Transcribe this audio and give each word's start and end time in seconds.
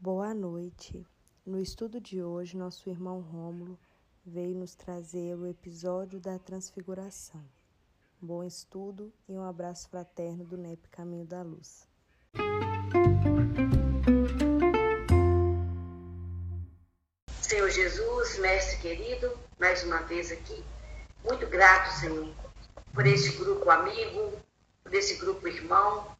Boa 0.00 0.32
noite. 0.32 1.04
No 1.44 1.60
estudo 1.60 2.00
de 2.00 2.22
hoje, 2.22 2.56
nosso 2.56 2.88
irmão 2.88 3.20
Rômulo 3.20 3.76
veio 4.24 4.54
nos 4.54 4.76
trazer 4.76 5.36
o 5.36 5.44
episódio 5.44 6.20
da 6.20 6.38
Transfiguração. 6.38 7.44
Bom 8.22 8.44
estudo 8.44 9.12
e 9.28 9.32
um 9.32 9.42
abraço 9.42 9.88
fraterno 9.88 10.44
do 10.44 10.56
NEP 10.56 10.88
Caminho 10.88 11.26
da 11.26 11.42
Luz. 11.42 11.88
Senhor 17.42 17.68
Jesus, 17.68 18.38
mestre 18.38 18.78
querido, 18.78 19.36
mais 19.58 19.82
uma 19.82 19.98
vez 20.02 20.30
aqui, 20.30 20.64
muito 21.24 21.44
grato, 21.48 21.98
Senhor, 21.98 22.32
por 22.94 23.04
esse 23.04 23.36
grupo 23.36 23.68
amigo, 23.68 24.38
por 24.84 24.94
esse 24.94 25.14
grupo 25.14 25.48
irmão, 25.48 26.16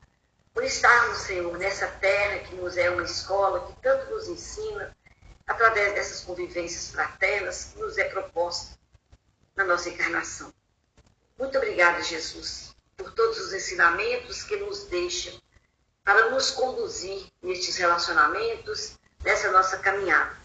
por 0.59 0.65
estarmos, 0.65 1.19
Senhor, 1.19 1.57
nessa 1.57 1.87
terra 1.87 2.41
que 2.41 2.57
nos 2.57 2.77
é 2.77 2.91
uma 2.91 3.05
escola, 3.05 3.65
que 3.65 3.81
tanto 3.81 4.11
nos 4.11 4.27
ensina, 4.27 4.93
através 5.47 5.95
dessas 5.95 6.23
convivências 6.23 6.91
fraternas 6.91 7.67
que 7.67 7.79
nos 7.79 7.97
é 7.97 8.09
proposta 8.09 8.77
na 9.55 9.63
nossa 9.63 9.89
encarnação. 9.89 10.53
Muito 11.39 11.57
obrigada, 11.57 12.03
Jesus, 12.03 12.75
por 12.97 13.13
todos 13.13 13.39
os 13.39 13.53
ensinamentos 13.53 14.43
que 14.43 14.57
nos 14.57 14.83
deixa 14.87 15.33
para 16.03 16.31
nos 16.31 16.51
conduzir 16.51 17.25
nestes 17.41 17.77
relacionamentos, 17.77 18.99
nessa 19.23 19.53
nossa 19.53 19.79
caminhada. 19.79 20.37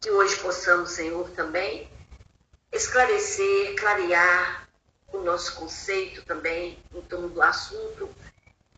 Que 0.00 0.12
hoje 0.12 0.36
possamos, 0.36 0.92
Senhor, 0.92 1.28
também 1.30 1.90
esclarecer, 2.70 3.74
clarear 3.74 4.68
o 5.08 5.18
nosso 5.18 5.56
conceito 5.56 6.22
também 6.22 6.80
em 6.94 7.02
torno 7.02 7.28
do 7.28 7.42
assunto 7.42 8.08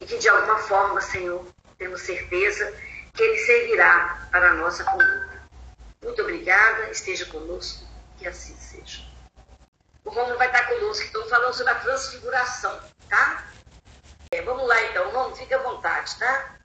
e 0.03 0.05
que 0.05 0.19
de 0.19 0.29
alguma 0.29 0.59
forma, 0.59 1.01
Senhor, 1.01 1.47
temos 1.79 2.03
certeza 2.03 2.77
que 3.15 3.23
Ele 3.23 3.39
servirá 3.39 4.29
para 4.33 4.51
a 4.51 4.55
nossa 4.55 4.83
conduta. 4.83 5.43
Muito 6.03 6.21
obrigada, 6.23 6.91
esteja 6.91 7.25
conosco, 7.27 7.87
que 8.19 8.27
assim 8.27 8.57
seja. 8.57 9.01
O 10.05 10.11
Romulo 10.11 10.37
vai 10.37 10.49
estar 10.49 10.67
conosco, 10.67 11.05
estou 11.05 11.25
falando 11.29 11.55
sobre 11.55 11.73
a 11.73 11.79
transfiguração, 11.79 12.81
tá? 13.09 13.47
É, 14.33 14.43
vamos 14.43 14.67
lá 14.67 14.83
então, 14.87 15.09
Romulo, 15.13 15.37
fique 15.37 15.55
à 15.55 15.59
vontade, 15.59 16.19
tá? 16.19 16.57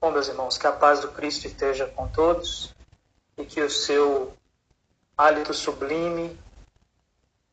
Bom, 0.00 0.12
meus 0.12 0.28
irmãos, 0.28 0.56
que 0.56 0.68
a 0.68 0.72
paz 0.72 1.00
do 1.00 1.10
Cristo 1.10 1.48
esteja 1.48 1.88
com 1.88 2.06
todos 2.06 2.72
e 3.36 3.44
que 3.44 3.60
o 3.60 3.68
seu 3.68 4.36
hálito 5.18 5.52
sublime 5.52 6.38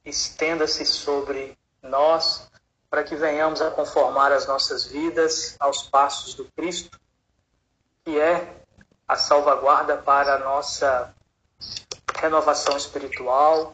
estenda-se 0.10 0.86
sobre 0.86 1.58
nós, 1.82 2.50
para 2.90 3.04
que 3.04 3.16
venhamos 3.16 3.62
a 3.62 3.70
conformar 3.70 4.32
as 4.32 4.48
nossas 4.48 4.86
vidas 4.86 5.56
aos 5.60 5.84
passos 5.84 6.34
do 6.34 6.46
Cristo, 6.46 7.00
que 8.06 8.20
é 8.20 8.56
a 9.08 9.16
salvaguarda 9.16 9.98
para 9.98 10.36
a 10.36 10.40
nossa 10.40 11.14
renovação 12.16 12.78
espiritual 12.78 13.74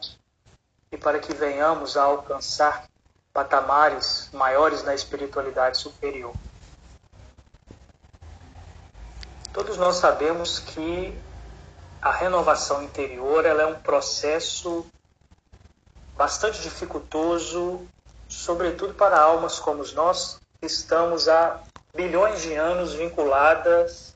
e 0.90 0.96
para 0.96 1.18
que 1.18 1.32
venhamos 1.32 1.96
a 1.96 2.02
alcançar 2.02 2.88
patamares 3.32 4.28
maiores 4.32 4.82
na 4.82 4.94
espiritualidade 4.94 5.78
superior. 5.78 6.34
Todos 9.52 9.76
nós 9.76 9.96
sabemos 9.96 10.58
que 10.58 11.16
a 12.02 12.10
renovação 12.10 12.82
interior 12.82 13.46
ela 13.46 13.62
é 13.62 13.66
um 13.66 13.80
processo 13.80 14.86
bastante 16.16 16.60
dificultoso, 16.62 17.86
sobretudo 18.28 18.94
para 18.94 19.20
almas 19.20 19.58
como 19.58 19.84
nós, 19.92 20.40
que 20.60 20.66
estamos 20.66 21.28
há 21.28 21.62
bilhões 21.94 22.42
de 22.42 22.54
anos 22.54 22.92
vinculadas 22.94 24.14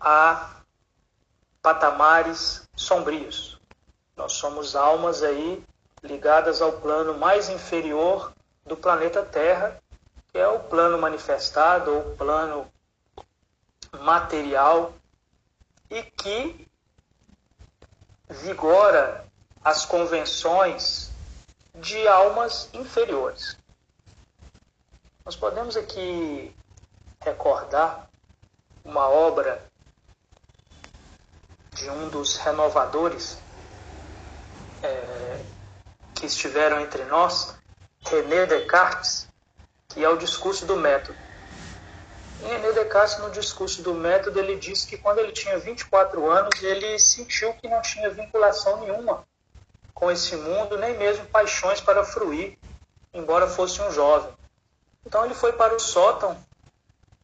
a 0.00 0.56
patamares 1.62 2.62
sombrios. 2.76 3.58
Nós 4.16 4.34
somos 4.34 4.76
almas 4.76 5.22
aí 5.22 5.64
ligadas 6.02 6.62
ao 6.62 6.72
plano 6.72 7.18
mais 7.18 7.48
inferior 7.48 8.32
do 8.64 8.76
planeta 8.76 9.22
Terra, 9.22 9.80
que 10.28 10.38
é 10.38 10.46
o 10.46 10.60
plano 10.60 10.98
manifestado 10.98 11.92
ou 11.92 12.16
plano 12.16 12.70
material 14.00 14.92
e 15.90 16.02
que 16.02 16.68
vigora 18.28 19.25
as 19.66 19.84
convenções 19.84 21.10
de 21.74 22.06
almas 22.06 22.68
inferiores. 22.72 23.58
Nós 25.24 25.34
podemos 25.34 25.76
aqui 25.76 26.54
recordar 27.20 28.08
uma 28.84 29.08
obra 29.08 29.60
de 31.72 31.90
um 31.90 32.08
dos 32.08 32.36
renovadores 32.36 33.38
é, 34.84 35.40
que 36.14 36.26
estiveram 36.26 36.78
entre 36.78 37.02
nós, 37.06 37.56
René 38.04 38.46
Descartes, 38.46 39.28
que 39.88 40.04
é 40.04 40.08
o 40.08 40.16
discurso 40.16 40.64
do 40.64 40.76
método. 40.76 41.18
Em 42.44 42.46
René 42.46 42.70
Descartes, 42.70 43.18
no 43.18 43.32
discurso 43.32 43.82
do 43.82 43.92
método, 43.94 44.38
ele 44.38 44.54
disse 44.60 44.86
que 44.86 44.96
quando 44.96 45.18
ele 45.18 45.32
tinha 45.32 45.58
24 45.58 46.30
anos, 46.30 46.62
ele 46.62 46.96
sentiu 47.00 47.52
que 47.54 47.66
não 47.66 47.82
tinha 47.82 48.08
vinculação 48.10 48.82
nenhuma 48.82 49.26
com 49.96 50.10
esse 50.10 50.36
mundo, 50.36 50.76
nem 50.76 50.94
mesmo 50.98 51.24
paixões 51.28 51.80
para 51.80 52.04
fruir, 52.04 52.58
embora 53.14 53.48
fosse 53.48 53.80
um 53.80 53.90
jovem. 53.90 54.30
Então 55.06 55.24
ele 55.24 55.32
foi 55.32 55.54
para 55.54 55.74
o 55.74 55.80
sótão 55.80 56.36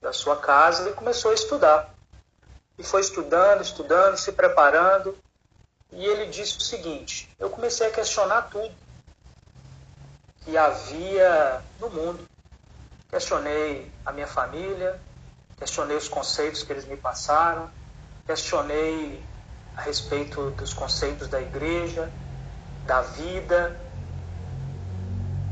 da 0.01 0.11
sua 0.11 0.37
casa 0.37 0.89
e 0.89 0.95
começou 0.95 1.33
a 1.33 1.35
estudar. 1.35 1.95
E 2.79 2.83
foi 2.83 3.03
estudando, 3.03 3.61
estudando, 3.61 4.17
se 4.17 4.33
preparando. 4.33 5.19
E 5.91 6.03
ele 6.03 6.31
disse 6.31 6.57
o 6.57 6.63
seguinte: 6.63 7.29
eu 7.39 7.51
comecei 7.51 7.89
a 7.89 7.91
questionar 7.91 8.49
tudo 8.51 8.75
que 10.41 10.57
havia 10.57 11.63
no 11.79 11.91
mundo. 11.91 12.27
Questionei 13.11 13.93
a 14.07 14.13
minha 14.13 14.27
família, 14.27 14.99
questionei 15.59 15.99
os 15.99 16.09
conceitos 16.09 16.63
que 16.63 16.73
eles 16.73 16.87
me 16.87 16.97
passaram, 16.97 17.71
questionei 18.25 19.23
a 19.77 19.83
respeito 19.83 20.51
dos 20.53 20.73
conceitos 20.73 21.29
da 21.29 21.39
igreja, 21.39 22.11
da 22.87 23.03
vida. 23.03 23.79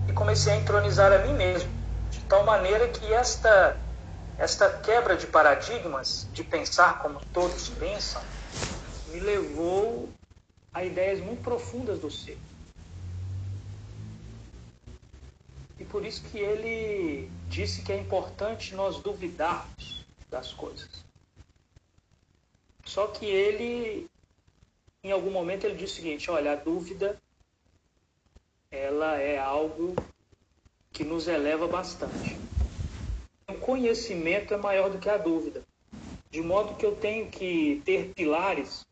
E 0.09 0.13
comecei 0.13 0.53
a 0.53 0.57
entronizar 0.57 1.13
a 1.13 1.19
mim 1.19 1.35
mesmo, 1.35 1.71
de 2.11 2.21
tal 2.23 2.45
maneira 2.45 2.89
que 2.89 3.13
esta, 3.13 3.77
esta 4.39 4.69
quebra 4.79 5.17
de 5.17 5.27
paradigmas, 5.27 6.29
de 6.33 6.43
pensar 6.43 7.01
como 7.01 7.21
todos 7.33 7.69
pensam, 7.69 8.23
me 9.09 9.21
levou 9.21 10.09
a 10.73 10.85
ideias 10.85 11.21
muito 11.21 11.43
profundas 11.43 11.99
do 11.99 12.11
ser. 12.11 12.39
E 15.79 15.85
por 15.85 16.05
isso 16.05 16.23
que 16.25 16.39
ele 16.39 17.31
disse 17.49 17.83
que 17.83 17.93
é 17.93 17.99
importante 17.99 18.75
nós 18.75 18.99
duvidarmos 18.99 20.05
das 20.31 20.53
coisas. 20.53 20.89
Só 22.85 23.07
que 23.07 23.25
ele 23.25 24.11
em 25.03 25.13
algum 25.13 25.31
momento 25.31 25.65
ele 25.65 25.75
diz 25.75 25.93
o 25.93 25.95
seguinte: 25.95 26.31
olha, 26.31 26.53
a 26.53 26.57
dúvida 26.57 27.17
ela 28.71 29.19
é 29.19 29.39
algo 29.39 29.95
que 30.93 31.05
nos 31.05 31.27
eleva 31.27 31.67
bastante. 31.67 32.37
O 33.49 33.55
conhecimento 33.55 34.55
é 34.55 34.57
maior 34.57 34.91
do 34.91 34.99
que 34.99 35.09
a 35.09 35.17
dúvida, 35.17 35.63
de 36.31 36.41
modo 36.41 36.77
que 36.77 36.87
eu 36.87 36.95
tenho 36.95 37.29
que 37.31 37.83
ter 37.85 38.13
pilares 38.15 38.87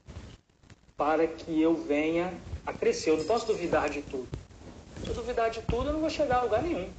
para 0.97 1.27
que 1.29 1.61
eu 1.63 1.77
venha 1.77 2.33
a 2.67 2.73
crescer. 2.73 3.11
Eu 3.11 3.19
não 3.19 3.25
posso 3.25 3.47
duvidar 3.47 3.89
de 3.89 4.03
tudo. 4.03 4.29
Se 5.01 5.09
eu 5.09 5.15
duvidar 5.15 5.51
de 5.51 5.63
tudo, 5.63 5.91
eu 5.91 5.93
não 5.93 6.01
vou 6.01 6.11
chegar 6.11 6.39
a 6.39 6.43
lugar 6.43 6.63
nenhum. 6.63 6.93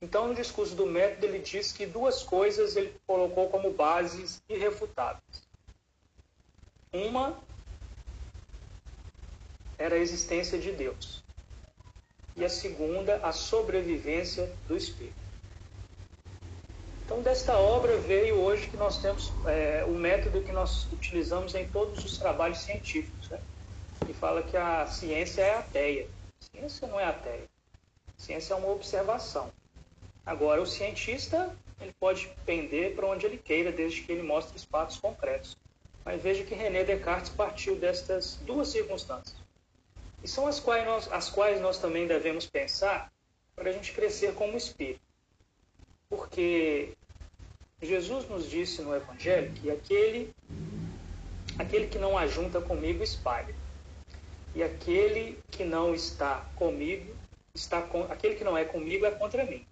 Então, 0.00 0.28
no 0.28 0.34
discurso 0.34 0.76
do 0.76 0.86
método, 0.86 1.26
ele 1.26 1.40
diz 1.40 1.72
que 1.72 1.84
duas 1.84 2.22
coisas 2.22 2.76
ele 2.76 2.94
colocou 3.04 3.48
como 3.48 3.72
bases 3.72 4.40
irrefutáveis. 4.48 5.47
Uma 7.06 7.38
era 9.78 9.94
a 9.94 9.98
existência 9.98 10.58
de 10.58 10.72
Deus. 10.72 11.22
E 12.36 12.44
a 12.44 12.48
segunda, 12.48 13.16
a 13.22 13.32
sobrevivência 13.32 14.52
do 14.66 14.76
Espírito. 14.76 15.14
Então, 17.04 17.22
desta 17.22 17.56
obra 17.56 17.96
veio 17.98 18.34
hoje 18.40 18.68
que 18.68 18.76
nós 18.76 18.98
temos 18.98 19.32
é, 19.46 19.84
o 19.84 19.92
método 19.92 20.42
que 20.42 20.52
nós 20.52 20.92
utilizamos 20.92 21.54
em 21.54 21.66
todos 21.68 22.04
os 22.04 22.18
trabalhos 22.18 22.58
científicos, 22.58 23.28
né? 23.28 23.40
que 24.04 24.12
fala 24.12 24.42
que 24.42 24.56
a 24.56 24.86
ciência 24.86 25.42
é 25.42 25.54
ateia. 25.54 26.08
Ciência 26.40 26.88
não 26.88 26.98
é 26.98 27.04
ateia. 27.04 27.48
Ciência 28.16 28.54
é 28.54 28.56
uma 28.56 28.70
observação. 28.70 29.52
Agora, 30.26 30.60
o 30.60 30.66
cientista 30.66 31.54
ele 31.80 31.94
pode 31.98 32.28
pender 32.44 32.96
para 32.96 33.06
onde 33.06 33.24
ele 33.24 33.38
queira, 33.38 33.70
desde 33.70 34.02
que 34.02 34.10
ele 34.10 34.22
mostre 34.22 34.56
os 34.56 34.64
fatos 34.64 34.98
concretos. 34.98 35.56
Mas 36.08 36.22
veja 36.22 36.42
que 36.42 36.54
René 36.54 36.84
Descartes 36.84 37.28
partiu 37.28 37.76
destas 37.76 38.36
duas 38.46 38.68
circunstâncias. 38.68 39.36
E 40.24 40.26
são 40.26 40.46
as 40.46 40.58
quais 40.58 40.82
nós, 40.86 41.12
as 41.12 41.28
quais 41.28 41.60
nós 41.60 41.78
também 41.78 42.06
devemos 42.06 42.46
pensar 42.46 43.12
para 43.54 43.68
a 43.68 43.72
gente 43.74 43.92
crescer 43.92 44.32
como 44.32 44.56
espírito. 44.56 45.02
porque 46.08 46.94
Jesus 47.82 48.26
nos 48.26 48.48
disse 48.48 48.80
no 48.80 48.96
Evangelho 48.96 49.52
que 49.52 49.70
aquele, 49.70 50.34
aquele 51.58 51.88
que 51.88 51.98
não 51.98 52.16
ajunta 52.16 52.58
comigo 52.58 53.04
espalha. 53.04 53.54
E 54.54 54.62
aquele 54.62 55.38
que 55.50 55.62
não 55.62 55.94
está 55.94 56.46
comigo, 56.56 57.14
está 57.54 57.82
com, 57.82 58.04
aquele 58.04 58.34
que 58.34 58.44
não 58.44 58.56
é 58.56 58.64
comigo 58.64 59.04
é 59.04 59.10
contra 59.10 59.44
mim. 59.44 59.62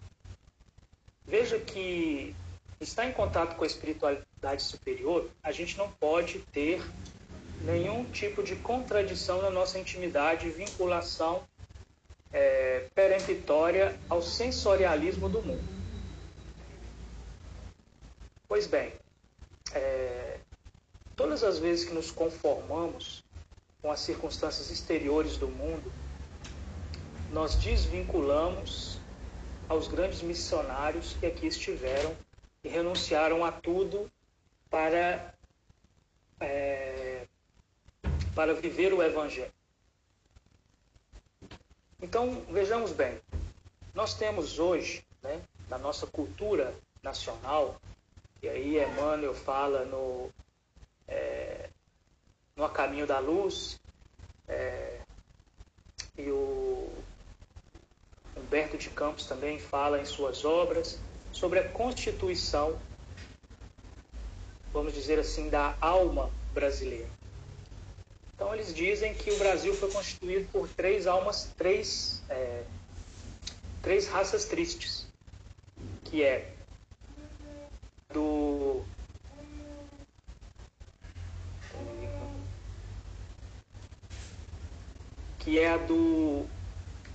Veja 1.25 1.57
que 1.57 2.35
estar 2.79 3.07
em 3.07 3.11
contato 3.11 3.55
com 3.55 3.63
a 3.63 3.67
espiritualidade 3.67 4.26
superior, 4.59 5.29
a 5.43 5.51
gente 5.51 5.77
não 5.77 5.89
pode 5.91 6.39
ter 6.51 6.81
nenhum 7.61 8.05
tipo 8.05 8.43
de 8.43 8.55
contradição 8.55 9.41
na 9.41 9.49
nossa 9.49 9.79
intimidade 9.79 10.49
vinculação 10.49 11.43
é, 12.31 12.87
peremptória 12.93 13.97
ao 14.09 14.21
sensorialismo 14.21 15.27
do 15.27 15.41
mundo. 15.41 15.63
Pois 18.47 18.67
bem, 18.67 18.93
é, 19.73 20.39
todas 21.15 21.43
as 21.43 21.57
vezes 21.59 21.85
que 21.85 21.93
nos 21.93 22.11
conformamos 22.11 23.23
com 23.81 23.91
as 23.91 23.99
circunstâncias 23.99 24.69
exteriores 24.69 25.37
do 25.37 25.47
mundo, 25.47 25.91
nós 27.31 27.55
desvinculamos 27.55 28.99
aos 29.67 29.87
grandes 29.87 30.21
missionários 30.21 31.13
que 31.19 31.25
aqui 31.25 31.47
estiveram 31.47 32.15
e 32.63 32.69
renunciaram 32.69 33.43
a 33.43 33.51
tudo 33.51 34.09
para, 34.69 35.33
é, 36.39 37.27
para 38.35 38.53
viver 38.53 38.93
o 38.93 39.01
Evangelho. 39.01 39.51
Então, 42.01 42.45
vejamos 42.49 42.91
bem, 42.91 43.19
nós 43.93 44.13
temos 44.13 44.59
hoje, 44.59 45.03
né, 45.23 45.41
na 45.67 45.77
nossa 45.77 46.05
cultura 46.05 46.75
nacional, 47.01 47.81
e 48.41 48.47
aí 48.47 48.77
Emmanuel 48.83 49.33
fala 49.33 49.83
no, 49.85 50.29
é, 51.07 51.69
no 52.55 52.63
A 52.63 52.69
Caminho 52.69 53.07
da 53.07 53.17
Luz, 53.17 53.79
é, 54.47 54.99
e 56.17 56.29
o 56.29 56.91
Humberto 58.35 58.77
de 58.77 58.89
Campos 58.89 59.25
também 59.25 59.59
fala 59.59 59.99
em 59.99 60.05
suas 60.05 60.45
obras 60.45 60.99
sobre 61.31 61.59
a 61.59 61.69
constituição, 61.69 62.79
vamos 64.77 64.93
dizer 64.93 65.17
assim, 65.17 65.49
da 65.49 65.75
alma 65.81 66.29
brasileira. 66.53 67.09
Então 68.35 68.53
eles 68.53 68.71
dizem 68.71 69.11
que 69.15 69.31
o 69.31 69.37
Brasil 69.39 69.73
foi 69.73 69.89
constituído 69.89 70.47
por 70.51 70.69
três 70.69 71.07
almas, 71.07 71.49
três, 71.57 72.21
é, 72.29 72.63
três 73.81 74.07
raças 74.07 74.45
tristes, 74.45 75.07
que 76.03 76.21
é 76.21 76.53
do 78.13 78.83
que 85.39 85.57
é 85.57 85.73
a 85.73 85.77
do 85.77 86.45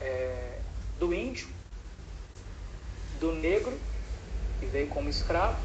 é, 0.00 0.58
do 0.98 1.14
índio, 1.14 1.48
do 3.20 3.30
negro 3.30 3.78
que 4.58 4.66
veio 4.66 4.88
como 4.88 5.08
escravo 5.08 5.60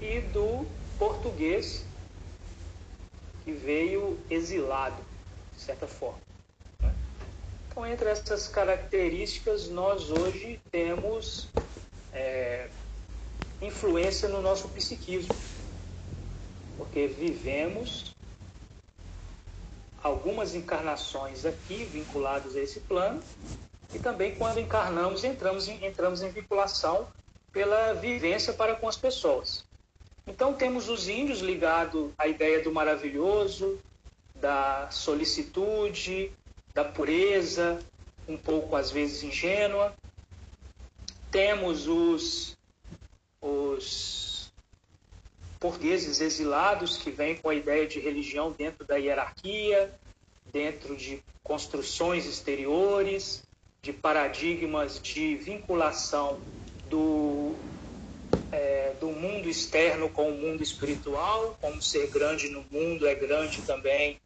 e 0.00 0.22
do 0.22 0.66
português 1.02 1.84
que 3.44 3.50
veio 3.50 4.20
exilado, 4.30 4.94
de 5.52 5.60
certa 5.60 5.88
forma. 5.88 6.20
Então, 7.68 7.84
entre 7.84 8.08
essas 8.08 8.46
características, 8.46 9.68
nós 9.68 10.12
hoje 10.12 10.60
temos 10.70 11.48
é, 12.12 12.68
influência 13.60 14.28
no 14.28 14.40
nosso 14.40 14.68
psiquismo, 14.68 15.34
porque 16.78 17.08
vivemos 17.08 18.14
algumas 20.04 20.54
encarnações 20.54 21.44
aqui 21.44 21.84
vinculadas 21.84 22.54
a 22.54 22.60
esse 22.60 22.78
plano 22.78 23.20
e 23.92 23.98
também 23.98 24.36
quando 24.36 24.60
encarnamos 24.60 25.24
entramos 25.24 25.66
em, 25.66 25.84
entramos 25.84 26.22
em 26.22 26.30
vinculação 26.30 27.08
pela 27.52 27.92
vivência 27.92 28.52
para 28.52 28.76
com 28.76 28.88
as 28.88 28.96
pessoas. 28.96 29.64
Então 30.26 30.54
temos 30.54 30.88
os 30.88 31.08
índios 31.08 31.40
ligados 31.40 32.10
à 32.16 32.26
ideia 32.26 32.62
do 32.62 32.72
maravilhoso, 32.72 33.78
da 34.34 34.90
solicitude, 34.90 36.32
da 36.74 36.84
pureza, 36.84 37.78
um 38.28 38.36
pouco 38.36 38.76
às 38.76 38.90
vezes 38.90 39.22
ingênua. 39.22 39.94
Temos 41.30 41.88
os, 41.88 42.56
os 43.40 44.52
portugueses 45.58 46.20
exilados 46.20 46.96
que 46.96 47.10
vêm 47.10 47.36
com 47.36 47.48
a 47.48 47.54
ideia 47.54 47.86
de 47.86 47.98
religião 47.98 48.52
dentro 48.52 48.84
da 48.84 48.96
hierarquia, 48.96 49.92
dentro 50.52 50.96
de 50.96 51.22
construções 51.42 52.26
exteriores, 52.26 53.42
de 53.80 53.92
paradigmas 53.92 55.00
de 55.00 55.34
vinculação 55.36 56.40
do 56.88 57.54
é, 58.50 58.92
do 59.00 59.08
mundo 59.08 59.48
externo 59.48 60.08
com 60.08 60.28
o 60.28 60.32
mundo 60.32 60.62
espiritual, 60.62 61.56
como 61.60 61.80
ser 61.82 62.08
grande 62.08 62.48
no 62.48 62.64
mundo 62.70 63.06
é 63.06 63.14
grande 63.14 63.62
também 63.62 64.20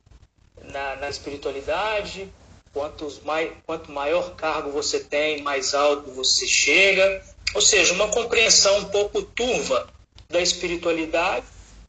na, 0.73 0.97
na 0.97 1.09
espiritualidade. 1.09 2.29
Quantos 2.73 3.21
mai, 3.21 3.53
quanto 3.65 3.91
maior 3.91 4.35
cargo 4.37 4.71
você 4.71 5.01
tem, 5.01 5.43
mais 5.43 5.75
alto 5.75 6.11
você 6.11 6.47
chega. 6.47 7.25
Ou 7.55 7.61
seja, 7.61 7.95
uma 7.95 8.09
compreensão 8.09 8.79
um 8.79 8.85
pouco 8.87 9.23
turva 9.23 9.89
da 10.29 10.41
espiritualidade 10.41 11.47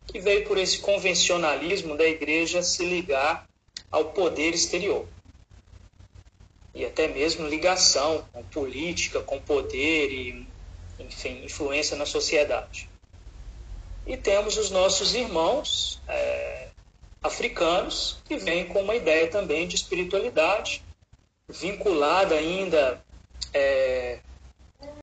que 0.07 0.19
veio 0.19 0.45
por 0.47 0.57
esse 0.57 0.79
convencionalismo 0.79 1.97
da 1.97 2.05
igreja 2.05 2.63
se 2.63 2.85
ligar 2.85 3.47
ao 3.91 4.05
poder 4.05 4.53
exterior. 4.53 5.05
E 6.73 6.85
até 6.85 7.07
mesmo 7.07 7.47
ligação 7.47 8.23
com 8.31 8.43
política, 8.43 9.19
com 9.21 9.41
poder 9.41 10.11
e 10.11 10.47
enfim, 10.99 11.43
influência 11.43 11.95
na 11.95 12.05
sociedade. 12.05 12.89
E 14.05 14.15
temos 14.15 14.57
os 14.57 14.69
nossos 14.69 15.13
irmãos 15.13 16.01
é, 16.07 16.69
africanos 17.21 18.17
que 18.25 18.37
vêm 18.37 18.65
com 18.67 18.81
uma 18.81 18.95
ideia 18.95 19.27
também 19.29 19.67
de 19.67 19.75
espiritualidade, 19.75 20.83
vinculada 21.49 22.35
ainda, 22.35 23.03
é, 23.53 24.19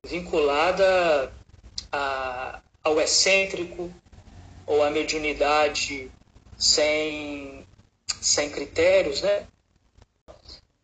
vinculada 0.03 1.31
a, 1.91 2.59
ao 2.83 2.99
excêntrico 2.99 3.93
ou 4.65 4.83
à 4.83 4.89
mediunidade 4.89 6.11
sem, 6.57 7.65
sem 8.21 8.49
critérios, 8.49 9.21
né? 9.21 9.47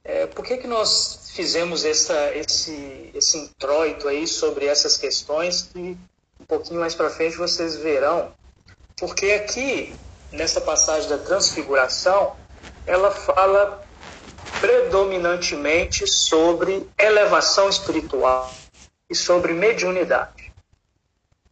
É, 0.04 0.26
por 0.28 0.44
que, 0.44 0.58
que 0.58 0.68
nós 0.68 1.21
fizemos 1.34 1.86
essa, 1.86 2.36
esse, 2.36 3.10
esse 3.14 3.38
introito 3.38 4.08
aí 4.08 4.28
sobre 4.28 4.66
essas 4.66 4.98
questões 4.98 5.70
e 5.76 5.98
um 6.40 6.46
pouquinho 6.46 6.80
mais 6.80 6.94
para 6.94 7.10
frente 7.10 7.38
vocês 7.38 7.76
verão, 7.78 8.34
porque 8.98 9.32
aqui, 9.32 9.96
nessa 10.32 10.60
passagem 10.60 11.10
da 11.10 11.18
transfiguração, 11.18 12.36
ela 12.86 13.12
fala 13.12 13.84
predominantemente 14.60 16.06
sobre 16.06 16.88
elevação 16.98 17.70
espiritual 17.70 18.52
e 19.10 19.16
sobre 19.16 19.54
mediunidade. 19.54 20.52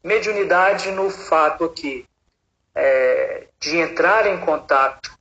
Mediunidade 0.03 0.91
no 0.91 1.09
fato 1.09 1.65
aqui 1.65 2.05
é, 2.75 3.48
de 3.59 3.77
entrar 3.77 4.27
em 4.27 4.39
contato 4.39 5.17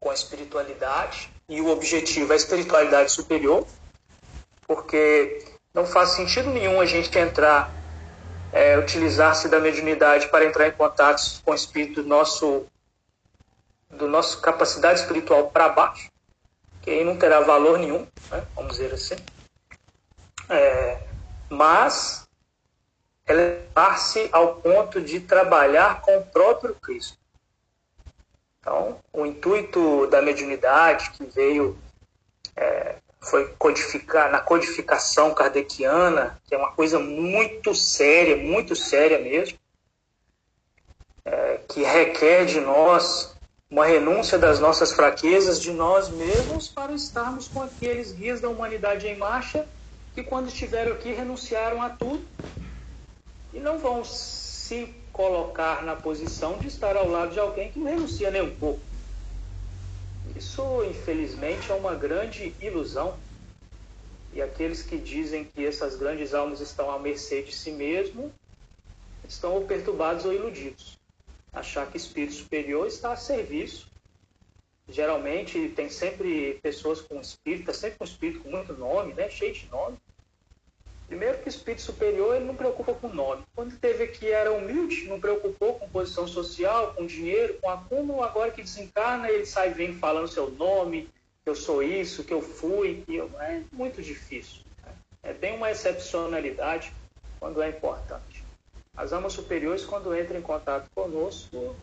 com 0.00 0.10
a 0.10 0.14
espiritualidade, 0.14 1.33
e 1.48 1.60
o 1.60 1.68
objetivo 1.68 2.32
é 2.32 2.34
a 2.34 2.36
espiritualidade 2.36 3.12
superior, 3.12 3.66
porque 4.66 5.44
não 5.72 5.84
faz 5.84 6.10
sentido 6.10 6.50
nenhum 6.50 6.80
a 6.80 6.86
gente 6.86 7.16
entrar, 7.18 7.70
é, 8.52 8.78
utilizar-se 8.78 9.48
da 9.48 9.58
mediunidade 9.58 10.28
para 10.28 10.44
entrar 10.44 10.68
em 10.68 10.72
contato 10.72 11.20
com 11.44 11.50
o 11.50 11.54
espírito 11.54 12.02
do 12.02 12.08
nosso, 12.08 12.66
do 13.90 14.08
nosso 14.08 14.40
capacidade 14.40 15.00
espiritual 15.00 15.50
para 15.50 15.68
baixo, 15.68 16.10
que 16.80 16.90
aí 16.90 17.04
não 17.04 17.16
terá 17.16 17.40
valor 17.40 17.78
nenhum, 17.78 18.06
né? 18.30 18.44
vamos 18.54 18.72
dizer 18.72 18.94
assim. 18.94 19.16
É, 20.48 20.98
mas 21.48 22.24
elevar-se 23.26 24.28
ao 24.32 24.56
ponto 24.56 25.00
de 25.00 25.20
trabalhar 25.20 26.02
com 26.02 26.18
o 26.18 26.24
próprio 26.26 26.74
Cristo. 26.74 27.23
Então, 28.64 28.98
o 29.12 29.26
intuito 29.26 30.06
da 30.06 30.22
mediunidade 30.22 31.10
que 31.10 31.26
veio, 31.26 31.78
é, 32.56 32.96
foi 33.20 33.48
codificar, 33.58 34.32
na 34.32 34.40
codificação 34.40 35.34
kardeciana, 35.34 36.40
que 36.46 36.54
é 36.54 36.58
uma 36.58 36.72
coisa 36.72 36.98
muito 36.98 37.74
séria, 37.74 38.38
muito 38.38 38.74
séria 38.74 39.18
mesmo, 39.18 39.58
é, 41.26 41.60
que 41.68 41.82
requer 41.82 42.46
de 42.46 42.58
nós 42.58 43.36
uma 43.70 43.84
renúncia 43.84 44.38
das 44.38 44.58
nossas 44.58 44.92
fraquezas, 44.92 45.60
de 45.60 45.70
nós 45.70 46.08
mesmos, 46.08 46.66
para 46.66 46.92
estarmos 46.94 47.46
com 47.48 47.60
aqueles 47.60 48.12
guias 48.12 48.40
da 48.40 48.48
humanidade 48.48 49.06
em 49.06 49.16
marcha 49.18 49.66
que, 50.14 50.22
quando 50.22 50.48
estiveram 50.48 50.92
aqui, 50.92 51.12
renunciaram 51.12 51.82
a 51.82 51.90
tudo 51.90 52.24
e 53.52 53.60
não 53.60 53.78
vão 53.78 54.02
se 54.64 54.88
colocar 55.12 55.84
na 55.84 55.94
posição 55.94 56.56
de 56.56 56.68
estar 56.68 56.96
ao 56.96 57.06
lado 57.06 57.34
de 57.34 57.38
alguém 57.38 57.70
que 57.70 57.78
não 57.78 57.86
renuncia 57.86 58.30
nem 58.30 58.40
um 58.40 58.56
pouco. 58.56 58.80
Isso, 60.34 60.62
infelizmente, 60.84 61.70
é 61.70 61.74
uma 61.74 61.94
grande 61.94 62.54
ilusão. 62.62 63.14
E 64.32 64.40
aqueles 64.40 64.82
que 64.82 64.96
dizem 64.96 65.44
que 65.44 65.66
essas 65.66 65.96
grandes 65.96 66.32
almas 66.32 66.60
estão 66.60 66.90
à 66.90 66.98
mercê 66.98 67.42
de 67.42 67.54
si 67.54 67.70
mesmo 67.72 68.32
estão 69.28 69.52
ou 69.52 69.66
perturbados 69.66 70.24
ou 70.24 70.32
iludidos. 70.32 70.98
Achar 71.52 71.86
que 71.90 71.98
espírito 71.98 72.32
superior 72.32 72.86
está 72.86 73.12
a 73.12 73.16
serviço. 73.16 73.86
Geralmente 74.88 75.68
tem 75.76 75.90
sempre 75.90 76.58
pessoas 76.62 77.02
com 77.02 77.20
espírito, 77.20 77.70
é 77.70 77.74
sempre 77.74 77.98
um 78.00 78.04
espírito 78.04 78.40
com 78.40 78.50
muito 78.50 78.72
nome, 78.72 79.12
né? 79.12 79.28
cheio 79.28 79.52
de 79.52 79.68
nome. 79.68 79.98
Primeiro 81.14 81.38
que 81.38 81.46
o 81.46 81.48
espírito 81.48 81.80
superior 81.80 82.34
ele 82.34 82.44
não 82.44 82.56
preocupa 82.56 82.92
com 82.92 83.06
nome. 83.06 83.44
Quando 83.54 83.78
teve 83.78 84.08
que 84.08 84.28
era 84.32 84.52
humilde, 84.52 85.06
não 85.06 85.20
preocupou 85.20 85.78
com 85.78 85.88
posição 85.88 86.26
social, 86.26 86.92
com 86.92 87.06
dinheiro, 87.06 87.56
com 87.62 87.70
acúmulo, 87.70 88.24
agora 88.24 88.50
que 88.50 88.60
desencarna, 88.60 89.30
ele 89.30 89.46
sai 89.46 89.70
vem 89.70 89.94
falando 89.94 90.26
seu 90.26 90.50
nome, 90.50 91.08
que 91.44 91.48
eu 91.48 91.54
sou 91.54 91.84
isso, 91.84 92.24
que 92.24 92.34
eu 92.34 92.42
fui, 92.42 93.04
que 93.06 93.14
eu... 93.14 93.30
é 93.38 93.62
muito 93.70 94.02
difícil. 94.02 94.62
Né? 94.84 94.92
É 95.22 95.32
bem 95.32 95.54
uma 95.54 95.70
excepcionalidade 95.70 96.92
quando 97.38 97.62
é 97.62 97.68
importante. 97.68 98.44
As 98.96 99.12
almas 99.12 99.34
superiores, 99.34 99.84
quando 99.84 100.18
entram 100.18 100.40
em 100.40 100.42
contato 100.42 100.90
conosco, 100.96 101.76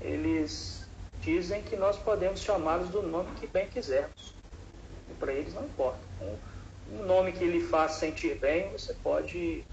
eles 0.00 0.84
dizem 1.20 1.62
que 1.62 1.76
nós 1.76 1.96
podemos 1.96 2.40
chamá-los 2.40 2.88
do 2.88 3.02
nome 3.02 3.28
que 3.36 3.46
bem 3.46 3.68
quisermos. 3.68 4.34
E 5.08 5.14
para 5.14 5.32
eles 5.32 5.54
não 5.54 5.64
importa. 5.64 6.00
Um, 6.20 6.57
um 6.92 7.04
nome 7.04 7.32
que 7.32 7.44
lhe 7.44 7.60
faz 7.60 7.92
sentir 7.92 8.38
bem, 8.38 8.70
você 8.70 8.94
pode 8.94 9.64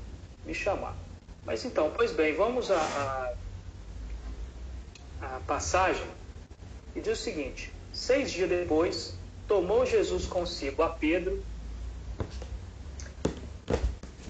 me 0.46 0.54
chamar. 0.54 0.96
Mas 1.46 1.64
então, 1.64 1.92
pois 1.96 2.12
bem, 2.12 2.34
vamos 2.34 2.72
à, 2.72 3.34
passagem 5.48 6.08
e 6.96 7.02
diz 7.02 7.20
o 7.20 7.24
seguinte: 7.24 7.72
Seis 7.94 8.32
dias 8.32 8.50
depois, 8.50 9.16
tomou 9.48 9.86
Jesus 9.86 10.26
consigo 10.26 10.82
a 10.82 10.90
Pedro 10.90 11.44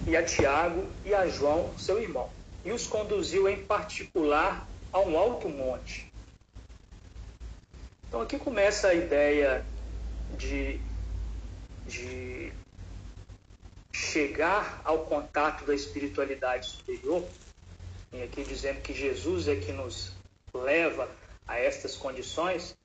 e 0.06 0.16
a 0.16 0.22
Tiago 0.22 0.86
e 1.04 1.14
a 1.14 1.26
João, 1.26 1.76
seu 1.78 2.00
irmão, 2.00 2.30
e 2.64 2.70
os 2.70 2.86
conduziu 2.86 3.48
em 3.48 3.64
particular 3.64 4.68
a 4.92 5.00
um 5.00 5.18
alto 5.18 5.48
monte. 5.48 6.12
Então 8.08 8.20
aqui 8.20 8.38
começa 8.38 8.88
a 8.88 8.94
ideia 8.94 9.64
de, 10.38 10.80
de 11.86 12.52
chegar 13.96 14.82
ao 14.84 15.06
contato 15.06 15.64
da 15.64 15.74
espiritualidade 15.74 16.66
superior, 16.66 17.26
e 18.12 18.22
aqui 18.22 18.44
dizendo 18.44 18.82
que 18.82 18.92
Jesus 18.92 19.48
é 19.48 19.56
que 19.56 19.72
nos 19.72 20.12
leva 20.52 21.10
a 21.48 21.58
estas 21.58 21.96
condições, 21.96 22.76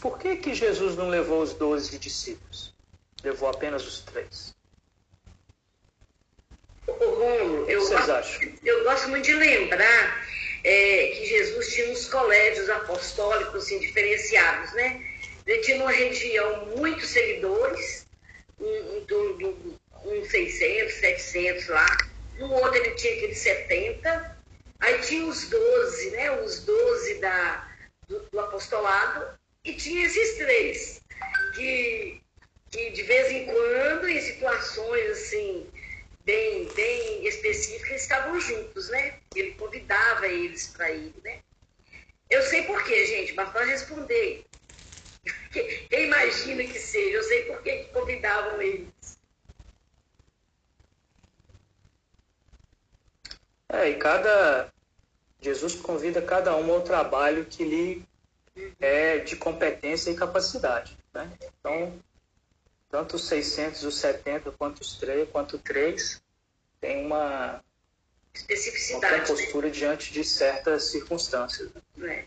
por 0.00 0.18
que, 0.18 0.36
que 0.36 0.54
Jesus 0.54 0.96
não 0.96 1.08
levou 1.08 1.40
os 1.40 1.54
doze 1.54 1.98
discípulos? 1.98 2.74
Levou 3.22 3.48
apenas 3.48 3.86
os 3.86 4.00
três? 4.00 4.54
Romulo, 6.86 7.70
eu, 7.70 7.80
gosto, 7.88 8.40
eu 8.64 8.84
gosto 8.84 9.08
muito 9.08 9.24
de 9.24 9.34
lembrar 9.34 10.26
é, 10.64 11.06
que 11.08 11.26
Jesus 11.26 11.74
tinha 11.74 11.92
uns 11.92 12.06
colégios 12.06 12.68
apostólicos 12.70 13.64
assim, 13.64 13.78
diferenciados, 13.78 14.72
né? 14.72 15.00
Ele 15.46 15.62
tinha 15.62 15.80
uma 15.80 15.92
região 15.92 16.66
muitos 16.76 17.08
seguidores, 17.08 18.06
um, 18.60 18.66
um, 18.66 19.46
um, 19.46 19.78
um 20.04 20.24
600, 20.24 20.94
700 20.94 21.68
lá. 21.68 21.86
No 22.38 22.52
outro 22.52 22.76
ele 22.76 22.94
tinha 22.94 23.14
aqueles 23.14 23.38
70. 23.38 24.38
Aí 24.80 24.98
tinha 25.00 25.24
os 25.26 25.48
12, 25.48 26.10
né? 26.10 26.30
Os 26.42 26.60
12 26.64 27.14
da, 27.14 27.68
do, 28.08 28.20
do 28.30 28.40
apostolado 28.40 29.38
e 29.64 29.74
tinha 29.74 30.06
esses 30.06 30.38
três, 30.38 31.00
que, 31.54 32.20
que 32.70 32.90
de 32.90 33.02
vez 33.02 33.30
em 33.30 33.44
quando, 33.44 34.08
em 34.08 34.20
situações 34.20 35.10
assim, 35.10 35.66
bem, 36.24 36.66
bem 36.74 37.26
específicas, 37.26 38.02
estavam 38.02 38.40
juntos, 38.40 38.88
né? 38.88 39.18
Ele 39.34 39.52
convidava 39.54 40.26
eles 40.26 40.68
para 40.68 40.90
ir, 40.90 41.12
né? 41.24 41.40
Eu 42.30 42.42
sei 42.42 42.62
por 42.62 42.82
quê, 42.84 43.06
gente, 43.06 43.34
mas 43.34 43.50
para 43.50 43.64
responder. 43.64 44.44
Quem 45.52 46.04
imagina 46.04 46.62
que 46.64 46.78
seja, 46.78 47.16
eu 47.16 47.22
sei 47.22 47.44
por 47.44 47.62
que 47.62 47.84
convidavam 47.92 48.60
eles. 48.62 48.87
E 53.88 53.96
cada. 53.96 54.72
Jesus 55.40 55.74
convida 55.76 56.20
cada 56.20 56.56
um 56.56 56.72
ao 56.72 56.80
trabalho 56.80 57.44
que 57.44 57.62
lhe 57.62 58.04
é 58.80 59.18
de 59.18 59.36
competência 59.36 60.10
e 60.10 60.16
capacidade. 60.16 60.98
Né? 61.14 61.30
Então, 61.60 61.92
tanto 62.90 63.16
os 63.16 63.26
600, 63.28 63.84
os 63.84 63.96
70, 63.98 64.50
quanto 64.52 64.80
os 64.80 64.96
3, 64.96 65.28
quanto 65.30 65.56
o 65.56 65.58
3, 65.58 66.20
tem 66.80 67.06
uma 67.06 67.62
especificidade. 68.34 69.14
Uma 69.14 69.20
né? 69.20 69.26
postura 69.26 69.66
né? 69.68 69.72
diante 69.72 70.12
de 70.12 70.24
certas 70.24 70.84
circunstâncias. 70.84 71.70
É. 72.02 72.24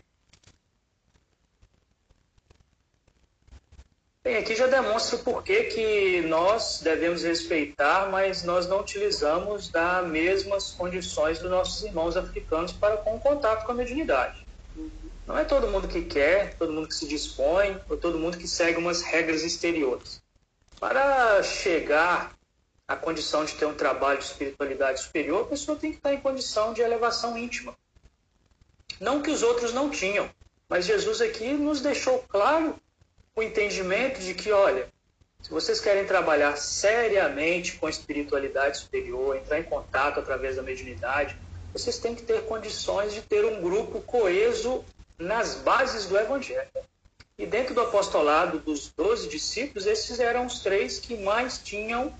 Bem, 4.24 4.36
aqui 4.36 4.54
já 4.54 4.68
demonstra 4.68 5.18
por 5.18 5.42
que, 5.42 5.64
que 5.64 6.20
nós 6.22 6.80
devemos 6.80 7.24
respeitar, 7.24 8.08
mas 8.08 8.44
nós 8.44 8.68
não 8.68 8.78
utilizamos 8.78 9.68
das 9.68 10.06
mesmas 10.06 10.70
condições 10.70 11.40
dos 11.40 11.50
nossos 11.50 11.82
irmãos 11.82 12.16
africanos 12.16 12.70
para 12.70 12.98
com 12.98 13.16
o 13.16 13.20
contato 13.20 13.66
com 13.66 13.72
a 13.72 13.74
mediunidade. 13.74 14.46
Não 15.26 15.36
é 15.36 15.42
todo 15.42 15.66
mundo 15.66 15.88
que 15.88 16.02
quer, 16.02 16.56
todo 16.56 16.72
mundo 16.72 16.86
que 16.86 16.94
se 16.94 17.08
dispõe, 17.08 17.80
ou 17.88 17.96
todo 17.96 18.16
mundo 18.16 18.38
que 18.38 18.46
segue 18.46 18.78
umas 18.78 19.02
regras 19.02 19.42
exteriores. 19.42 20.22
Para 20.78 21.42
chegar 21.42 22.32
à 22.86 22.94
condição 22.94 23.44
de 23.44 23.54
ter 23.54 23.66
um 23.66 23.74
trabalho 23.74 24.20
de 24.20 24.24
espiritualidade 24.26 25.00
superior, 25.00 25.42
a 25.42 25.48
pessoa 25.48 25.76
tem 25.76 25.90
que 25.90 25.96
estar 25.96 26.14
em 26.14 26.20
condição 26.20 26.72
de 26.72 26.80
elevação 26.80 27.36
íntima. 27.36 27.76
Não 29.00 29.20
que 29.20 29.32
os 29.32 29.42
outros 29.42 29.72
não 29.74 29.90
tinham, 29.90 30.30
mas 30.68 30.86
Jesus 30.86 31.20
aqui 31.20 31.54
nos 31.54 31.80
deixou 31.80 32.20
claro 32.28 32.80
o 33.34 33.42
entendimento 33.42 34.20
de 34.20 34.34
que, 34.34 34.52
olha, 34.52 34.88
se 35.40 35.50
vocês 35.50 35.80
querem 35.80 36.04
trabalhar 36.04 36.56
seriamente 36.56 37.76
com 37.76 37.86
a 37.86 37.90
espiritualidade 37.90 38.78
superior, 38.78 39.36
entrar 39.36 39.58
em 39.58 39.64
contato 39.64 40.20
através 40.20 40.56
da 40.56 40.62
mediunidade, 40.62 41.36
vocês 41.72 41.98
têm 41.98 42.14
que 42.14 42.22
ter 42.22 42.42
condições 42.42 43.14
de 43.14 43.22
ter 43.22 43.44
um 43.44 43.60
grupo 43.60 44.00
coeso 44.02 44.84
nas 45.18 45.54
bases 45.56 46.06
do 46.06 46.18
Evangelho. 46.18 46.68
E 47.38 47.46
dentro 47.46 47.74
do 47.74 47.80
apostolado 47.80 48.58
dos 48.58 48.92
doze 48.92 49.28
discípulos, 49.28 49.86
esses 49.86 50.20
eram 50.20 50.46
os 50.46 50.60
três 50.60 51.00
que 51.00 51.16
mais 51.16 51.58
tinham 51.58 52.14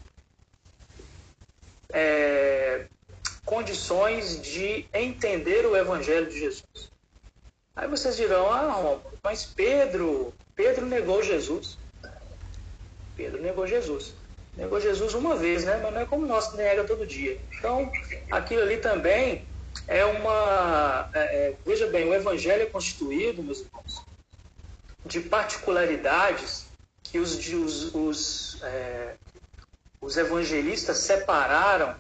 é, 1.91 2.87
condições 3.45 4.41
de 4.41 4.87
entender 4.93 5.67
o 5.67 5.77
Evangelho 5.77 6.29
de 6.29 6.41
Jesus. 6.41 6.91
Aí 7.77 7.87
vocês 7.87 8.17
dirão, 8.17 8.51
ah, 8.51 8.99
mas 9.23 9.45
Pedro, 9.45 10.35
Pedro 10.55 10.87
negou 10.87 11.23
Jesus. 11.23 11.79
Pedro 13.17 13.41
negou 13.41 13.67
Jesus. 13.67 14.15
Negou 14.57 14.81
Jesus 14.81 15.15
uma 15.15 15.37
vez, 15.37 15.65
né? 15.65 15.81
Mas 15.83 15.93
não 15.93 16.01
é 16.01 16.05
como 16.05 16.27
nós 16.27 16.53
nega 16.55 16.85
todo 16.85 17.07
dia. 17.07 17.41
Então, 17.59 17.91
aquilo 18.31 18.63
ali 18.63 18.77
também 18.77 19.47
é 19.87 20.05
uma. 20.05 21.11
É, 21.15 21.21
é, 21.21 21.57
veja 21.65 21.87
bem, 21.87 22.09
o 22.09 22.15
Evangelho 22.15 22.63
é 22.63 22.67
constituído, 22.67 23.43
meus 23.43 23.61
irmãos, 23.61 24.05
de 25.07 25.21
particularidades 25.21 26.67
que 27.03 27.19
os, 27.19 27.35
os, 27.49 27.95
os, 27.95 28.63
é, 28.63 29.15
os 30.01 30.17
evangelistas 30.17 30.99
separaram 30.99 31.95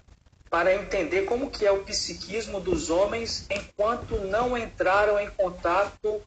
para 0.49 0.75
entender 0.75 1.23
como 1.23 1.51
que 1.51 1.67
é 1.67 1.73
o 1.73 1.83
psiquismo 1.83 2.61
dos 2.61 2.91
homens 2.91 3.47
enquanto 3.51 4.19
não 4.19 4.57
entraram 4.57 5.19
em 5.19 5.31
contato 5.31 6.21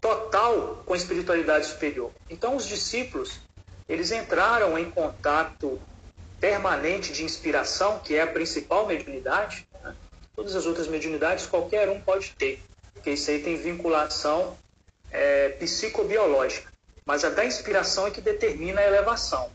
total 0.00 0.82
com 0.84 0.94
a 0.94 0.96
espiritualidade 0.96 1.66
superior. 1.66 2.10
Então 2.28 2.56
os 2.56 2.66
discípulos, 2.66 3.40
eles 3.88 4.10
entraram 4.10 4.78
em 4.78 4.90
contato 4.90 5.80
permanente 6.40 7.12
de 7.12 7.24
inspiração, 7.24 7.98
que 8.00 8.14
é 8.14 8.22
a 8.22 8.26
principal 8.26 8.86
mediunidade, 8.86 9.66
Todas 10.36 10.54
as 10.54 10.66
outras 10.66 10.86
mediunidades 10.86 11.46
qualquer 11.46 11.88
um 11.88 11.98
pode 11.98 12.34
ter, 12.34 12.62
porque 12.92 13.12
isso 13.12 13.30
aí 13.30 13.42
tem 13.42 13.56
vinculação 13.56 14.56
é, 15.10 15.48
psicobiológica. 15.48 16.70
Mas 17.06 17.24
a 17.24 17.30
da 17.30 17.42
inspiração 17.42 18.06
é 18.06 18.10
que 18.10 18.20
determina 18.20 18.82
a 18.82 18.86
elevação. 18.86 19.50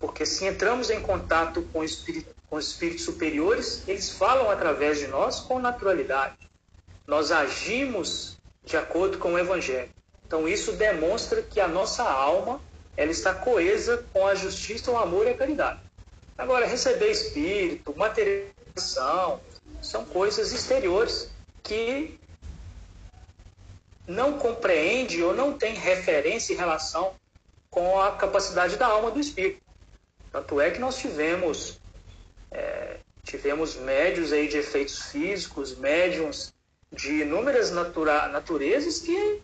Porque 0.00 0.26
se 0.26 0.44
entramos 0.46 0.90
em 0.90 1.00
contato 1.00 1.62
com, 1.72 1.84
espírito, 1.84 2.34
com 2.50 2.58
espíritos 2.58 3.04
superiores, 3.04 3.84
eles 3.86 4.10
falam 4.10 4.50
através 4.50 4.98
de 4.98 5.06
nós 5.06 5.38
com 5.38 5.60
naturalidade. 5.60 6.50
Nós 7.06 7.30
agimos 7.30 8.33
de 8.64 8.76
acordo 8.76 9.18
com 9.18 9.34
o 9.34 9.38
Evangelho. 9.38 9.90
Então 10.26 10.48
isso 10.48 10.72
demonstra 10.72 11.42
que 11.42 11.60
a 11.60 11.68
nossa 11.68 12.02
alma 12.02 12.60
ela 12.96 13.10
está 13.10 13.34
coesa 13.34 14.04
com 14.12 14.26
a 14.26 14.34
justiça, 14.34 14.90
o 14.90 14.96
amor 14.96 15.26
e 15.26 15.30
a 15.30 15.36
caridade. 15.36 15.80
Agora, 16.36 16.66
receber 16.66 17.10
espírito, 17.10 17.96
material 17.96 18.48
tradição, 18.74 19.40
são 19.80 20.04
coisas 20.04 20.52
exteriores 20.52 21.30
que 21.62 22.18
não 24.06 24.38
compreende 24.38 25.22
ou 25.22 25.34
não 25.34 25.56
tem 25.56 25.74
referência 25.74 26.52
em 26.52 26.56
relação 26.56 27.14
com 27.70 28.00
a 28.00 28.12
capacidade 28.12 28.76
da 28.76 28.86
alma 28.86 29.10
do 29.10 29.20
espírito. 29.20 29.62
Tanto 30.30 30.60
é 30.60 30.70
que 30.70 30.78
nós 30.78 30.96
tivemos 30.96 31.80
é, 32.50 32.98
tivemos 33.24 33.76
médios 33.76 34.32
aí 34.32 34.46
de 34.48 34.58
efeitos 34.58 35.02
físicos, 35.10 35.76
médiums 35.76 36.53
de 36.94 37.22
inúmeras 37.22 37.70
natura, 37.70 38.28
naturezas 38.28 39.00
que 39.00 39.42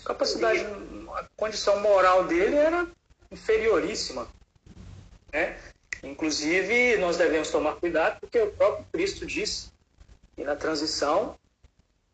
a 0.00 0.08
capacidade, 0.08 0.60
a 1.14 1.24
condição 1.36 1.80
moral 1.80 2.24
dele 2.24 2.56
era 2.56 2.86
inferioríssima. 3.30 4.28
Né? 5.32 5.58
Inclusive, 6.02 6.96
nós 6.96 7.16
devemos 7.16 7.50
tomar 7.50 7.74
cuidado, 7.74 8.18
porque 8.20 8.40
o 8.40 8.50
próprio 8.52 8.86
Cristo 8.92 9.26
disse 9.26 9.70
que 10.34 10.42
na 10.42 10.56
transição 10.56 11.36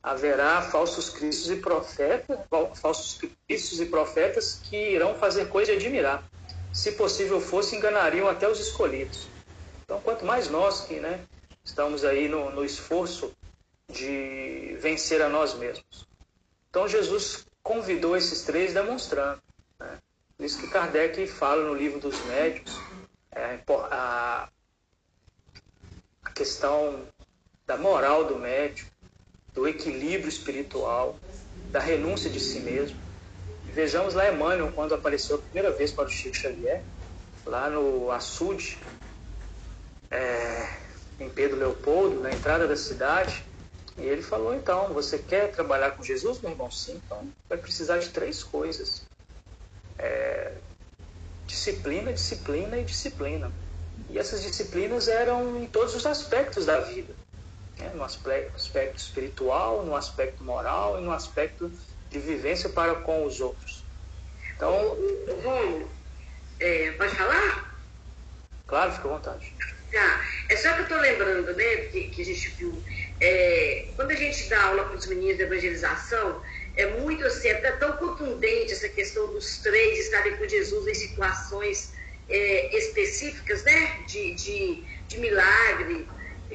haverá 0.03 0.63
falsos 0.63 1.11
cristos 1.11 1.51
e 1.51 1.57
profetas, 1.57 2.39
falsos 2.75 3.19
cristos 3.47 3.81
e 3.81 3.87
profetas 3.87 4.61
que 4.65 4.77
irão 4.77 5.15
fazer 5.15 5.49
coisa 5.49 5.73
de 5.73 5.79
admirar. 5.79 6.23
Se 6.73 6.93
possível 6.93 7.41
fosse, 7.41 7.75
enganariam 7.75 8.29
até 8.29 8.49
os 8.49 8.61
escolhidos. 8.61 9.27
Então, 9.85 10.01
quanto 10.01 10.25
mais 10.25 10.49
nós 10.49 10.83
que 10.83 11.01
né, 11.01 11.25
estamos 11.65 12.05
aí 12.05 12.29
no, 12.29 12.51
no 12.51 12.65
esforço 12.65 13.35
de 13.91 14.77
vencer 14.81 15.23
a 15.23 15.29
nós 15.29 15.55
mesmos. 15.55 16.07
Então, 16.71 16.89
Jesus 16.89 17.47
convidou 17.63 18.17
esses 18.17 18.43
três 18.43 18.75
demonstrando. 18.75 19.41
Né? 19.79 19.99
Por 20.37 20.45
isso 20.45 20.61
que 20.61 20.69
Kardec 20.69 21.27
fala 21.27 21.63
no 21.65 21.75
livro 21.75 21.99
dos 21.99 22.19
médios 22.27 22.79
é, 23.33 23.59
a, 23.91 24.49
a 26.25 26.31
questão 26.31 27.07
da 27.67 27.77
moral 27.77 28.25
do 28.25 28.39
médico, 28.39 28.91
do 29.53 29.67
equilíbrio 29.69 30.29
espiritual, 30.29 31.19
da 31.71 31.81
renúncia 31.81 32.31
de 32.31 32.41
si 32.41 32.61
mesmo. 32.61 32.97
Vejamos 33.65 34.15
lá 34.15 34.33
Emmanuel, 34.33 34.73
quando 34.73 34.95
apareceu 34.95 35.37
a 35.37 35.39
primeira 35.39 35.71
vez 35.71 35.93
para 35.93 36.07
o 36.07 36.11
Chico 36.11 36.37
Xavier, 36.37 36.83
lá 37.45 37.69
no 37.69 38.11
açude, 38.11 38.79
é, 40.11 40.77
em 41.21 41.29
Pedro 41.29 41.59
Leopoldo, 41.59 42.21
na 42.21 42.33
entrada 42.33 42.67
da 42.67 42.77
cidade, 42.77 43.45
e 43.99 44.03
ele 44.03 44.23
falou, 44.23 44.55
então, 44.55 44.93
você 44.93 45.19
quer 45.19 45.51
trabalhar 45.53 45.93
com 45.93 46.03
Jesus, 46.03 46.41
meu 46.41 46.51
irmão? 46.51 46.71
Sim, 46.71 47.01
então 47.05 47.27
vai 47.49 47.57
precisar 47.57 47.99
de 47.99 48.11
três 48.11 48.43
coisas. 48.43 49.03
É, 49.99 50.53
disciplina, 51.47 52.13
disciplina 52.13 52.77
e 52.77 52.85
disciplina. 52.85 53.51
E 54.11 54.19
essas 54.19 54.43
disciplinas 54.43 55.09
eram 55.09 55.63
em 55.63 55.67
todos 55.67 55.95
os 55.95 56.05
aspectos 56.05 56.67
da 56.67 56.81
vida. 56.81 57.15
Né? 57.79 57.91
No 57.95 58.05
aspecto, 58.05 58.57
espiritual, 58.97 59.85
no 59.85 59.97
aspecto 59.97 60.45
moral 60.45 60.99
e 60.99 61.03
no 61.03 61.13
aspecto 61.13 61.73
de 62.11 62.19
vivência 62.19 62.69
para 62.69 62.97
com 62.97 63.25
os 63.25 63.41
outros. 63.41 63.83
Então, 64.55 64.97
Romulo, 65.43 65.91
é, 66.61 66.93
pode 66.93 67.15
falar? 67.15 67.77
Claro, 68.67 68.93
fica 68.93 69.09
à 69.09 69.13
vontade. 69.13 69.53
Tá. 69.93 70.25
É 70.49 70.57
só 70.57 70.73
que 70.73 70.81
eu 70.81 70.83
estou 70.85 70.99
lembrando, 70.99 71.55
né, 71.55 71.77
que, 71.87 72.09
que 72.09 72.23
a 72.23 72.25
gente 72.25 72.49
viu, 72.51 72.83
é, 73.21 73.87
quando 73.97 74.11
a 74.11 74.15
gente 74.15 74.49
dá 74.49 74.63
aula 74.63 74.85
para 74.85 74.97
os 74.97 75.07
meninos 75.07 75.37
de 75.37 75.43
evangelização, 75.43 76.43
é 76.77 76.87
muito 76.87 77.25
assim, 77.25 77.49
é 77.49 77.55
tão 77.73 77.97
contundente 77.97 78.73
essa 78.73 78.89
questão 78.89 79.27
dos 79.29 79.59
três 79.59 79.99
estarem 80.01 80.37
com 80.37 80.47
Jesus 80.47 80.87
em 80.87 80.95
situações 80.95 81.95
é, 82.29 82.77
específicas, 82.77 83.63
né, 83.65 84.05
de, 84.07 84.35
de, 84.35 84.85
de 85.09 85.19
milagre, 85.19 86.07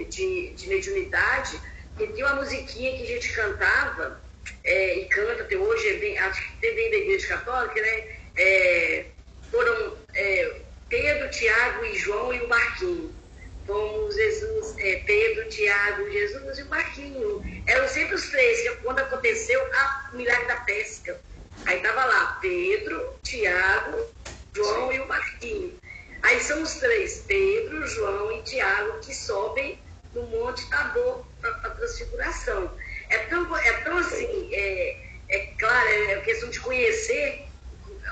de, 0.10 0.54
de 0.54 0.68
mediunidade, 0.68 1.60
que 1.98 2.08
tem 2.08 2.24
uma 2.24 2.36
musiquinha 2.36 2.96
que 2.96 3.04
a 3.04 3.08
gente 3.08 3.34
cantava, 3.34 4.22
é, 4.64 5.00
e 5.00 5.06
canta 5.06 5.44
até 5.44 5.56
hoje, 5.56 5.88
é 5.88 5.94
bem, 5.94 6.18
acho 6.20 6.60
que 6.60 6.72
vem 6.72 6.92
da 6.92 6.98
igreja 6.98 7.28
católica, 7.28 7.82
né, 7.82 8.04
é, 8.38 9.06
foram 9.50 9.98
é, 10.14 10.56
Pedro, 10.88 11.30
Tiago 11.32 11.86
e 11.86 11.98
João 11.98 12.34
e 12.34 12.42
o 12.42 12.48
Marquinho 12.48 13.21
como 13.68 14.12
Jesus, 14.12 14.76
é, 14.78 14.98
Pedro, 15.06 15.50
Tiago, 15.50 16.10
Jesus 16.10 16.60
e 16.60 16.64
o 16.64 16.70
Marquinho. 16.70 17.64
Eram 17.68 17.88
sempre 17.88 18.16
os 18.16 18.30
três, 18.30 18.70
quando 18.84 19.00
aconteceu 19.00 19.62
o 20.12 20.16
milagre 20.16 20.48
da 20.48 20.58
pesca. 20.58 21.20
Aí 21.66 21.78
estava 21.78 22.06
lá, 22.06 22.38
Pedro, 22.42 23.16
Tiago, 23.24 24.08
João 24.56 24.92
e 24.92 25.00
o 25.00 25.08
Marquinho. 25.08 25.80
Aí 26.24 26.40
são 26.42 26.62
os 26.62 26.76
três, 26.76 27.24
Pedro, 27.28 27.86
João 27.88 28.32
e 28.32 28.42
Tiago, 28.44 29.00
que 29.00 29.14
sobem 29.14 29.80
no 30.14 30.24
Monte 30.24 30.70
Tabor 30.70 31.26
para 31.40 31.50
a 31.50 31.70
transfiguração. 31.72 32.72
É 33.10 33.18
tão, 33.20 33.58
é 33.58 33.74
tão 33.82 33.98
assim, 33.98 34.50
é, 34.54 34.98
é 35.30 35.40
claro, 35.58 35.90
é 35.90 36.22
questão 36.22 36.50
de 36.50 36.60
conhecer 36.60 37.46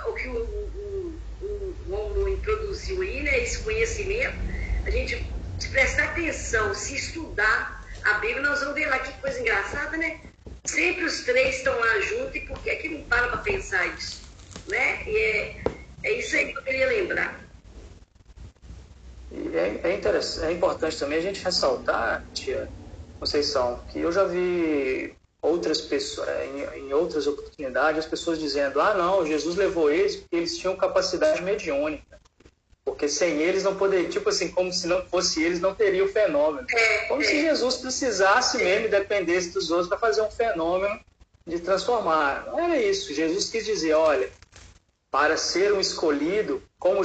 o 0.08 0.14
que 0.14 0.28
o, 0.28 0.38
o, 0.38 1.20
o, 1.42 1.76
o 1.88 1.90
Romulo 1.90 2.30
introduziu 2.30 3.02
aí, 3.02 3.22
né, 3.22 3.44
esse 3.44 3.60
conhecimento, 3.60 4.36
a 4.86 4.90
gente 4.90 5.30
se 5.60 5.70
prestar 5.70 6.06
atenção, 6.06 6.74
se 6.74 6.96
estudar 6.96 7.86
a 8.04 8.14
Bíblia, 8.16 8.42
nós 8.42 8.60
vamos 8.62 8.76
ver 8.76 8.88
lá 8.88 9.00
que 9.00 9.12
coisa 9.20 9.40
engraçada, 9.40 9.98
né? 9.98 10.20
Sempre 10.66 11.04
os 11.04 11.22
três 11.26 11.58
estão 11.58 11.78
lá 11.78 12.00
juntos 12.02 12.36
e 12.36 12.40
por 12.42 12.58
que, 12.60 12.76
que 12.78 12.90
não 12.90 13.04
para 13.04 13.28
para 13.28 13.38
pensar 13.38 13.86
isso? 13.88 14.22
Né? 14.68 15.04
E 15.06 15.18
é, 15.18 15.62
é 16.04 16.12
isso 16.14 16.36
aí 16.36 16.52
que 16.52 16.58
eu 16.58 16.64
queria 16.64 16.88
lembrar. 16.88 17.40
E 19.32 19.56
é, 19.56 19.80
é, 19.84 19.94
interessante, 19.96 20.48
é 20.48 20.52
importante 20.52 20.98
também 20.98 21.19
a 21.19 21.19
gente 21.30 21.44
ressaltar, 21.44 22.24
tia 22.34 22.70
Conceição, 23.20 23.82
que 23.92 24.00
eu 24.00 24.12
já 24.13 24.24
vi 24.24 25.13
outras 25.42 25.82
pessoas, 25.82 26.28
é, 26.30 26.46
em, 26.46 26.80
em, 26.80 26.94
outras 26.94 27.28
oportunidades, 27.28 28.00
as 28.00 28.06
pessoas 28.06 28.39
dizendo, 28.39 28.80
ah 28.80 28.94
não, 28.94 29.26
Jesus 29.26 29.58
levou 29.58 29.92
eles 29.92 30.15
porque 30.15 30.38
eles 30.38 30.58
tinham 30.58 30.76
capacidade 30.78 31.42
mediúnica. 31.42 32.18
Porque 32.86 33.10
sem 33.10 33.42
eles 33.42 33.63
não 33.63 33.76
poderia, 33.76 34.10
tipo 34.10 34.30
assim, 34.30 34.50
como 34.50 34.72
se 34.72 34.88
não 34.88 35.06
fosse 35.06 35.44
eles, 35.44 35.60
não 35.60 35.76
teria 35.76 36.04
o 36.04 36.08
fenômeno. 36.08 36.65
É, 36.74 36.98
como 37.08 37.22
é. 37.22 37.26
se 37.26 37.42
Jesus 37.42 37.78
precisasse 37.78 38.58
mesmo 38.58 38.88
e 38.88 38.89
dependesse 38.89 39.52
dos 39.52 39.70
outros 39.70 39.89
para 39.89 39.98
fazer 39.98 40.22
um 40.22 40.32
fenômeno 40.32 40.98
de 41.46 41.60
transformar. 41.60 42.46
Não 42.48 42.60
era 42.60 42.82
isso. 42.82 43.13
Jesus 43.13 43.50
quis 43.50 43.65
dizer, 43.65 43.94
olha, 43.94 44.30
para 45.12 45.36
ser 45.36 45.74
um 45.74 45.80
escolhido, 45.80 46.63
como 46.80 47.02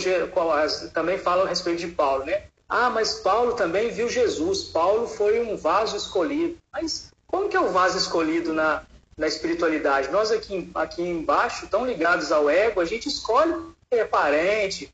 também 0.93 1.19
fala 1.19 1.45
a 1.45 1.49
respeito 1.49 1.81
de 1.81 1.89
Paulo, 1.89 2.25
né? 2.25 2.45
Ah, 2.77 2.91
mas 2.91 3.15
Paulo 3.15 3.55
também 3.55 3.93
viu 3.93 4.09
Jesus. 4.09 4.65
Paulo 4.65 5.07
foi 5.07 5.41
um 5.41 5.57
vaso 5.57 5.97
escolhido. 5.97 6.59
Mas 6.73 7.13
como 7.25 7.49
que 7.49 7.57
é 7.57 7.61
o 7.61 7.71
vaso 7.71 7.97
escolhido 7.97 8.53
na, 8.53 8.83
na 9.17 9.29
espiritualidade? 9.29 10.11
Nós 10.11 10.33
aqui, 10.33 10.69
aqui 10.75 11.01
embaixo, 11.01 11.69
tão 11.69 11.87
ligados 11.87 12.33
ao 12.33 12.51
ego, 12.51 12.81
a 12.81 12.85
gente 12.85 13.09
escolhe 13.09 13.53
porque 13.53 13.95
é 13.95 14.05
parente, 14.05 14.93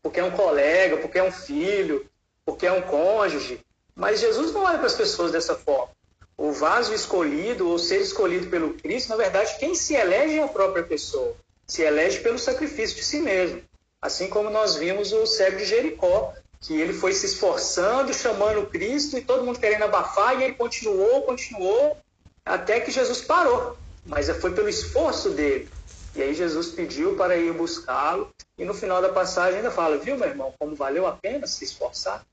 porque 0.00 0.20
é 0.20 0.24
um 0.24 0.30
colega, 0.30 0.98
porque 0.98 1.18
é 1.18 1.24
um 1.24 1.32
filho, 1.32 2.06
porque 2.44 2.64
é 2.64 2.70
um 2.70 2.82
cônjuge. 2.82 3.58
Mas 3.92 4.20
Jesus 4.20 4.52
não 4.52 4.62
olha 4.62 4.78
para 4.78 4.86
as 4.86 4.94
pessoas 4.94 5.32
dessa 5.32 5.56
forma. 5.56 5.90
O 6.36 6.52
vaso 6.52 6.94
escolhido, 6.94 7.68
ou 7.68 7.76
ser 7.76 8.00
escolhido 8.00 8.46
pelo 8.46 8.74
Cristo, 8.74 9.08
na 9.08 9.16
verdade, 9.16 9.58
quem 9.58 9.74
se 9.74 9.94
elege 9.94 10.38
é 10.38 10.44
a 10.44 10.48
própria 10.48 10.84
pessoa. 10.84 11.34
Se 11.66 11.82
elege 11.82 12.20
pelo 12.20 12.38
sacrifício 12.38 12.94
de 12.94 13.02
si 13.02 13.18
mesmo. 13.18 13.60
Assim 14.00 14.28
como 14.28 14.48
nós 14.48 14.76
vimos 14.76 15.12
o 15.12 15.26
cego 15.26 15.56
de 15.56 15.64
Jericó, 15.64 16.32
que 16.60 16.78
ele 16.78 16.92
foi 16.92 17.12
se 17.12 17.26
esforçando, 17.26 18.12
chamando 18.12 18.66
Cristo 18.66 19.16
e 19.16 19.22
todo 19.22 19.44
mundo 19.44 19.58
querendo 19.58 19.84
abafar, 19.84 20.38
e 20.38 20.44
ele 20.44 20.54
continuou, 20.54 21.22
continuou, 21.22 21.96
até 22.44 22.80
que 22.80 22.90
Jesus 22.90 23.22
parou. 23.22 23.76
Mas 24.04 24.28
foi 24.40 24.52
pelo 24.52 24.68
esforço 24.68 25.30
dele. 25.30 25.68
E 26.14 26.22
aí 26.22 26.34
Jesus 26.34 26.68
pediu 26.68 27.16
para 27.16 27.36
ir 27.36 27.52
buscá-lo, 27.54 28.30
e 28.58 28.64
no 28.64 28.74
final 28.74 29.00
da 29.00 29.08
passagem 29.08 29.58
ainda 29.58 29.70
fala, 29.70 29.96
viu, 29.96 30.16
meu 30.16 30.28
irmão, 30.28 30.54
como 30.58 30.74
valeu 30.74 31.06
a 31.06 31.12
pena 31.12 31.46
se 31.46 31.64
esforçar, 31.64 32.26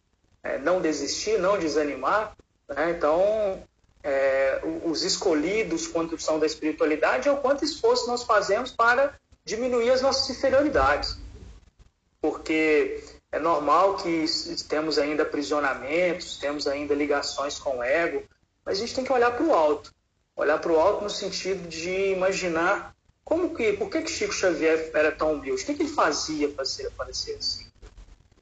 é, 0.43 0.57
não 0.57 0.81
desistir, 0.81 1.39
não 1.39 1.57
desanimar. 1.57 2.35
Né? 2.67 2.91
Então, 2.91 3.63
é, 4.03 4.61
os 4.83 5.03
escolhidos, 5.03 5.87
quando 5.87 6.19
são 6.19 6.37
da 6.37 6.45
espiritualidade, 6.45 7.29
é 7.29 7.31
o 7.31 7.37
quanto 7.37 7.63
esforço 7.63 8.07
nós 8.07 8.23
fazemos 8.23 8.71
para 8.71 9.13
diminuir 9.45 9.91
as 9.91 10.01
nossas 10.01 10.29
inferioridades. 10.29 11.17
Porque 12.19 13.03
é 13.31 13.39
normal 13.39 13.95
que 13.97 14.25
temos 14.69 14.97
ainda 14.97 15.23
aprisionamentos, 15.23 16.37
temos 16.37 16.67
ainda 16.67 16.93
ligações 16.93 17.59
com 17.59 17.77
o 17.77 17.83
ego, 17.83 18.23
mas 18.65 18.77
a 18.77 18.81
gente 18.81 18.95
tem 18.95 19.03
que 19.03 19.11
olhar 19.11 19.31
para 19.31 19.45
o 19.45 19.53
alto. 19.53 19.93
Olhar 20.35 20.59
para 20.59 20.71
o 20.71 20.79
alto 20.79 21.03
no 21.03 21.09
sentido 21.09 21.67
de 21.67 22.11
imaginar 22.11 22.95
como 23.27 23.53
que, 23.53 23.73
por 23.73 23.89
que, 23.89 24.03
que 24.03 24.09
Chico 24.09 24.31
Xavier 24.31 24.89
era 24.93 25.11
tão 25.11 25.33
humilde? 25.33 25.61
O 25.61 25.65
que, 25.65 25.73
que 25.73 25.83
ele 25.83 25.91
fazia 25.91 26.47
para 26.47 26.63
ser, 26.63 26.89
parecer 26.91 27.35
assim? 27.35 27.67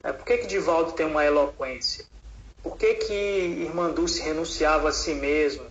É, 0.03 0.13
por 0.13 0.23
que, 0.23 0.37
que 0.37 0.45
Divaldo 0.45 0.91
tem 0.91 1.07
uma 1.07 1.25
eloquência? 1.25 2.05
Por 2.61 2.77
que, 2.77 2.93
que 2.93 3.13
Irmã 3.13 3.89
Dulce 3.89 4.21
renunciava 4.21 4.89
a 4.89 4.91
si 4.91 5.15
mesma 5.15 5.65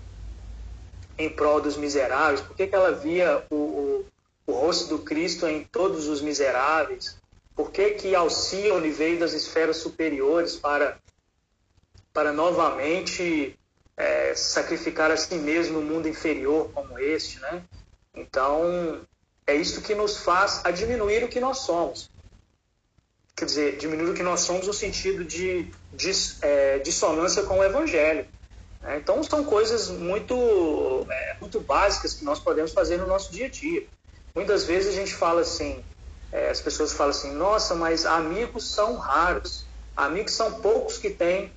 em 1.16 1.30
prol 1.30 1.60
dos 1.60 1.76
miseráveis? 1.76 2.40
Por 2.40 2.56
que, 2.56 2.66
que 2.66 2.74
ela 2.74 2.90
via 2.90 3.44
o, 3.50 3.54
o, 3.54 4.06
o 4.48 4.52
rosto 4.52 4.88
do 4.88 4.98
Cristo 4.98 5.46
em 5.46 5.62
todos 5.62 6.08
os 6.08 6.20
miseráveis? 6.20 7.16
Por 7.54 7.70
que, 7.70 7.90
que 7.90 8.14
Alcione 8.14 8.90
veio 8.90 9.18
das 9.18 9.32
esferas 9.32 9.76
superiores 9.78 10.56
para 10.56 10.98
para 12.12 12.32
novamente 12.32 13.58
é, 13.96 14.34
sacrificar 14.36 15.10
a 15.10 15.16
si 15.16 15.34
mesmo 15.34 15.80
no 15.80 15.86
mundo 15.86 16.08
inferior 16.08 16.70
como 16.72 16.96
este, 16.96 17.40
né? 17.40 17.64
Então, 18.14 19.04
é 19.44 19.54
isso 19.54 19.82
que 19.82 19.96
nos 19.96 20.18
faz 20.18 20.60
a 20.64 20.70
diminuir 20.70 21.24
o 21.24 21.28
que 21.28 21.40
nós 21.40 21.58
somos. 21.58 22.08
Quer 23.36 23.46
dizer, 23.46 23.76
diminuir 23.78 24.10
o 24.10 24.14
que 24.14 24.22
nós 24.22 24.40
somos 24.40 24.68
no 24.68 24.72
sentido 24.72 25.24
de, 25.24 25.68
de 25.92 26.12
é, 26.42 26.78
dissonância 26.78 27.42
com 27.42 27.58
o 27.58 27.64
Evangelho. 27.64 28.28
Né? 28.80 28.98
Então, 28.98 29.20
são 29.24 29.44
coisas 29.44 29.88
muito, 29.88 31.04
é, 31.10 31.36
muito 31.40 31.58
básicas 31.58 32.14
que 32.14 32.24
nós 32.24 32.38
podemos 32.38 32.72
fazer 32.72 32.96
no 32.96 33.08
nosso 33.08 33.32
dia 33.32 33.46
a 33.46 33.48
dia. 33.48 33.84
Muitas 34.36 34.64
vezes 34.64 34.94
a 34.94 34.96
gente 34.96 35.12
fala 35.12 35.40
assim, 35.40 35.84
é, 36.34 36.50
as 36.50 36.60
pessoas 36.60 36.92
falam 36.92 37.10
assim, 37.10 37.32
nossa, 37.32 37.76
mas 37.76 38.04
amigos 38.04 38.68
são 38.68 38.96
raros, 38.96 39.64
amigos 39.96 40.32
são 40.32 40.60
poucos 40.60 40.98
que 40.98 41.08
tem, 41.08 41.52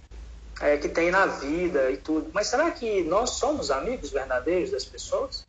é, 0.61 0.77
que 0.77 0.87
tem 0.87 1.09
na 1.09 1.25
vida 1.25 1.89
e 1.89 1.97
tudo. 1.97 2.29
Mas 2.31 2.45
será 2.45 2.69
que 2.69 3.01
nós 3.01 3.31
somos 3.31 3.71
amigos 3.71 4.11
verdadeiros 4.11 4.69
das 4.69 4.85
pessoas? 4.85 5.47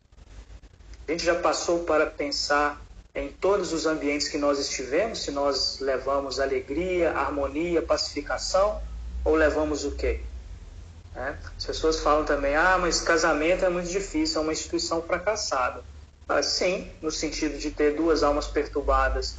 A 1.07 1.11
gente 1.11 1.23
já 1.23 1.35
passou 1.35 1.83
para 1.83 2.07
pensar 2.07 2.81
em 3.13 3.31
todos 3.31 3.71
os 3.71 3.85
ambientes 3.85 4.27
que 4.27 4.37
nós 4.39 4.57
estivemos, 4.57 5.21
se 5.21 5.29
nós 5.29 5.77
levamos 5.79 6.39
alegria, 6.39 7.11
harmonia, 7.11 7.83
pacificação, 7.83 8.81
ou 9.23 9.35
levamos 9.35 9.85
o 9.85 9.91
quê? 9.91 10.21
É? 11.15 11.35
As 11.55 11.65
pessoas 11.67 11.99
falam 11.99 12.25
também, 12.25 12.55
ah, 12.55 12.79
mas 12.79 13.01
casamento 13.01 13.63
é 13.63 13.69
muito 13.69 13.89
difícil, 13.89 14.39
é 14.39 14.43
uma 14.43 14.53
instituição 14.53 15.03
fracassada. 15.03 15.83
Mas, 16.29 16.45
sim, 16.45 16.87
no 17.01 17.09
sentido 17.09 17.57
de 17.57 17.71
ter 17.71 17.95
duas 17.95 18.21
almas 18.21 18.45
perturbadas 18.45 19.35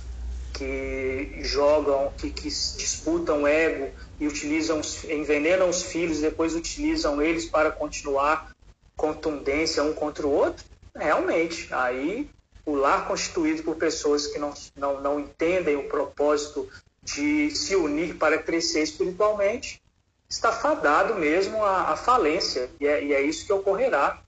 que 0.52 1.38
jogam, 1.40 2.12
que, 2.18 2.30
que 2.30 2.48
disputam 2.48 3.46
ego 3.46 3.94
e 4.18 4.26
utilizam, 4.26 4.80
envenenam 5.08 5.68
os 5.68 5.84
filhos, 5.84 6.18
depois 6.20 6.52
utilizam 6.56 7.22
eles 7.22 7.44
para 7.44 7.70
continuar 7.70 8.50
contundência 8.96 9.84
um 9.84 9.92
contra 9.92 10.26
o 10.26 10.32
outro, 10.32 10.64
realmente, 10.92 11.72
aí 11.72 12.28
o 12.66 12.74
lar 12.74 13.06
constituído 13.06 13.62
por 13.62 13.76
pessoas 13.76 14.26
que 14.26 14.40
não, 14.40 14.52
não, 14.74 15.00
não 15.00 15.20
entendem 15.20 15.76
o 15.76 15.88
propósito 15.88 16.68
de 17.04 17.52
se 17.52 17.76
unir 17.76 18.16
para 18.16 18.36
crescer 18.36 18.82
espiritualmente, 18.82 19.80
está 20.28 20.50
fadado 20.50 21.14
mesmo 21.14 21.64
à, 21.64 21.92
à 21.92 21.96
falência. 21.96 22.68
E 22.80 22.86
é, 22.86 23.04
e 23.04 23.14
é, 23.14 23.22
isso 23.22 23.46
que 23.46 23.52
ocorrerá, 23.52 24.20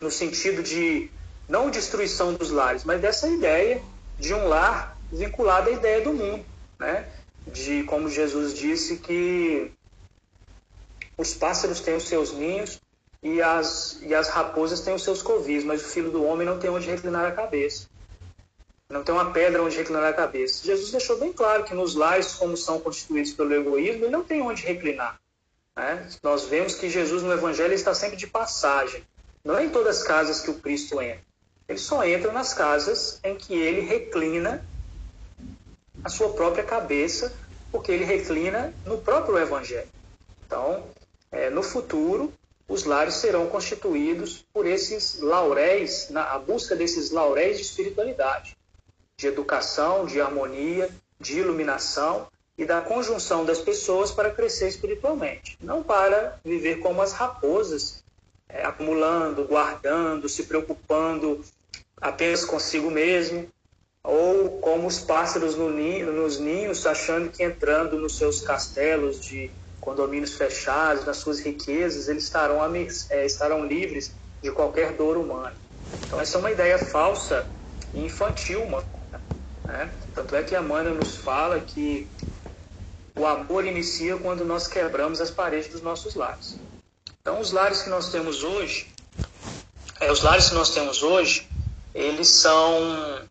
no 0.00 0.10
sentido 0.10 0.62
de 0.62 1.10
não 1.48 1.70
destruição 1.70 2.34
dos 2.34 2.50
lares, 2.50 2.84
mas 2.84 3.00
dessa 3.00 3.28
ideia 3.28 3.82
de 4.18 4.32
um 4.32 4.48
lar 4.48 4.96
vinculado 5.12 5.70
à 5.70 5.72
ideia 5.72 6.00
do 6.00 6.12
mundo. 6.12 6.44
Né? 6.78 7.08
De, 7.46 7.82
como 7.84 8.08
Jesus 8.08 8.54
disse, 8.54 8.96
que 8.96 9.70
os 11.16 11.34
pássaros 11.34 11.80
têm 11.80 11.96
os 11.96 12.08
seus 12.08 12.32
ninhos 12.32 12.80
e 13.22 13.40
as, 13.40 13.98
e 14.02 14.14
as 14.14 14.28
raposas 14.28 14.80
têm 14.80 14.94
os 14.94 15.02
seus 15.02 15.22
covis, 15.22 15.64
mas 15.64 15.82
o 15.82 15.88
filho 15.88 16.10
do 16.10 16.24
homem 16.24 16.46
não 16.46 16.58
tem 16.58 16.70
onde 16.70 16.90
reclinar 16.90 17.26
a 17.26 17.32
cabeça. 17.32 17.88
Não 18.88 19.02
tem 19.02 19.14
uma 19.14 19.32
pedra 19.32 19.62
onde 19.62 19.76
reclinar 19.76 20.04
a 20.04 20.12
cabeça. 20.12 20.64
Jesus 20.64 20.90
deixou 20.90 21.18
bem 21.18 21.32
claro 21.32 21.64
que 21.64 21.74
nos 21.74 21.94
lares, 21.94 22.34
como 22.34 22.56
são 22.56 22.78
constituídos 22.78 23.32
pelo 23.32 23.54
egoísmo, 23.54 24.04
ele 24.04 24.12
não 24.12 24.22
tem 24.22 24.42
onde 24.42 24.64
reclinar. 24.64 25.18
Né? 25.76 26.08
Nós 26.22 26.44
vemos 26.44 26.74
que 26.74 26.90
Jesus 26.90 27.22
no 27.22 27.32
Evangelho 27.32 27.72
está 27.72 27.94
sempre 27.94 28.16
de 28.16 28.26
passagem. 28.26 29.02
Não 29.44 29.58
é 29.58 29.64
em 29.64 29.70
todas 29.70 29.98
as 29.98 30.02
casas 30.02 30.40
que 30.40 30.50
o 30.50 30.60
Cristo 30.60 31.00
entra. 31.00 31.24
Ele 31.68 31.78
só 31.78 32.04
entra 32.04 32.32
nas 32.32 32.52
casas 32.52 33.18
em 33.24 33.34
que 33.36 33.54
ele 33.54 33.80
reclina 33.80 34.64
a 36.02 36.08
sua 36.08 36.30
própria 36.30 36.62
cabeça, 36.62 37.32
porque 37.72 37.90
ele 37.90 38.04
reclina 38.04 38.74
no 38.84 38.98
próprio 38.98 39.38
Evangelho. 39.38 39.88
Então, 40.46 40.84
é, 41.32 41.48
no 41.48 41.62
futuro, 41.62 42.32
os 42.68 42.84
lares 42.84 43.14
serão 43.14 43.46
constituídos 43.48 44.44
por 44.52 44.66
esses 44.66 45.20
lauréis, 45.20 46.10
na 46.10 46.32
a 46.32 46.38
busca 46.38 46.76
desses 46.76 47.10
lauréis 47.10 47.56
de 47.56 47.62
espiritualidade, 47.62 48.56
de 49.16 49.26
educação, 49.26 50.04
de 50.04 50.20
harmonia, 50.20 50.90
de 51.18 51.38
iluminação 51.38 52.28
e 52.56 52.64
da 52.64 52.80
conjunção 52.80 53.44
das 53.44 53.58
pessoas 53.58 54.10
para 54.10 54.30
crescer 54.30 54.68
espiritualmente, 54.68 55.58
não 55.60 55.82
para 55.82 56.38
viver 56.44 56.76
como 56.76 57.02
as 57.02 57.12
raposas, 57.12 58.03
é, 58.54 58.64
acumulando, 58.64 59.44
guardando, 59.44 60.28
se 60.28 60.44
preocupando 60.44 61.44
apenas 62.00 62.44
consigo 62.44 62.88
mesmo, 62.88 63.48
ou 64.02 64.60
como 64.60 64.86
os 64.86 65.00
pássaros 65.00 65.56
no 65.56 65.70
ninho, 65.70 66.12
nos 66.12 66.38
ninhos, 66.38 66.86
achando 66.86 67.30
que 67.30 67.42
entrando 67.42 67.98
nos 67.98 68.16
seus 68.16 68.40
castelos 68.42 69.20
de 69.20 69.50
condomínios 69.80 70.34
fechados, 70.34 71.04
nas 71.04 71.16
suas 71.16 71.40
riquezas, 71.40 72.08
eles 72.08 72.24
estarão, 72.24 72.58
é, 73.10 73.26
estarão 73.26 73.66
livres 73.66 74.12
de 74.40 74.50
qualquer 74.52 74.92
dor 74.92 75.16
humana. 75.16 75.54
Então, 76.06 76.20
essa 76.20 76.36
é 76.36 76.40
uma 76.40 76.50
ideia 76.52 76.78
falsa 76.78 77.46
e 77.92 78.04
infantil, 78.04 78.64
mano. 78.66 78.86
Né? 79.64 79.90
Tanto 80.14 80.36
é 80.36 80.42
que 80.42 80.54
a 80.54 80.62
Mana 80.62 80.90
nos 80.90 81.16
fala 81.16 81.58
que 81.58 82.06
o 83.16 83.26
amor 83.26 83.64
inicia 83.64 84.16
quando 84.16 84.44
nós 84.44 84.68
quebramos 84.68 85.20
as 85.20 85.30
paredes 85.30 85.68
dos 85.68 85.82
nossos 85.82 86.14
lares. 86.14 86.56
Então, 87.26 87.40
os 87.40 87.52
lares 87.52 87.80
que 87.80 87.88
nós 87.88 88.10
temos 88.10 88.42
hoje, 88.42 88.86
é, 89.98 90.12
os 90.12 90.20
lares 90.20 90.50
que 90.50 90.54
nós 90.54 90.68
temos 90.68 91.02
hoje, 91.02 91.48
eles 91.94 92.28
são 92.28 93.26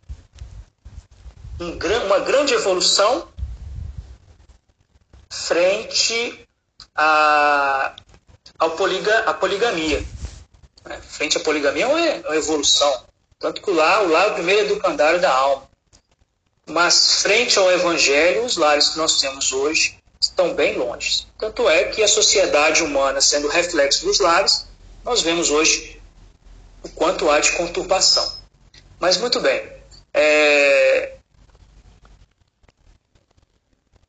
um, 1.60 1.78
uma 2.08 2.20
grande 2.22 2.56
evolução 2.56 3.28
frente 5.30 6.44
a, 6.96 7.94
poliga, 8.76 9.20
a 9.30 9.34
poligamia. 9.36 10.04
Né? 10.86 11.00
Frente 11.00 11.38
à 11.38 11.42
poligamia 11.42 11.86
é 11.86 12.28
uma 12.28 12.36
evolução. 12.36 13.06
Tanto 13.38 13.62
que 13.62 13.70
o 13.70 13.76
lar, 13.76 14.06
o 14.06 14.08
lar 14.08 14.30
é 14.30 14.32
o 14.32 14.34
primeiro 14.34 14.72
educandário 14.72 15.22
da 15.22 15.32
alma. 15.32 15.70
Mas 16.66 17.22
frente 17.22 17.60
ao 17.60 17.72
evangelho, 17.72 18.44
os 18.44 18.58
lares 18.58 18.90
que 18.90 18.98
nós 18.98 19.22
temos 19.22 19.52
hoje 19.52 20.02
estão 20.24 20.54
bem 20.54 20.78
longe. 20.78 21.28
Tanto 21.38 21.70
é 21.70 21.86
que 21.86 22.02
a 22.02 22.08
sociedade 22.08 22.84
humana, 22.84 23.22
sendo 23.22 23.48
reflexo 23.48 24.06
dos 24.06 24.20
lares, 24.20 24.66
nós 25.04 25.22
vemos 25.22 25.50
hoje 25.50 26.02
o 26.82 26.90
quanto 26.90 27.30
há 27.30 27.40
de 27.40 27.52
conturbação. 27.54 28.42
Mas 29.00 29.18
muito 29.18 29.40
bem. 29.42 29.72
É, 30.14 31.14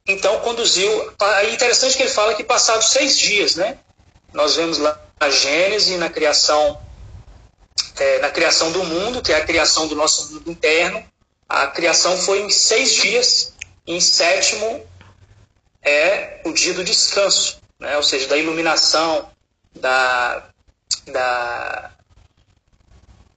então 0.06 0.38
conduziu. 0.40 1.12
É 1.20 1.50
interessante 1.50 1.96
que 1.96 2.02
ele 2.02 2.10
fala 2.10 2.34
que 2.34 2.44
passados 2.44 2.90
seis 2.90 3.18
dias, 3.18 3.56
né? 3.56 3.78
Nós 4.32 4.56
vemos 4.56 4.78
lá 4.78 5.00
na 5.20 5.30
Gênesis, 5.30 5.98
na 5.98 6.10
criação, 6.10 6.80
é, 7.96 8.18
na 8.20 8.30
criação 8.30 8.70
do 8.70 8.84
mundo, 8.84 9.22
que 9.22 9.32
é 9.32 9.36
a 9.36 9.44
criação 9.44 9.88
do 9.88 9.96
nosso 9.96 10.32
mundo 10.32 10.50
interno. 10.50 11.04
A 11.48 11.66
criação 11.66 12.16
foi 12.16 12.42
em 12.42 12.50
seis 12.50 12.92
dias. 12.92 13.52
Em 13.86 14.00
sétimo 14.00 14.86
é 15.84 16.40
o 16.44 16.52
dia 16.52 16.72
do 16.74 16.82
descanso, 16.82 17.58
né? 17.78 17.96
ou 17.96 18.02
seja, 18.02 18.26
da 18.28 18.36
iluminação, 18.36 19.28
da, 19.74 20.44
da, 21.06 21.90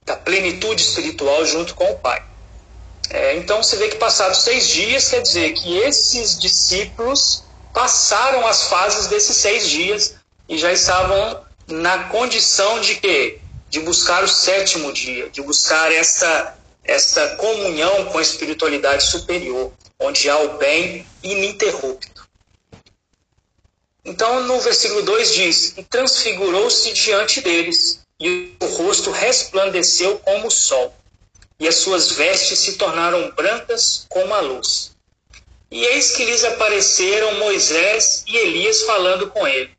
da 0.04 0.16
plenitude 0.16 0.82
espiritual 0.82 1.44
junto 1.44 1.74
com 1.74 1.90
o 1.92 1.98
Pai. 1.98 2.24
É, 3.10 3.36
então 3.36 3.62
você 3.62 3.76
vê 3.76 3.88
que 3.88 3.96
passados 3.96 4.42
seis 4.42 4.68
dias, 4.68 5.08
quer 5.08 5.22
dizer 5.22 5.52
que 5.52 5.78
esses 5.78 6.38
discípulos 6.38 7.42
passaram 7.72 8.46
as 8.46 8.64
fases 8.64 9.06
desses 9.06 9.36
seis 9.36 9.68
dias 9.68 10.16
e 10.48 10.58
já 10.58 10.72
estavam 10.72 11.42
na 11.66 12.04
condição 12.04 12.80
de 12.80 12.96
quê? 12.96 13.40
De 13.70 13.80
buscar 13.80 14.24
o 14.24 14.28
sétimo 14.28 14.92
dia, 14.92 15.28
de 15.30 15.42
buscar 15.42 15.92
essa, 15.92 16.54
essa 16.84 17.36
comunhão 17.36 18.06
com 18.06 18.18
a 18.18 18.22
espiritualidade 18.22 19.04
superior, 19.04 19.72
onde 20.00 20.28
há 20.28 20.38
o 20.38 20.56
bem 20.58 21.06
ininterrupto. 21.22 22.27
Então, 24.08 24.44
no 24.44 24.60
versículo 24.60 25.02
2 25.02 25.34
diz: 25.34 25.74
E 25.76 25.82
transfigurou-se 25.84 26.92
diante 26.92 27.40
deles, 27.40 28.00
e 28.18 28.54
o 28.60 28.66
rosto 28.66 29.10
resplandeceu 29.10 30.18
como 30.18 30.48
o 30.48 30.50
sol 30.50 30.94
e 31.58 31.66
as 31.66 31.76
suas 31.76 32.12
vestes 32.12 32.58
se 32.58 32.76
tornaram 32.76 33.30
brancas 33.32 34.06
como 34.08 34.32
a 34.32 34.40
luz. 34.40 34.96
E 35.70 35.84
eis 35.84 36.16
que 36.16 36.24
lhes 36.24 36.44
apareceram 36.44 37.38
Moisés 37.38 38.24
e 38.26 38.36
Elias 38.36 38.82
falando 38.82 39.28
com 39.30 39.46
ele. 39.46 39.76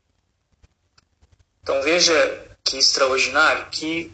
Então 1.64 1.82
veja 1.82 2.48
que 2.64 2.78
extraordinário 2.78 3.68
que 3.72 4.12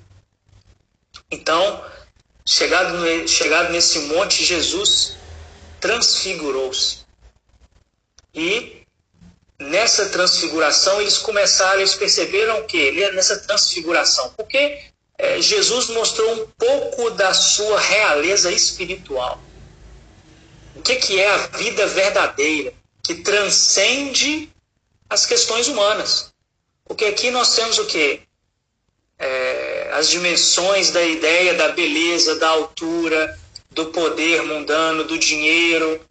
então 1.32 1.84
chegado, 2.46 3.28
chegado 3.28 3.72
nesse 3.72 4.00
monte 4.00 4.46
Jesus 4.46 5.18
transfigurou-se. 5.82 7.00
E 8.34 8.75
nessa 9.60 10.08
transfiguração 10.08 11.02
eles 11.02 11.18
começaram, 11.18 11.80
eles 11.80 11.96
perceberam 11.96 12.66
que 12.66 13.02
é 13.02 13.12
nessa 13.12 13.38
transfiguração, 13.40 14.34
porque 14.36 14.80
é, 15.18 15.42
Jesus 15.42 15.88
mostrou 15.88 16.32
um 16.34 16.48
pouco 16.58 17.12
da 17.12 17.34
sua 17.34 17.80
realeza 17.80 18.52
espiritual. 18.52 19.40
O 20.76 20.82
que, 20.82 20.96
que 20.98 21.20
é 21.20 21.30
a 21.30 21.38
vida 21.48 21.88
verdadeira, 21.88 22.74
que 23.02 23.16
transcende 23.16 24.50
as 25.10 25.26
questões 25.26 25.68
humanas. 25.68 26.34
Porque 26.84 27.06
aqui 27.06 27.32
nós 27.32 27.56
temos 27.56 27.78
o 27.78 27.86
quê? 27.86 28.22
É, 29.18 29.90
as 29.94 30.10
dimensões 30.10 30.92
da 30.92 31.04
ideia 31.04 31.54
da 31.54 31.70
beleza, 31.70 32.36
da 32.36 32.50
altura, 32.50 33.40
do 33.72 33.88
poder 33.88 34.44
mundano, 34.44 35.04
do 35.04 35.18
dinheiro. 35.18 36.02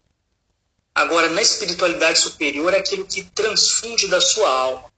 Agora, 0.95 1.29
na 1.29 1.43
espiritualidade 1.43 2.19
superior, 2.19 2.73
é 2.73 2.79
aquilo 2.79 3.05
que 3.05 3.25
transfunde 3.25 4.07
da 4.07 4.21
sua 4.21 4.49
alma. 4.49 4.93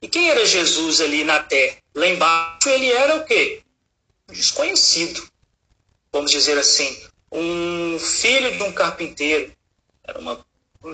E 0.00 0.06
quem 0.06 0.28
era 0.28 0.44
Jesus 0.44 1.00
ali 1.00 1.24
na 1.24 1.42
terra? 1.42 1.76
Lá 1.94 2.06
embaixo, 2.06 2.68
ele 2.68 2.90
era 2.90 3.16
o 3.16 3.24
quê? 3.24 3.62
Desconhecido, 4.28 5.26
vamos 6.12 6.30
dizer 6.30 6.58
assim. 6.58 7.02
Um 7.32 7.98
filho 7.98 8.56
de 8.56 8.62
um 8.62 8.72
carpinteiro. 8.72 9.52
Era 10.04 10.18
uma, 10.18 10.44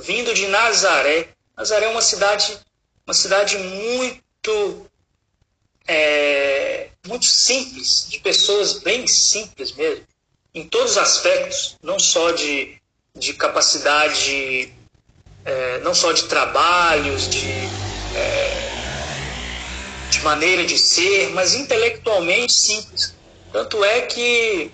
vindo 0.00 0.32
de 0.32 0.46
Nazaré. 0.46 1.28
Nazaré 1.56 1.86
é 1.86 1.88
uma 1.88 2.02
cidade, 2.02 2.58
uma 3.06 3.14
cidade 3.14 3.58
muito, 3.58 4.86
é, 5.86 6.90
muito 7.06 7.26
simples, 7.26 8.06
de 8.08 8.20
pessoas 8.20 8.78
bem 8.78 9.06
simples 9.06 9.72
mesmo 9.72 10.06
em 10.54 10.68
todos 10.68 10.92
os 10.92 10.98
aspectos, 10.98 11.76
não 11.82 11.98
só 11.98 12.30
de, 12.30 12.80
de 13.16 13.32
capacidade, 13.34 14.72
é, 15.44 15.78
não 15.80 15.94
só 15.94 16.12
de 16.12 16.24
trabalhos, 16.24 17.28
de, 17.28 17.46
é, 18.16 18.70
de 20.10 20.20
maneira 20.22 20.64
de 20.64 20.76
ser, 20.76 21.30
mas 21.30 21.54
intelectualmente 21.54 22.52
simples. 22.52 23.14
Tanto 23.52 23.84
é 23.84 24.00
que 24.02 24.70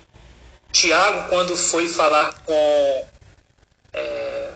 Tiago, 0.72 1.28
quando 1.28 1.54
foi 1.56 1.88
falar 1.88 2.32
com. 2.44 3.06
É, 3.92 4.52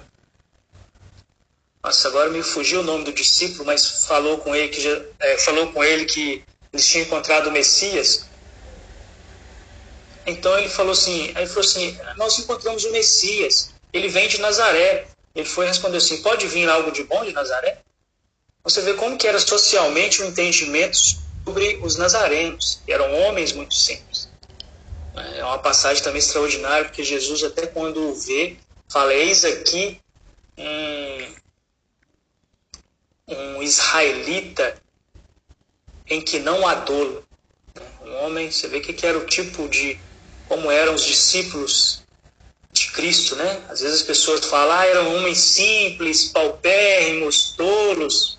nossa, 1.83 2.09
agora 2.09 2.31
me 2.31 2.43
fugiu 2.43 2.81
o 2.81 2.85
nome 2.85 3.05
do 3.05 3.13
discípulo, 3.13 3.67
mas 3.67 4.07
falou 4.07 4.39
com 4.39 4.57
ele 4.57 4.69
que, 4.69 5.07
é, 5.21 5.39
falou 5.39 5.71
com 5.73 5.85
ele 5.85 6.07
que 6.07 6.43
eles 6.73 6.89
tinham 6.89 7.05
encontrado 7.05 7.49
o 7.49 7.53
Messias. 7.53 8.25
Então 10.27 10.59
ele 10.59 10.71
falou 10.71 10.93
assim, 10.93 11.33
aí 11.35 11.47
falou 11.47 11.61
assim, 11.61 11.99
nós 12.17 12.39
encontramos 12.39 12.83
o 12.85 12.93
Messias, 12.93 13.74
ele 13.95 14.09
vem 14.09 14.29
de 14.29 14.41
Nazaré. 14.41 15.07
Ele 15.35 15.47
foi 15.47 15.67
responder 15.67 15.99
assim, 15.99 16.21
pode 16.21 16.47
vir 16.49 16.69
algo 16.69 16.91
de 16.91 17.05
bom 17.05 17.25
de 17.25 17.33
Nazaré? 17.33 17.79
Você 18.65 18.81
vê 18.83 18.95
como 18.95 19.17
que 19.17 19.27
era 19.27 19.39
socialmente 19.39 20.23
o 20.23 20.27
entendimento 20.27 20.97
sobre 21.45 21.79
os 21.83 21.97
nazarenos, 21.97 22.81
que 22.85 22.93
eram 22.93 23.13
homens 23.21 23.53
muito 23.53 23.75
simples. 23.75 24.29
É 25.15 25.45
uma 25.45 25.59
passagem 25.59 26.03
também 26.03 26.19
extraordinária, 26.19 26.87
porque 26.87 27.05
Jesus 27.05 27.45
até 27.45 27.67
quando 27.67 28.11
o 28.11 28.15
vê, 28.15 28.57
fala, 28.89 29.15
eis 29.15 29.45
aqui 29.45 30.01
um, 30.57 31.35
um 33.29 33.63
israelita 33.63 34.77
em 36.07 36.21
que 36.21 36.39
não 36.39 36.67
há 36.67 36.75
dolo. 36.75 37.25
Um 38.03 38.25
homem, 38.25 38.51
você 38.51 38.67
vê 38.67 38.81
que 38.81 39.07
era 39.07 39.19
o 39.19 39.27
tipo 39.27 39.69
de 39.69 39.99
como 40.49 40.71
eram 40.71 40.95
os 40.95 41.05
discípulos 41.05 42.04
de 42.75 42.91
Cristo, 42.91 43.37
né? 43.37 43.63
Às 43.69 43.81
vezes 43.81 44.01
as 44.01 44.07
pessoas 44.07 44.45
falam, 44.45 44.77
ah, 44.77 44.85
eram 44.85 45.17
homens 45.17 45.39
simples, 45.39 46.25
paupérrimos, 46.27 47.55
tolos. 47.57 48.39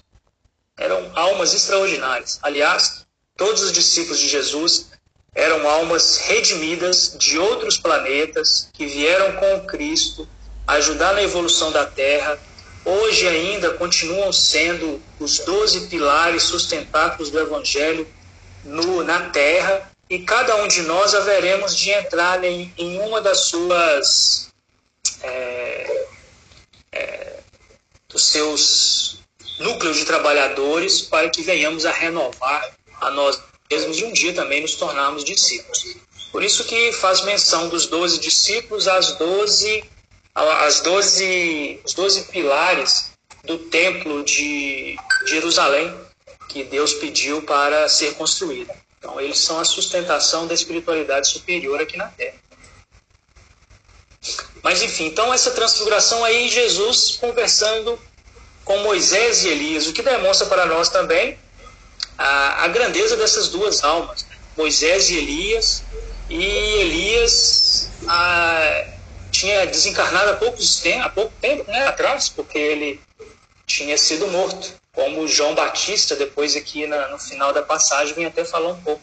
Eram 0.78 1.10
almas 1.16 1.54
extraordinárias. 1.54 2.38
Aliás, 2.44 3.06
todos 3.38 3.64
os 3.64 3.72
discípulos 3.72 4.20
de 4.20 4.28
Jesus 4.28 4.88
eram 5.34 5.68
almas 5.70 6.18
redimidas 6.18 7.16
de 7.18 7.40
outros 7.40 7.78
planetas 7.78 8.70
que 8.74 8.86
vieram 8.86 9.38
com 9.38 9.66
Cristo 9.66 10.28
ajudar 10.68 11.14
na 11.14 11.24
evolução 11.24 11.72
da 11.72 11.86
Terra. 11.86 12.38
Hoje 12.84 13.28
ainda 13.28 13.74
continuam 13.76 14.34
sendo 14.34 15.02
os 15.18 15.40
doze 15.40 15.88
pilares 15.88 16.44
sustentáculos 16.44 17.30
do 17.30 17.40
Evangelho 17.40 18.06
no, 18.66 19.02
na 19.04 19.30
Terra 19.30 19.95
e 20.10 20.20
cada 20.20 20.56
um 20.58 20.68
de 20.68 20.84
nós 20.84 21.16
haveremos 21.16 21.76
de 21.76 21.90
entrar 21.92 22.44
em, 22.44 22.72
em 22.78 23.00
uma 23.00 23.22
das 23.22 23.42
suas 23.42 24.50
é, 25.22 26.08
é, 26.92 27.40
dos 28.08 28.26
seus 28.26 29.20
núcleos 29.60 29.98
de 29.98 30.06
trabalhadores 30.06 31.02
para 31.02 31.30
que 31.30 31.42
venhamos 31.42 31.86
a 31.86 31.92
renovar 31.92 32.76
a 33.02 33.10
nós 33.10 33.42
mesmos 33.72 33.98
e 33.98 34.06
um 34.06 34.14
dia 34.14 34.34
também 34.34 34.62
nos 34.62 34.76
tornarmos 34.76 35.24
discípulos. 35.24 35.98
Por 36.32 36.44
isso 36.44 36.66
que 36.66 36.92
faz 36.92 37.22
menção 37.22 37.70
dos 37.70 37.88
doze 37.88 38.20
discípulos 38.20 38.88
às 38.88 39.14
doze 39.14 39.84
as 40.36 40.82
doze 40.82 41.80
os 41.86 41.94
doze 41.94 42.24
pilares 42.26 43.12
do 43.46 43.58
templo 43.58 44.24
de 44.24 44.98
Jerusalém 45.26 45.94
que 46.50 46.64
Deus 46.64 46.94
pediu 46.94 47.42
para 47.42 47.88
ser 47.88 48.14
construído. 48.16 48.72
Então, 49.06 49.22
eles 49.22 49.38
são 49.38 49.60
a 49.60 49.64
sustentação 49.64 50.48
da 50.48 50.56
espiritualidade 50.56 51.28
superior 51.28 51.80
aqui 51.80 51.96
na 51.96 52.08
Terra. 52.08 52.38
Mas, 54.64 54.82
enfim, 54.82 55.06
então 55.06 55.32
essa 55.32 55.52
transfiguração 55.52 56.26
aí, 56.26 56.50
Jesus 56.50 57.16
conversando 57.22 58.00
com 58.64 58.80
Moisés 58.80 59.44
e 59.44 59.50
Elias, 59.50 59.86
o 59.86 59.94
que 59.94 60.02
demonstra 60.02 60.48
para 60.48 60.66
nós 60.66 60.90
também 60.90 61.38
a, 62.18 62.64
a 62.64 62.68
grandeza 62.68 63.16
dessas 63.16 63.50
duas 63.50 63.84
almas, 63.84 64.26
Moisés 64.58 65.12
e 65.12 65.18
Elias, 65.18 65.84
e 66.28 66.44
Elias 66.44 67.92
a, 68.08 68.88
tinha 69.30 69.68
desencarnado 69.68 70.32
há, 70.32 70.34
poucos 70.34 70.82
há 71.00 71.10
pouco 71.10 71.32
tempo 71.40 71.70
né, 71.70 71.86
atrás, 71.86 72.28
porque 72.28 72.58
ele 72.58 73.00
tinha 73.68 74.00
sido 74.00 74.28
morto 74.30 74.74
como 74.96 75.28
João 75.28 75.54
Batista, 75.54 76.16
depois 76.16 76.56
aqui 76.56 76.88
na, 76.88 77.10
no 77.10 77.20
final 77.20 77.54
da 77.54 77.62
passagem, 77.62 78.16
vem 78.16 78.26
até 78.26 78.46
falar 78.46 78.70
um 78.70 78.82
pouco 78.82 79.02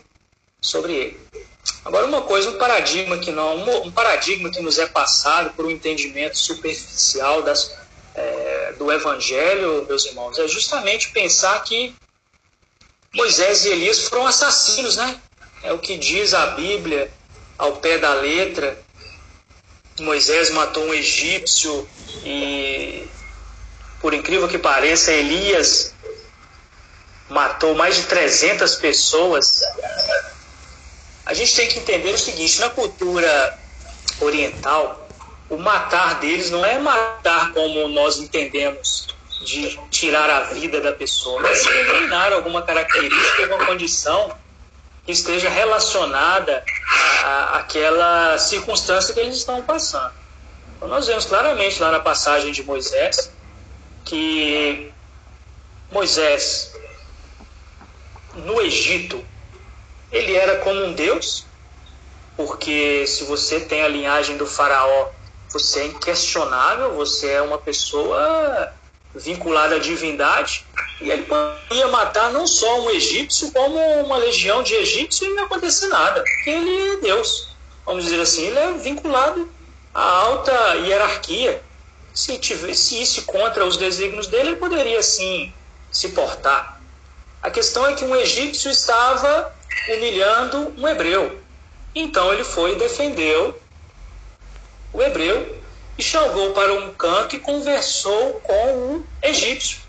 sobre 0.60 0.94
ele. 0.94 1.20
Agora, 1.84 2.06
uma 2.06 2.22
coisa, 2.22 2.50
um 2.50 2.58
paradigma 2.58 3.18
que 3.18 3.30
não, 3.30 3.82
um 3.82 3.92
paradigma 3.92 4.50
que 4.50 4.60
nos 4.60 4.78
é 4.78 4.86
passado 4.86 5.52
por 5.54 5.66
um 5.66 5.70
entendimento 5.70 6.38
superficial 6.38 7.42
das, 7.42 7.76
é, 8.14 8.72
do 8.78 8.90
Evangelho, 8.90 9.84
meus 9.86 10.06
irmãos, 10.06 10.38
é 10.38 10.48
justamente 10.48 11.10
pensar 11.10 11.62
que 11.62 11.94
Moisés 13.14 13.64
e 13.64 13.68
Elias 13.68 14.08
foram 14.08 14.26
assassinos, 14.26 14.96
né? 14.96 15.20
É 15.62 15.72
o 15.72 15.78
que 15.78 15.96
diz 15.96 16.32
a 16.32 16.46
Bíblia 16.46 17.12
ao 17.58 17.76
pé 17.76 17.98
da 17.98 18.14
letra. 18.14 18.80
Moisés 20.00 20.50
matou 20.50 20.84
um 20.84 20.94
egípcio 20.94 21.86
e 22.24 23.06
por 24.02 24.12
incrível 24.12 24.48
que 24.48 24.58
pareça, 24.58 25.12
Elias 25.12 25.94
matou 27.30 27.74
mais 27.74 27.94
de 27.94 28.02
300 28.02 28.74
pessoas. 28.74 29.62
A 31.24 31.32
gente 31.32 31.54
tem 31.54 31.68
que 31.68 31.78
entender 31.78 32.12
o 32.12 32.18
seguinte: 32.18 32.60
na 32.60 32.68
cultura 32.68 33.58
oriental, 34.20 35.08
o 35.48 35.56
matar 35.56 36.16
deles 36.18 36.50
não 36.50 36.66
é 36.66 36.80
matar 36.80 37.52
como 37.52 37.86
nós 37.88 38.18
entendemos, 38.18 39.06
de 39.44 39.78
tirar 39.90 40.28
a 40.28 40.40
vida 40.44 40.80
da 40.80 40.92
pessoa, 40.92 41.40
mas 41.40 41.64
eliminar 41.64 42.32
alguma 42.32 42.62
característica, 42.62 43.42
alguma 43.42 43.66
condição 43.66 44.36
que 45.04 45.12
esteja 45.12 45.48
relacionada 45.48 46.64
àquela 47.52 48.38
circunstância 48.38 49.14
que 49.14 49.20
eles 49.20 49.36
estão 49.36 49.62
passando. 49.62 50.12
Então, 50.76 50.88
nós 50.88 51.06
vemos 51.06 51.24
claramente 51.24 51.80
lá 51.80 51.92
na 51.92 52.00
passagem 52.00 52.52
de 52.52 52.62
Moisés 52.62 53.30
que 54.04 54.92
Moisés, 55.90 56.72
no 58.34 58.60
Egito, 58.60 59.24
ele 60.10 60.34
era 60.34 60.58
como 60.58 60.84
um 60.84 60.92
deus, 60.92 61.46
porque 62.36 63.06
se 63.06 63.24
você 63.24 63.60
tem 63.60 63.82
a 63.82 63.88
linhagem 63.88 64.36
do 64.36 64.46
faraó, 64.46 65.08
você 65.50 65.80
é 65.80 65.86
inquestionável, 65.86 66.94
você 66.94 67.30
é 67.32 67.42
uma 67.42 67.58
pessoa 67.58 68.72
vinculada 69.14 69.76
à 69.76 69.78
divindade, 69.78 70.64
e 71.00 71.10
ele 71.10 71.24
podia 71.24 71.88
matar 71.88 72.32
não 72.32 72.46
só 72.46 72.80
um 72.80 72.90
egípcio, 72.90 73.52
como 73.52 73.78
uma 74.00 74.16
legião 74.16 74.62
de 74.62 74.74
egípcios 74.74 75.30
e 75.30 75.34
não 75.34 75.44
acontecer 75.44 75.88
nada, 75.88 76.22
porque 76.22 76.50
ele 76.50 76.92
é 76.92 76.96
Deus. 76.96 77.54
Vamos 77.84 78.04
dizer 78.04 78.20
assim, 78.20 78.46
ele 78.46 78.58
é 78.58 78.72
vinculado 78.72 79.50
à 79.92 80.02
alta 80.02 80.74
hierarquia 80.76 81.62
se 82.14 82.38
tivesse 82.38 83.00
isso 83.00 83.22
contra 83.22 83.64
os 83.64 83.76
desígnios 83.76 84.26
dele, 84.26 84.50
ele 84.50 84.56
poderia 84.56 85.02
sim 85.02 85.52
se 85.90 86.10
portar. 86.10 86.80
A 87.42 87.50
questão 87.50 87.86
é 87.86 87.94
que 87.94 88.04
um 88.04 88.14
egípcio 88.14 88.70
estava 88.70 89.52
humilhando 89.88 90.74
um 90.76 90.86
hebreu. 90.86 91.40
Então 91.94 92.32
ele 92.32 92.44
foi 92.44 92.72
e 92.72 92.76
defendeu 92.76 93.60
o 94.92 95.02
hebreu 95.02 95.58
e 95.96 96.02
chamou 96.02 96.52
para 96.52 96.72
um 96.72 96.92
canto 96.94 97.36
e 97.36 97.40
conversou 97.40 98.40
com 98.40 98.76
o 98.76 99.06
egípcio. 99.22 99.80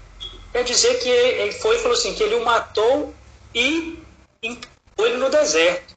Quer 0.51 0.63
dizer 0.63 0.99
que 0.99 1.09
ele 1.09 1.51
foi 1.53 1.75
e 1.75 1.79
falou 1.79 1.97
assim, 1.97 2.13
que 2.13 2.23
ele 2.23 2.36
o 2.36 2.45
matou 2.45 3.13
e 3.53 3.99
empurrou 4.41 5.07
ele 5.07 5.17
no 5.17 5.29
deserto. 5.29 5.95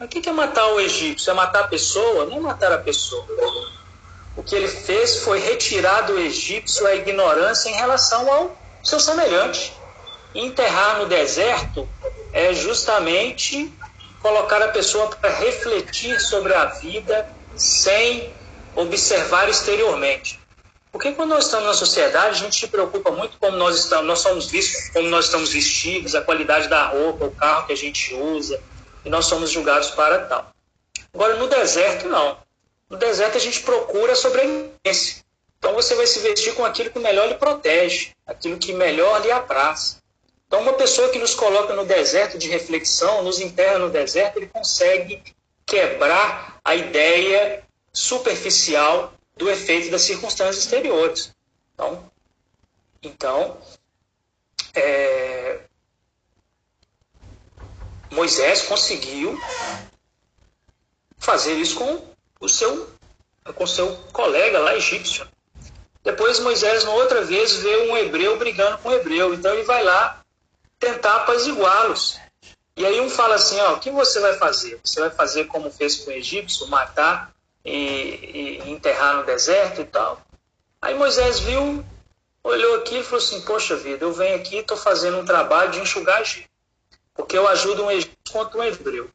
O 0.00 0.08
que 0.08 0.28
é 0.28 0.32
matar 0.32 0.66
o 0.68 0.80
egípcio? 0.80 1.30
É 1.30 1.34
matar 1.34 1.64
a 1.64 1.68
pessoa? 1.68 2.26
Não 2.26 2.38
é 2.38 2.40
matar 2.40 2.72
a 2.72 2.78
pessoa 2.78 3.24
o 4.36 4.42
que 4.42 4.54
ele 4.54 4.68
fez 4.68 5.18
foi 5.18 5.38
retirar 5.38 6.02
do 6.02 6.18
egípcio 6.18 6.86
a 6.86 6.94
ignorância 6.94 7.68
em 7.68 7.74
relação 7.74 8.32
ao 8.32 8.56
seu 8.82 8.98
semelhante. 8.98 9.72
Enterrar 10.34 10.98
no 10.98 11.06
deserto 11.06 11.88
é 12.32 12.54
justamente 12.54 13.70
colocar 14.20 14.62
a 14.62 14.68
pessoa 14.68 15.08
para 15.08 15.30
refletir 15.30 16.20
sobre 16.20 16.54
a 16.54 16.66
vida 16.66 17.28
sem 17.56 18.32
observar 18.74 19.48
exteriormente. 19.48 20.40
Porque 20.90 21.12
quando 21.12 21.30
nós 21.30 21.46
estamos 21.46 21.66
na 21.66 21.74
sociedade, 21.74 22.36
a 22.36 22.44
gente 22.44 22.56
se 22.56 22.68
preocupa 22.68 23.10
muito 23.10 23.38
como 23.38 23.56
nós 23.56 23.78
estamos, 23.78 24.06
nós 24.06 24.18
somos 24.20 24.50
vistos, 24.50 24.90
como 24.90 25.08
nós 25.08 25.26
estamos 25.26 25.52
vestidos, 25.52 26.14
a 26.14 26.20
qualidade 26.20 26.68
da 26.68 26.86
roupa, 26.88 27.24
o 27.24 27.30
carro 27.30 27.66
que 27.66 27.72
a 27.72 27.76
gente 27.76 28.14
usa, 28.14 28.60
e 29.04 29.08
nós 29.08 29.24
somos 29.24 29.50
julgados 29.50 29.90
para 29.90 30.26
tal. 30.26 30.50
Agora, 31.14 31.36
no 31.36 31.48
deserto, 31.48 32.08
não. 32.08 32.36
No 32.92 32.98
deserto, 32.98 33.38
a 33.38 33.40
gente 33.40 33.62
procura 33.62 34.12
a 34.12 34.14
sobrevivência. 34.14 35.24
Então, 35.58 35.72
você 35.72 35.94
vai 35.94 36.06
se 36.06 36.18
vestir 36.18 36.54
com 36.54 36.62
aquilo 36.62 36.90
que 36.90 36.98
melhor 36.98 37.26
lhe 37.26 37.36
protege, 37.36 38.12
aquilo 38.26 38.58
que 38.58 38.74
melhor 38.74 39.22
lhe 39.22 39.30
apraz. 39.30 40.02
Então, 40.46 40.60
uma 40.60 40.74
pessoa 40.74 41.08
que 41.08 41.18
nos 41.18 41.34
coloca 41.34 41.72
no 41.72 41.86
deserto 41.86 42.36
de 42.36 42.50
reflexão, 42.50 43.22
nos 43.22 43.40
enterra 43.40 43.78
no 43.78 43.88
deserto, 43.88 44.36
ele 44.36 44.48
consegue 44.48 45.22
quebrar 45.64 46.60
a 46.62 46.76
ideia 46.76 47.66
superficial 47.90 49.14
do 49.38 49.48
efeito 49.48 49.90
das 49.90 50.02
circunstâncias 50.02 50.58
exteriores. 50.58 51.34
Então, 51.72 52.10
então 53.02 53.56
é, 54.74 55.60
Moisés 58.10 58.60
conseguiu 58.60 59.40
fazer 61.18 61.54
isso 61.54 61.76
com 61.76 62.11
o 62.42 62.48
seu, 62.48 62.90
com 63.54 63.66
seu 63.66 63.96
colega 64.12 64.58
lá 64.58 64.76
egípcio. 64.76 65.26
Depois 66.02 66.40
Moisés, 66.40 66.82
uma 66.82 66.94
outra 66.94 67.22
vez, 67.22 67.54
vê 67.54 67.88
um 67.88 67.96
hebreu 67.96 68.36
brigando 68.36 68.78
com 68.78 68.88
um 68.88 68.92
hebreu. 68.92 69.32
Então 69.32 69.54
ele 69.54 69.62
vai 69.62 69.84
lá 69.84 70.20
tentar 70.78 71.16
apaziguá-los. 71.16 72.18
E 72.76 72.84
aí 72.84 73.00
um 73.00 73.08
fala 73.08 73.36
assim, 73.36 73.60
ó, 73.60 73.74
o 73.74 73.78
que 73.78 73.90
você 73.90 74.18
vai 74.18 74.34
fazer? 74.34 74.80
Você 74.82 74.98
vai 74.98 75.10
fazer 75.10 75.44
como 75.44 75.70
fez 75.70 75.98
com 75.98 76.10
o 76.10 76.14
egípcio, 76.14 76.66
matar 76.66 77.32
e, 77.64 78.60
e 78.64 78.70
enterrar 78.70 79.18
no 79.18 79.24
deserto 79.24 79.80
e 79.80 79.84
tal? 79.84 80.20
Aí 80.80 80.94
Moisés 80.94 81.38
viu, 81.38 81.84
olhou 82.42 82.76
aqui 82.76 82.98
e 82.98 83.02
falou 83.04 83.18
assim, 83.18 83.40
poxa 83.42 83.76
vida, 83.76 84.04
eu 84.04 84.12
venho 84.12 84.34
aqui 84.34 84.56
e 84.56 84.58
estou 84.58 84.76
fazendo 84.76 85.18
um 85.18 85.24
trabalho 85.24 85.70
de 85.70 85.80
enxugar 85.80 86.24
gente, 86.24 86.50
porque 87.14 87.38
eu 87.38 87.46
ajudo 87.46 87.84
um 87.84 87.90
egípcio 87.90 88.32
contra 88.32 88.58
um 88.58 88.64
hebreu. 88.64 89.08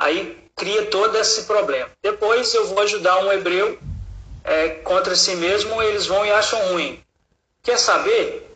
Aí 0.00 0.48
cria 0.56 0.86
todo 0.86 1.14
esse 1.18 1.42
problema. 1.42 1.90
Depois 2.00 2.54
eu 2.54 2.66
vou 2.68 2.80
ajudar 2.80 3.22
um 3.22 3.30
hebreu 3.30 3.78
é, 4.42 4.70
contra 4.76 5.14
si 5.14 5.36
mesmo, 5.36 5.82
eles 5.82 6.06
vão 6.06 6.24
e 6.24 6.32
acham 6.32 6.58
ruim. 6.72 7.04
Quer 7.62 7.78
saber? 7.78 8.50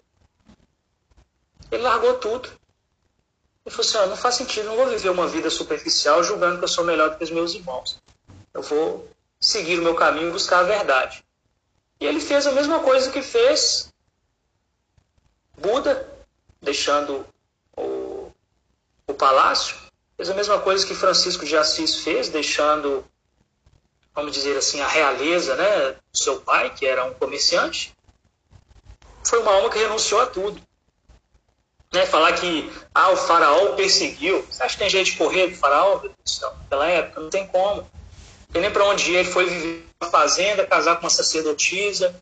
Ele 1.71 1.83
largou 1.83 2.15
tudo. 2.15 2.49
Ele 3.67 3.75
falou 3.75 3.87
assim: 3.87 3.99
ah, 3.99 4.07
não 4.07 4.17
faz 4.17 4.37
sentido, 4.37 4.69
não 4.69 4.77
vou 4.77 4.89
viver 4.89 5.11
uma 5.11 5.27
vida 5.27 5.51
superficial 5.51 6.25
julgando 6.25 6.57
que 6.57 6.65
eu 6.65 6.69
sou 6.69 6.83
melhor 6.83 7.11
do 7.11 7.19
que 7.19 7.25
os 7.25 7.31
meus 7.31 7.53
irmãos. 7.53 8.01
Eu 8.55 8.63
vou 8.63 9.07
seguir 9.39 9.79
o 9.79 9.83
meu 9.83 9.95
caminho 9.95 10.29
e 10.29 10.33
buscar 10.33 10.61
a 10.61 10.63
verdade. 10.63 11.23
E 12.01 12.07
ele 12.07 12.21
fez 12.21 12.47
a 12.47 12.53
mesma 12.53 12.81
coisa 12.81 13.13
que 13.13 13.21
fez 13.21 13.93
Buda, 15.59 16.09
deixando 16.63 17.27
o, 17.77 18.33
o 19.07 19.13
palácio. 19.13 19.84
Fez 20.17 20.31
a 20.31 20.35
mesma 20.35 20.61
coisa 20.61 20.87
que 20.87 20.95
Francisco 20.95 21.45
de 21.45 21.57
Assis 21.57 21.97
fez, 21.97 22.29
deixando, 22.29 23.05
vamos 24.15 24.33
dizer 24.33 24.57
assim, 24.57 24.81
a 24.81 24.87
realeza 24.87 25.57
né, 25.57 25.97
do 26.13 26.19
seu 26.19 26.41
pai, 26.41 26.73
que 26.73 26.87
era 26.87 27.05
um 27.05 27.15
comerciante. 27.15 27.95
Foi 29.25 29.41
uma 29.41 29.53
alma 29.53 29.71
que 29.71 29.79
renunciou 29.79 30.21
a 30.21 30.27
tudo. 30.27 30.61
Né, 31.93 32.07
falar 32.07 32.33
que 32.33 32.71
ah, 32.95 33.11
o 33.11 33.17
faraó 33.17 33.73
perseguiu. 33.75 34.45
Você 34.51 34.63
acha 34.63 34.75
que 34.75 34.81
tem 34.81 34.91
jeito 34.91 35.13
de 35.13 35.17
correr 35.17 35.49
do 35.49 35.57
faraó? 35.57 36.01
Naquela 36.61 36.89
época, 36.89 37.21
não 37.21 37.31
tem 37.31 37.47
como. 37.47 37.83
Não 37.83 38.53
tem 38.53 38.63
nem 38.63 38.71
para 38.71 38.85
onde 38.85 39.11
ir. 39.11 39.17
Ele 39.17 39.31
foi 39.31 39.47
viver 39.47 39.87
na 40.01 40.11
fazenda, 40.11 40.67
casar 40.67 40.97
com 40.97 41.05
uma 41.05 41.11
sacerdotisa. 41.11 42.15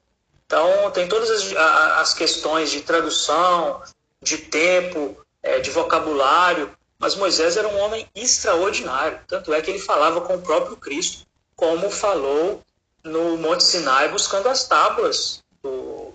Então, 0.46 0.90
tem 0.90 1.08
todas 1.08 1.30
as, 1.30 1.56
as 1.56 2.14
questões 2.14 2.70
de 2.70 2.82
tradução, 2.82 3.82
de 4.22 4.38
tempo, 4.38 5.16
é, 5.42 5.58
de 5.60 5.70
vocabulário. 5.70 6.70
Mas 7.02 7.16
Moisés 7.16 7.58
era 7.58 7.68
um 7.68 7.78
homem 7.80 8.08
extraordinário. 8.14 9.20
Tanto 9.26 9.52
é 9.52 9.60
que 9.60 9.70
ele 9.70 9.78
falava 9.78 10.22
com 10.22 10.36
o 10.36 10.40
próprio 10.40 10.76
Cristo, 10.76 11.26
como 11.54 11.90
falou 11.90 12.62
no 13.04 13.36
Monte 13.36 13.64
Sinai, 13.64 14.08
buscando 14.08 14.48
as 14.48 14.66
tábuas, 14.68 15.42
do, 15.62 16.14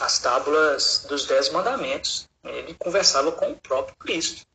as 0.00 0.20
tábuas 0.20 1.04
dos 1.08 1.26
Dez 1.26 1.50
Mandamentos 1.50 2.30
ele 2.44 2.74
conversava 2.74 3.32
com 3.32 3.50
o 3.50 3.56
próprio 3.56 3.96
Cristo. 3.96 4.46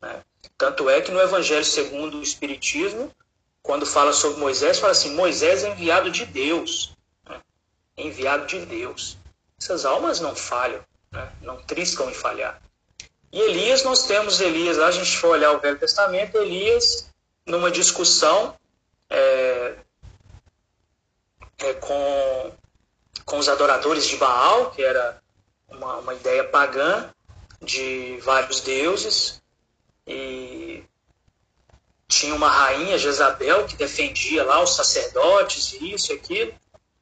Né? 0.00 0.22
Tanto 0.58 0.88
é 0.90 1.00
que 1.00 1.10
no 1.10 1.20
Evangelho 1.20 1.64
segundo 1.64 2.18
o 2.18 2.22
Espiritismo, 2.22 3.10
quando 3.62 3.86
fala 3.86 4.12
sobre 4.12 4.40
Moisés, 4.40 4.78
fala 4.78 4.92
assim: 4.92 5.14
Moisés 5.14 5.64
é 5.64 5.70
enviado 5.70 6.10
de 6.10 6.24
Deus. 6.24 6.96
Né? 7.28 7.40
Enviado 7.96 8.46
de 8.46 8.64
Deus. 8.66 9.16
Essas 9.60 9.84
almas 9.84 10.20
não 10.20 10.34
falham, 10.34 10.84
né? 11.10 11.32
não 11.40 11.62
triscam 11.62 12.10
em 12.10 12.14
falhar. 12.14 12.60
E 13.34 13.40
Elias, 13.40 13.82
nós 13.82 14.06
temos 14.06 14.40
Elias, 14.40 14.76
lá 14.76 14.86
a 14.86 14.92
gente 14.92 15.18
for 15.18 15.30
olhar 15.30 15.50
o 15.50 15.58
Velho 15.58 15.76
Testamento, 15.76 16.38
Elias, 16.38 17.10
numa 17.44 17.68
discussão 17.68 18.56
é, 19.10 19.74
é, 21.58 21.74
com, 21.74 22.52
com 23.24 23.38
os 23.38 23.48
adoradores 23.48 24.06
de 24.06 24.16
Baal, 24.18 24.70
que 24.70 24.84
era 24.84 25.20
uma, 25.68 25.96
uma 25.96 26.14
ideia 26.14 26.44
pagã 26.44 27.10
de 27.60 28.18
vários 28.18 28.60
deuses 28.60 29.42
e 30.06 30.84
tinha 32.06 32.36
uma 32.36 32.48
rainha, 32.48 32.96
Jezabel, 32.96 33.66
que 33.66 33.74
defendia 33.74 34.44
lá 34.44 34.62
os 34.62 34.76
sacerdotes 34.76 35.72
e 35.72 35.92
isso 35.92 36.12
e 36.12 36.14
aquilo. 36.14 36.54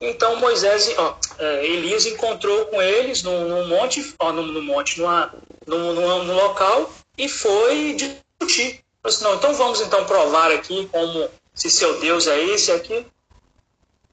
Então 0.04 0.34
Moisés, 0.34 0.92
ó, 0.98 1.16
é, 1.38 1.64
Elias 1.64 2.06
encontrou 2.06 2.66
com 2.66 2.82
eles 2.82 3.22
num, 3.22 3.48
num 3.48 3.68
monte, 3.68 4.14
ó, 4.18 4.32
num, 4.32 4.44
num 4.44 4.60
monte, 4.60 4.98
numa, 4.98 5.32
num, 5.64 5.92
num, 5.92 6.34
local 6.34 6.92
e 7.16 7.28
foi 7.28 7.94
discutir. 7.94 8.82
Falei 9.00 9.16
assim, 9.16 9.22
não, 9.22 9.34
então 9.36 9.54
vamos 9.54 9.80
então 9.80 10.04
provar 10.04 10.50
aqui 10.50 10.88
como 10.90 11.30
se 11.54 11.70
seu 11.70 12.00
Deus 12.00 12.26
é 12.26 12.36
esse 12.46 12.72
e 12.72 12.74
aquilo. 12.74 13.06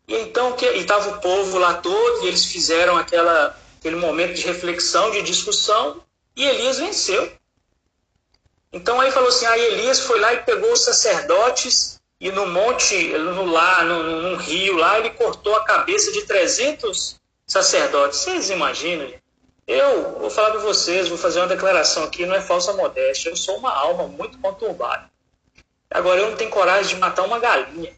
E 0.08 0.16
então 0.18 0.54
que 0.54 0.64
estava 0.68 1.10
o 1.10 1.20
povo 1.20 1.58
lá 1.58 1.74
todo 1.74 2.24
e 2.24 2.28
eles 2.28 2.46
fizeram 2.46 2.96
aquela 2.96 3.60
aquele 3.80 3.96
momento 3.96 4.36
de 4.36 4.46
reflexão, 4.46 5.10
de 5.10 5.24
discussão, 5.24 6.04
e 6.36 6.46
Elias 6.46 6.78
venceu. 6.78 7.32
Então 8.72 9.02
aí 9.02 9.10
falou 9.10 9.30
assim, 9.30 9.48
aí 9.48 9.62
Elias 9.74 10.02
foi 10.02 10.20
lá 10.20 10.36
e 10.36 10.44
pegou 10.44 10.72
os 10.72 10.84
sacerdotes 10.84 11.99
e 12.20 12.32
no 12.32 12.48
monte, 12.48 13.08
no 13.18 13.46
lá, 13.46 13.84
no, 13.84 14.36
rio 14.36 14.76
lá, 14.76 15.00
ele 15.00 15.12
cortou 15.12 15.56
a 15.56 15.64
cabeça 15.64 16.12
de 16.12 16.26
300 16.26 17.20
sacerdotes. 17.48 18.20
Vocês 18.20 18.50
imaginam? 18.50 19.12
Eu 19.68 20.20
vou 20.20 20.30
falar 20.30 20.52
para 20.52 20.60
vocês, 20.60 21.08
vou 21.08 21.18
fazer 21.18 21.40
uma 21.40 21.48
declaração 21.48 22.04
aqui, 22.04 22.26
não 22.26 22.36
é 22.36 22.42
falsa 22.42 22.74
modéstia, 22.74 23.30
eu 23.30 23.36
sou 23.36 23.58
uma 23.58 23.72
alma 23.72 24.08
muito 24.08 24.38
conturbada. 24.40 25.10
Agora 25.92 26.20
eu 26.20 26.30
não 26.30 26.38
tenho 26.38 26.50
coragem 26.50 26.96
de 26.96 27.02
matar 27.02 27.24
uma 27.24 27.40
galinha, 27.40 27.94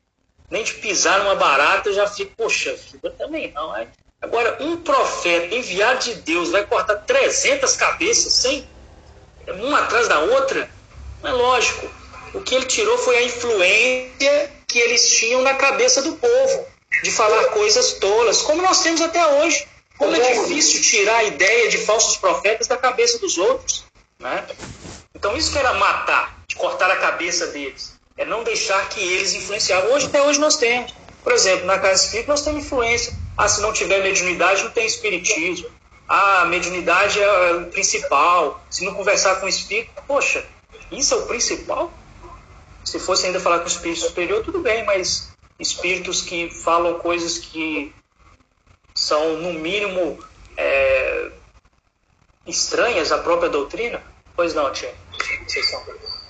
nem 0.50 0.64
de 0.64 0.74
pisar 0.76 1.20
numa 1.20 1.36
barata, 1.36 1.90
eu 1.90 1.94
já 1.94 2.08
fico, 2.08 2.36
poxa 2.36 2.76
vida, 2.76 3.10
também 3.12 3.52
não. 3.54 3.72
Aí 3.72 3.88
Agora, 4.22 4.58
um 4.62 4.78
profeta 4.78 5.56
enviado 5.56 6.00
de 6.04 6.14
Deus 6.16 6.52
vai 6.52 6.64
cortar 6.66 6.96
300 6.96 7.76
cabeças 7.76 8.32
sem 8.32 8.68
uma 9.48 9.80
atrás 9.80 10.08
da 10.08 10.20
outra? 10.20 10.70
Não 11.24 11.32
é 11.32 11.34
lógico. 11.34 11.90
O 12.34 12.42
que 12.42 12.56
ele 12.56 12.66
tirou 12.66 12.98
foi 12.98 13.18
a 13.18 13.24
influência 13.24 14.52
que 14.68 14.80
eles 14.80 15.10
tinham 15.10 15.42
na 15.42 15.54
cabeça 15.56 16.02
do 16.02 16.14
povo, 16.14 16.66
de 17.04 17.12
falar 17.12 17.46
coisas 17.46 17.94
tolas, 17.94 18.42
como 18.42 18.62
nós 18.62 18.82
temos 18.82 19.02
até 19.02 19.26
hoje. 19.26 19.68
Como 19.98 20.16
é 20.16 20.34
difícil 20.34 20.82
tirar 20.82 21.18
a 21.18 21.24
ideia 21.26 21.70
de 21.70 21.78
falsos 21.78 22.18
profetas 22.18 22.68
da 22.68 22.76
cabeça 22.76 23.20
dos 23.20 23.38
outros. 23.38 23.86
Né? 24.20 24.46
Então, 25.14 25.38
isso 25.38 25.52
que 25.52 25.60
era 25.60 25.74
matar, 25.76 26.44
de 26.48 26.56
cortar 26.56 26.90
a 26.90 26.96
cabeça 26.96 27.48
deles, 27.48 27.94
é 28.18 28.26
não 28.26 28.44
deixar 28.44 28.90
que 28.90 29.00
eles 29.00 29.36
influenciavam. 29.36 29.94
Hoje, 29.94 30.08
até 30.08 30.22
hoje, 30.22 30.40
nós 30.40 30.56
temos. 30.56 30.94
Por 31.24 31.34
exemplo, 31.34 31.68
na 31.68 31.78
Casa 31.78 32.04
Espírita, 32.06 32.32
nós 32.32 32.42
temos 32.42 32.66
influência 32.66 33.14
ah, 33.38 33.48
se 33.48 33.62
não 33.62 33.74
tiver 33.74 34.04
mediunidade, 34.04 34.64
não 34.64 34.72
tem 34.72 34.86
espiritismo. 34.86 35.70
Ah, 36.08 36.42
a 36.42 36.46
mediunidade 36.46 37.20
é 37.20 37.54
o 37.54 37.66
principal. 37.66 38.62
Se 38.70 38.86
não 38.86 38.94
conversar 38.94 39.36
com 39.38 39.46
o 39.46 39.50
espírito, 39.50 39.92
poxa, 40.08 40.46
isso 40.92 41.14
é 41.14 41.18
o 41.18 41.26
principal? 41.26 41.92
Se 42.84 43.00
fosse 43.00 43.28
ainda 43.28 43.40
falar 43.40 43.60
com 43.60 43.66
o 43.66 43.68
espírito 43.68 44.02
superior, 44.02 44.44
tudo 44.44 44.60
bem, 44.60 44.86
mas 44.86 45.30
espíritos 45.60 46.22
que 46.22 46.50
falam 46.50 47.00
coisas 47.00 47.38
que 47.38 47.94
são, 48.96 49.38
no 49.38 49.54
mínimo, 49.54 50.20
é, 50.58 51.32
estranhas 52.46 53.12
à 53.12 53.20
própria 53.20 53.50
doutrina? 53.50 54.02
Pois 54.36 54.54
não, 54.54 54.72
Tia. 54.72 54.94
Vocês 55.48 55.70
são. 55.70 55.84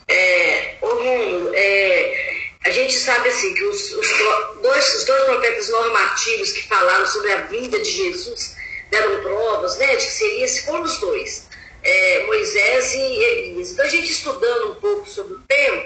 É, 0.08 0.78
ô 0.82 0.88
Romulo, 0.88 1.52
é, 1.54 2.32
a 2.66 2.70
gente 2.70 2.94
sabe 2.94 3.30
assim 3.30 3.54
que 3.54 3.64
os, 3.64 3.92
os, 3.94 4.08
dois, 4.62 4.96
os 4.96 5.06
dois 5.06 5.24
profetas 5.24 5.70
normativos 5.70 6.52
que 6.52 6.68
falaram 6.68 7.06
sobre 7.08 7.32
a 7.32 7.42
vinda 7.42 7.80
de 7.80 7.90
Jesus 7.90 8.56
deram 8.90 9.22
provas 9.22 9.78
né, 9.78 9.96
de 9.96 10.06
que 10.06 10.12
seria 10.12 10.48
se 10.48 10.66
foram 10.66 10.84
os 10.84 11.00
dois, 11.00 11.48
é, 11.82 12.26
Moisés 12.26 12.94
e 12.94 13.00
Elias. 13.00 13.72
Então, 13.72 13.86
a 13.86 13.90
gente 13.90 14.12
estudando 14.12 14.72
um 14.72 14.76
pouco 14.76 15.10
sobre 15.10 15.34
o 15.36 15.40
tema, 15.48 15.84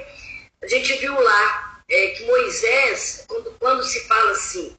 a 0.66 0.68
gente 0.68 0.94
viu 0.98 1.14
lá 1.20 1.82
é, 1.88 2.08
que 2.08 2.26
Moisés, 2.26 3.24
quando, 3.28 3.52
quando 3.60 3.84
se 3.84 4.00
fala 4.08 4.32
assim, 4.32 4.76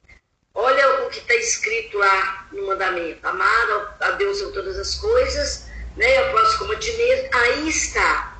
olha 0.53 1.03
o 1.03 1.09
que 1.09 1.19
está 1.19 1.33
escrito 1.35 1.97
lá 1.97 2.47
no 2.51 2.67
mandamento, 2.67 3.25
amar 3.25 3.95
a 4.01 4.11
Deus 4.11 4.41
em 4.41 4.51
todas 4.51 4.77
as 4.77 4.95
coisas, 4.95 5.65
né, 5.95 6.17
ao 6.17 6.31
próximo 6.31 6.59
como 6.59 6.73
a 6.73 6.75
ti 6.79 6.91
mesmo, 6.91 7.29
aí 7.33 7.69
está 7.69 8.37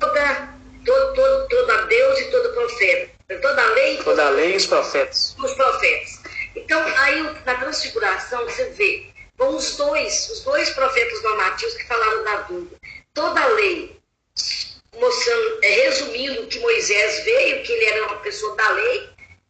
toda, 0.00 0.54
todo, 0.84 1.14
todo, 1.14 1.48
toda 1.48 1.86
Deus 1.86 2.18
e 2.18 2.24
todo 2.32 2.54
profeta, 2.54 3.12
toda 3.40 3.62
a 3.62 3.70
lei. 3.70 3.96
Toda 3.98 4.26
a 4.26 4.30
lei 4.30 4.54
e 4.54 4.56
os 4.56 4.66
profetas. 4.66 5.36
Os 5.38 5.54
profetas. 5.54 6.20
Então, 6.56 6.82
aí 6.98 7.22
na 7.46 7.54
transfiguração, 7.54 8.44
você 8.44 8.64
vê, 8.70 9.06
vão 9.38 9.56
os 9.56 9.76
dois, 9.76 10.28
os 10.30 10.40
dois 10.40 10.70
profetas 10.70 11.22
normativos 11.22 11.74
que 11.74 11.86
falaram 11.86 12.24
da 12.24 12.36
dúvida. 12.42 12.76
Toda 13.14 13.40
a 13.40 13.46
lei, 13.46 14.02
mostrando, 14.98 15.58
é, 15.62 15.68
resumindo 15.84 16.46
que 16.46 16.58
Moisés 16.60 17.24
veio, 17.24 17.62
que 17.62 17.72
ele 17.72 17.84
era 17.84 18.06
uma 18.06 18.16
pessoa 18.18 18.54
da 18.56 18.68
lei, 18.70 19.08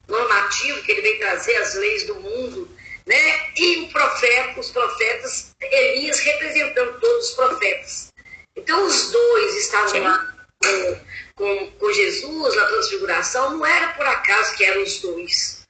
normativo, 0.08 0.82
que 0.82 0.92
ele 0.92 1.02
veio 1.02 1.18
trazer 1.18 1.56
as 1.56 1.74
leis 1.74 2.06
do 2.06 2.14
mundo, 2.16 2.68
né? 3.06 3.50
E 3.56 3.78
o 3.78 3.88
profeta, 3.88 4.60
os 4.60 4.70
profetas, 4.70 5.54
Elias 5.60 6.20
representando 6.20 7.00
todos 7.00 7.30
os 7.30 7.34
profetas. 7.34 8.12
Então, 8.54 8.84
os 8.84 9.10
dois 9.10 9.56
estavam 9.56 10.02
lá 10.02 10.34
com, 10.62 11.00
com, 11.34 11.70
com 11.72 11.92
Jesus 11.92 12.54
na 12.54 12.66
transfiguração, 12.66 13.56
não 13.56 13.66
era 13.66 13.88
por 13.94 14.06
acaso 14.06 14.56
que 14.56 14.64
eram 14.64 14.82
os 14.82 15.00
dois 15.00 15.62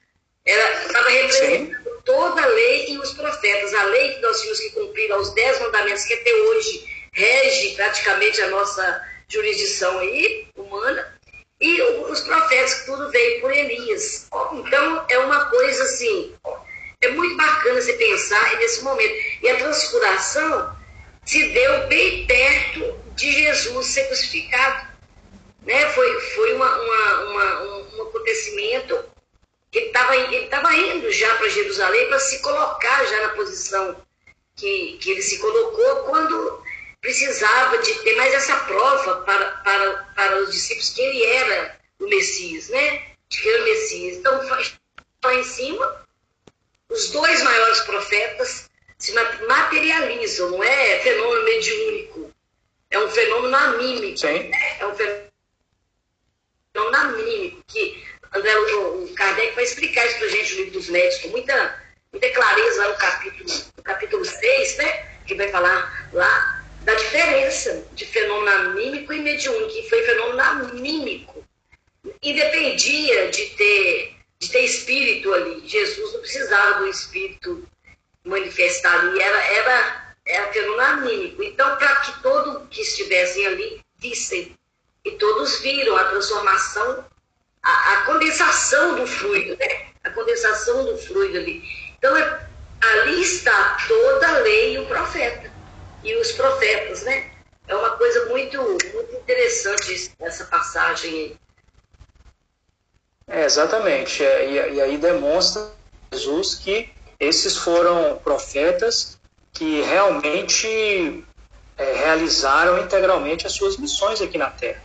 ela 0.45 0.87
estava 0.87 1.09
representando 1.09 1.77
Sim. 1.77 1.91
toda 2.05 2.43
a 2.43 2.47
lei 2.47 2.93
e 2.93 2.99
os 2.99 3.13
profetas. 3.13 3.75
A 3.75 3.85
lei 3.85 4.15
que 4.15 4.21
nós 4.21 4.41
tínhamos 4.41 4.61
que 4.61 4.71
cumprir 4.71 5.13
aos 5.13 5.33
dez 5.35 5.61
mandamentos, 5.61 6.05
que 6.05 6.15
até 6.15 6.35
hoje 6.35 7.07
rege 7.13 7.75
praticamente 7.77 8.41
a 8.43 8.49
nossa 8.49 9.12
jurisdição 9.29 9.99
aí, 9.99 10.49
humana, 10.57 11.19
e 11.61 11.81
os 11.83 12.21
profetas, 12.21 12.75
que 12.75 12.87
tudo 12.87 13.11
veio 13.11 13.41
por 13.41 13.53
Elias. 13.53 14.29
Então, 14.53 15.07
é 15.09 15.19
uma 15.19 15.45
coisa 15.47 15.85
assim, 15.85 16.35
é 17.01 17.09
muito 17.09 17.37
bacana 17.37 17.81
você 17.81 17.93
pensar 17.95 18.57
nesse 18.59 18.83
momento. 18.83 19.15
E 19.43 19.49
a 19.49 19.57
transfiguração 19.57 20.77
se 21.25 21.49
deu 21.53 21.87
bem 21.87 22.27
perto 22.27 22.99
de 23.15 23.33
Jesus 23.33 23.87
ser 23.87 24.07
crucificado. 24.09 24.89
Né? 25.65 25.89
Foi, 25.91 26.21
foi 26.21 26.53
uma, 26.55 26.81
uma, 26.81 27.21
uma, 27.31 27.63
um 27.97 28.03
acontecimento 28.03 29.13
ele 29.73 29.87
estava 29.87 30.75
ele 30.75 30.99
indo 30.99 31.11
já 31.11 31.35
para 31.37 31.49
Jerusalém 31.49 32.07
para 32.09 32.19
se 32.19 32.41
colocar 32.41 33.05
já 33.07 33.23
na 33.23 33.29
posição 33.31 33.97
que, 34.55 34.99
que 35.01 35.11
ele 35.11 35.23
se 35.23 35.39
colocou 35.39 36.05
quando 36.05 36.62
precisava 37.03 37.79
de 37.79 37.95
ter 38.05 38.15
mais 38.15 38.33
essa 38.33 38.57
prova 38.61 39.23
para, 39.23 39.51
para, 39.57 39.93
para 40.15 40.41
os 40.41 40.53
discípulos 40.53 40.91
que 40.91 41.03
ele 41.03 41.25
era 41.25 41.77
o 41.99 42.09
Messias, 42.09 42.69
né? 42.69 43.03
De 43.29 43.43
que 43.43 43.49
era 43.49 43.61
o 43.61 43.65
Messias. 43.65 44.17
Então, 44.19 44.41
lá 45.25 45.35
em 45.35 45.45
cima, 45.45 46.07
os 46.89 47.11
dois 47.11 47.43
maiores 47.43 47.81
profetas 47.81 48.71
se 48.97 49.13
materializam, 49.13 50.51
não 50.51 50.63
é 50.63 51.01
fenômeno 51.01 51.45
mediúnico, 51.45 52.31
é 52.89 52.99
um 53.01 53.11
fenômeno 53.11 53.57
anímico. 53.57 54.19
Sim. 54.19 54.49
Né? 54.49 54.77
É 54.79 54.87
um 54.87 54.95
fenômeno 54.95 56.97
anímico 56.97 57.65
que 57.67 58.07
André, 58.33 58.57
o, 58.57 59.13
Kardec 59.15 59.57
vai 59.57 59.65
explicar 59.65 60.07
isso 60.07 60.19
para 60.19 60.27
a 60.27 60.31
gente 60.31 60.53
no 60.53 60.59
livro 60.59 60.73
dos 60.73 60.89
médicos, 60.89 61.23
com 61.23 61.29
muita, 61.31 61.83
muita 62.13 62.31
clareza 62.31 62.83
lá 62.83 62.89
no 62.91 62.97
capítulo, 62.97 63.51
no 63.77 63.83
capítulo 63.83 64.25
6, 64.25 64.77
né? 64.79 65.19
Que 65.27 65.35
vai 65.35 65.49
falar 65.49 66.09
lá 66.13 66.62
da 66.85 66.95
diferença 66.95 67.85
de 67.93 68.07
fenômeno 68.07 68.71
anímico 68.71 69.13
e 69.13 69.21
mediúnico, 69.21 69.73
que 69.73 69.89
foi 69.89 70.03
fenômeno 70.03 70.41
anímico. 70.41 71.45
E 72.21 72.33
dependia 72.33 73.31
de 73.31 73.47
ter, 73.51 74.17
de 74.39 74.51
ter 74.51 74.65
espírito 74.65 75.33
ali. 75.33 75.67
Jesus 75.67 76.13
não 76.13 76.21
precisava 76.21 76.81
do 76.81 76.89
espírito 76.89 77.69
manifestar 78.25 79.01
ali, 79.01 79.21
era, 79.21 79.39
era, 79.39 80.15
era 80.27 80.53
fenômeno 80.53 80.81
anímico. 80.83 81.43
Então, 81.43 81.77
para 81.77 81.97
que 81.97 82.23
todos 82.23 82.69
que 82.69 82.83
estivessem 82.83 83.47
ali 83.47 83.81
vissem, 83.99 84.57
e 85.05 85.13
todos 85.13 85.61
viram 85.61 85.97
a 85.97 86.05
transformação 86.05 87.05
a, 87.63 87.93
a, 87.93 88.03
condensação 88.03 88.97
do 88.97 89.07
fluido, 89.07 89.57
né? 89.57 89.87
A 90.03 90.11
condensação 90.11 90.85
do 90.85 90.99
fluido 90.99 91.39
ali. 91.39 91.63
Então, 91.97 92.17
é, 92.17 92.47
ali 92.81 93.21
está 93.23 93.77
toda 93.87 94.29
a 94.29 94.39
lei 94.39 94.75
e 94.75 94.79
o 94.79 94.87
profeta. 94.87 95.52
E 96.03 96.17
os 96.17 96.33
profetas, 96.33 97.03
né? 97.03 97.31
É 97.69 97.75
uma 97.75 97.91
coisa 97.91 98.27
muito, 98.27 98.61
muito 98.61 99.15
interessante 99.15 100.13
essa 100.21 100.45
passagem. 100.45 101.39
É, 103.29 103.45
exatamente. 103.45 104.25
É, 104.25 104.73
e, 104.73 104.81
aí 104.81 104.99
demonstra 104.99 105.71
Jesus 106.13 106.57
que 106.57 106.91
esses 107.21 107.57
foram 107.57 108.19
profetas 108.19 109.19
que 109.53 109.81
realmente 109.83 111.25
é, 111.79 111.93
realizaram 111.93 112.83
integralmente 112.83 113.47
as 113.47 113.53
suas 113.53 113.77
missões 113.77 114.21
aqui 114.21 114.37
na 114.37 114.51
Terra. 114.51 114.83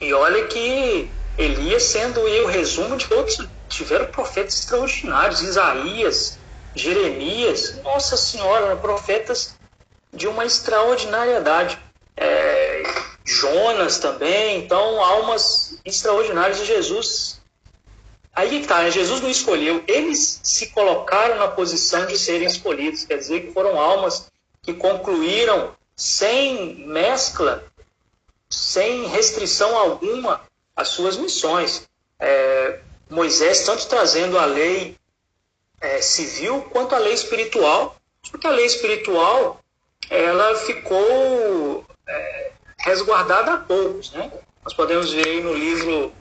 E 0.00 0.12
olha 0.12 0.46
que 0.46 1.10
Elias 1.38 1.84
sendo 1.84 2.20
o 2.20 2.46
resumo 2.46 2.96
de 2.96 3.12
outros, 3.14 3.38
tiveram 3.68 4.06
profetas 4.06 4.58
extraordinários, 4.58 5.40
Isaías, 5.40 6.38
Jeremias, 6.74 7.80
Nossa 7.82 8.16
Senhora, 8.16 8.76
profetas 8.76 9.56
de 10.12 10.28
uma 10.28 10.44
extraordinariedade. 10.44 11.78
É, 12.16 12.82
Jonas 13.24 13.98
também, 13.98 14.58
então 14.58 15.02
almas 15.02 15.78
extraordinárias 15.84 16.58
de 16.58 16.66
Jesus. 16.66 17.40
Aí 18.34 18.60
está, 18.60 18.82
né? 18.82 18.90
Jesus 18.90 19.20
não 19.20 19.28
escolheu, 19.28 19.84
eles 19.86 20.40
se 20.42 20.68
colocaram 20.68 21.36
na 21.36 21.48
posição 21.48 22.06
de 22.06 22.18
serem 22.18 22.46
escolhidos, 22.46 23.04
quer 23.04 23.18
dizer 23.18 23.46
que 23.46 23.52
foram 23.52 23.78
almas 23.78 24.30
que 24.62 24.72
concluíram 24.72 25.74
sem 25.94 26.86
mescla, 26.86 27.64
sem 28.48 29.06
restrição 29.06 29.76
alguma, 29.76 30.40
as 30.74 30.88
suas 30.88 31.16
missões. 31.16 31.86
É, 32.18 32.80
Moisés, 33.10 33.64
tanto 33.64 33.86
trazendo 33.86 34.38
a 34.38 34.46
lei 34.46 34.96
é, 35.80 36.00
civil 36.00 36.62
quanto 36.70 36.94
a 36.94 36.98
lei 36.98 37.12
espiritual, 37.12 37.96
porque 38.30 38.46
a 38.46 38.50
lei 38.50 38.64
espiritual 38.64 39.61
ela 40.10 40.54
ficou 40.56 41.84
é, 42.06 42.52
resguardada 42.78 43.54
a 43.54 43.58
poucos. 43.58 44.12
Né? 44.12 44.30
Nós 44.64 44.74
podemos 44.74 45.12
ver 45.12 45.26
aí 45.26 45.42
no 45.42 45.54
livro 45.54 46.12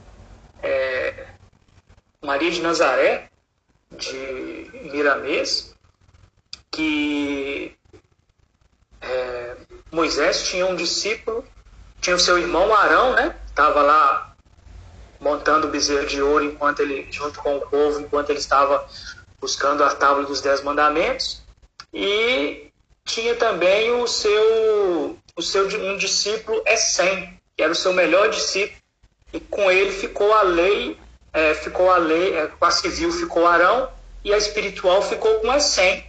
é, 0.63 1.27
Maria 2.21 2.51
de 2.51 2.61
Nazaré, 2.61 3.29
de 3.91 4.71
Miramês, 4.91 5.75
que 6.71 7.75
é, 9.01 9.57
Moisés 9.91 10.47
tinha 10.47 10.65
um 10.65 10.75
discípulo, 10.75 11.45
tinha 11.99 12.15
o 12.15 12.19
seu 12.19 12.37
irmão 12.37 12.73
Arão, 12.73 13.13
né? 13.13 13.35
Estava 13.47 13.81
lá 13.81 14.35
montando 15.19 15.67
o 15.67 15.69
bezerro 15.69 16.07
de 16.07 16.21
ouro 16.21 16.45
enquanto 16.45 16.79
ele, 16.79 17.11
junto 17.11 17.39
com 17.41 17.57
o 17.57 17.61
povo, 17.61 17.99
enquanto 17.99 18.29
ele 18.29 18.39
estava 18.39 18.87
buscando 19.39 19.83
a 19.83 19.93
tábua 19.93 20.23
dos 20.23 20.41
Dez 20.41 20.63
Mandamentos. 20.63 21.43
E 21.93 22.70
tinha 23.11 23.35
também 23.35 23.91
o 23.91 24.07
seu, 24.07 25.17
o 25.35 25.41
seu 25.41 25.67
um 25.67 25.97
discípulo 25.97 26.61
Essem, 26.65 27.37
que 27.55 27.61
era 27.61 27.71
o 27.71 27.75
seu 27.75 27.91
melhor 27.91 28.29
discípulo, 28.29 28.79
e 29.33 29.39
com 29.39 29.69
ele 29.69 29.91
ficou 29.91 30.33
a 30.33 30.41
lei, 30.41 30.97
é, 31.33 31.53
ficou 31.53 31.91
a 31.91 31.97
lei, 31.97 32.33
é, 32.35 32.49
a 32.59 32.71
civil 32.71 33.11
ficou 33.11 33.45
Arão, 33.45 33.89
e 34.23 34.33
a 34.33 34.37
espiritual 34.37 35.01
ficou 35.01 35.39
com 35.41 35.51
Essem, 35.51 36.05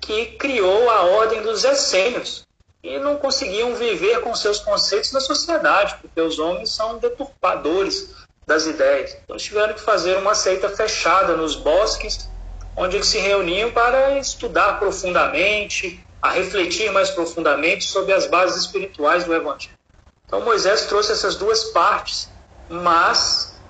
que 0.00 0.26
criou 0.36 0.90
a 0.90 1.02
ordem 1.02 1.42
dos 1.42 1.62
essênios, 1.62 2.44
e 2.82 2.98
não 2.98 3.16
conseguiam 3.16 3.76
viver 3.76 4.20
com 4.20 4.34
seus 4.34 4.58
conceitos 4.58 5.12
na 5.12 5.20
sociedade, 5.20 5.96
porque 6.00 6.20
os 6.20 6.40
homens 6.40 6.70
são 6.70 6.98
deturpadores, 6.98 8.10
das 8.44 8.66
ideias. 8.66 9.16
Então, 9.22 9.36
tiveram 9.36 9.72
que 9.72 9.80
fazer 9.80 10.16
uma 10.16 10.34
seita 10.34 10.68
fechada 10.68 11.36
nos 11.36 11.54
bosques, 11.54 12.28
onde 12.76 12.96
eles 12.96 13.06
se 13.06 13.18
reuniam 13.18 13.70
para 13.70 14.18
estudar 14.18 14.80
profundamente, 14.80 16.04
a 16.22 16.30
refletir 16.30 16.90
mais 16.92 17.10
profundamente 17.10 17.84
sobre 17.84 18.12
as 18.12 18.26
bases 18.26 18.62
espirituais 18.62 19.24
do 19.24 19.34
Evangelho. 19.34 19.76
Então, 20.24 20.40
Moisés 20.40 20.86
trouxe 20.86 21.10
essas 21.10 21.34
duas 21.34 21.64
partes, 21.64 22.30
mas 22.70 23.60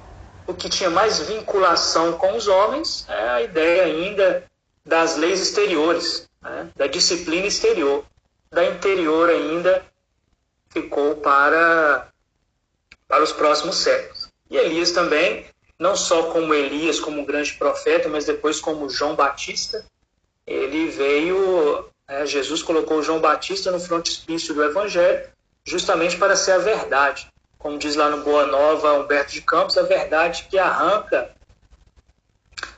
o 0.46 0.52
que 0.52 0.68
tinha 0.68 0.90
mais 0.90 1.18
vinculação 1.20 2.12
com 2.12 2.36
os 2.36 2.46
homens 2.46 3.06
é 3.08 3.28
a 3.30 3.42
ideia 3.42 3.84
ainda 3.84 4.44
das 4.84 5.16
leis 5.16 5.40
exteriores, 5.40 6.28
né? 6.42 6.70
da 6.76 6.86
disciplina 6.86 7.46
exterior. 7.46 8.04
Da 8.50 8.64
interior 8.66 9.30
ainda 9.30 9.82
ficou 10.68 11.16
para, 11.16 12.08
para 13.08 13.22
os 13.22 13.32
próximos 13.32 13.76
séculos. 13.76 14.28
E 14.50 14.56
Elias 14.56 14.90
também, 14.90 15.46
não 15.78 15.96
só 15.96 16.24
como 16.24 16.52
Elias, 16.52 17.00
como 17.00 17.24
grande 17.24 17.54
profeta, 17.54 18.08
mas 18.08 18.26
depois 18.26 18.60
como 18.60 18.90
João 18.90 19.14
Batista, 19.14 19.84
ele 20.46 20.88
veio 20.88 21.90
É, 22.08 22.26
Jesus 22.26 22.62
colocou 22.62 23.02
João 23.02 23.20
Batista 23.20 23.70
no 23.70 23.80
frontispício 23.80 24.54
do 24.54 24.62
Evangelho 24.62 25.30
justamente 25.64 26.16
para 26.16 26.36
ser 26.36 26.52
a 26.52 26.58
verdade. 26.58 27.28
Como 27.58 27.78
diz 27.78 27.94
lá 27.94 28.10
no 28.10 28.24
Boa 28.24 28.46
Nova 28.46 28.94
Humberto 28.94 29.32
de 29.32 29.40
Campos, 29.40 29.78
a 29.78 29.82
verdade 29.82 30.46
que 30.50 30.58
arranca 30.58 31.30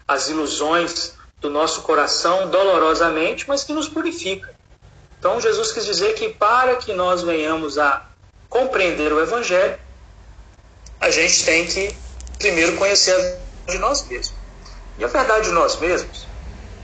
as 0.06 0.28
ilusões 0.28 1.14
do 1.40 1.48
nosso 1.48 1.82
coração 1.82 2.50
dolorosamente, 2.50 3.48
mas 3.48 3.64
que 3.64 3.72
nos 3.72 3.88
purifica. 3.88 4.54
Então 5.18 5.40
Jesus 5.40 5.72
quis 5.72 5.86
dizer 5.86 6.14
que 6.14 6.28
para 6.28 6.76
que 6.76 6.92
nós 6.92 7.22
venhamos 7.22 7.78
a 7.78 8.06
compreender 8.48 9.12
o 9.12 9.20
Evangelho, 9.20 9.78
a 11.00 11.10
gente 11.10 11.44
tem 11.44 11.66
que 11.66 11.96
primeiro 12.38 12.76
conhecer 12.76 13.14
a 13.66 13.72
de 13.72 13.78
nós 13.78 14.06
mesmos. 14.06 14.34
E 14.98 15.04
a 15.04 15.08
verdade 15.08 15.46
de 15.46 15.52
nós 15.52 15.76
mesmos, 15.80 16.26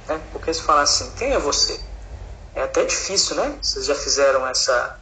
né? 0.08 0.20
porque 0.32 0.52
se 0.52 0.62
falar 0.62 0.82
assim, 0.82 1.10
quem 1.16 1.32
é 1.32 1.38
você? 1.38 1.80
É 2.54 2.62
até 2.62 2.84
difícil, 2.84 3.36
né? 3.36 3.58
Vocês 3.62 3.86
já 3.86 3.94
fizeram 3.94 4.46
essa, 4.46 4.98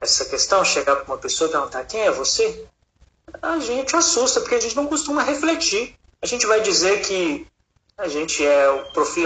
essa 0.00 0.24
questão, 0.24 0.64
chegar 0.64 0.96
para 0.96 1.04
uma 1.04 1.18
pessoa 1.18 1.48
e 1.48 1.52
perguntar 1.52 1.84
quem 1.84 2.00
é 2.00 2.10
você? 2.10 2.66
A 3.42 3.58
gente 3.58 3.94
assusta, 3.96 4.40
porque 4.40 4.54
a 4.54 4.60
gente 4.60 4.76
não 4.76 4.86
costuma 4.86 5.22
refletir. 5.22 5.96
A 6.22 6.26
gente 6.26 6.46
vai 6.46 6.60
dizer 6.60 7.02
que 7.02 7.46
a 7.96 8.08
gente 8.08 8.44
é 8.44 8.66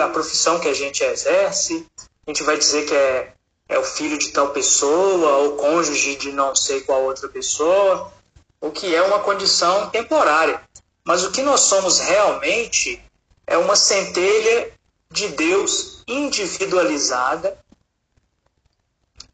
a 0.02 0.08
profissão 0.08 0.60
que 0.60 0.68
a 0.68 0.74
gente 0.74 1.02
exerce, 1.02 1.86
a 2.26 2.30
gente 2.30 2.42
vai 2.42 2.58
dizer 2.58 2.86
que 2.86 2.94
é, 2.94 3.32
é 3.68 3.78
o 3.78 3.84
filho 3.84 4.18
de 4.18 4.30
tal 4.30 4.50
pessoa, 4.50 5.38
ou 5.38 5.56
cônjuge 5.56 6.16
de 6.16 6.32
não 6.32 6.54
sei 6.54 6.82
qual 6.82 7.02
outra 7.02 7.28
pessoa, 7.28 8.12
o 8.60 8.70
que 8.70 8.94
é 8.94 9.02
uma 9.02 9.20
condição 9.20 9.88
temporária. 9.90 10.60
Mas 11.04 11.24
o 11.24 11.30
que 11.30 11.40
nós 11.40 11.60
somos 11.60 12.00
realmente 12.00 13.02
é 13.46 13.56
uma 13.56 13.74
centelha 13.74 14.70
de 15.10 15.28
Deus 15.28 16.02
individualizada 16.06 17.58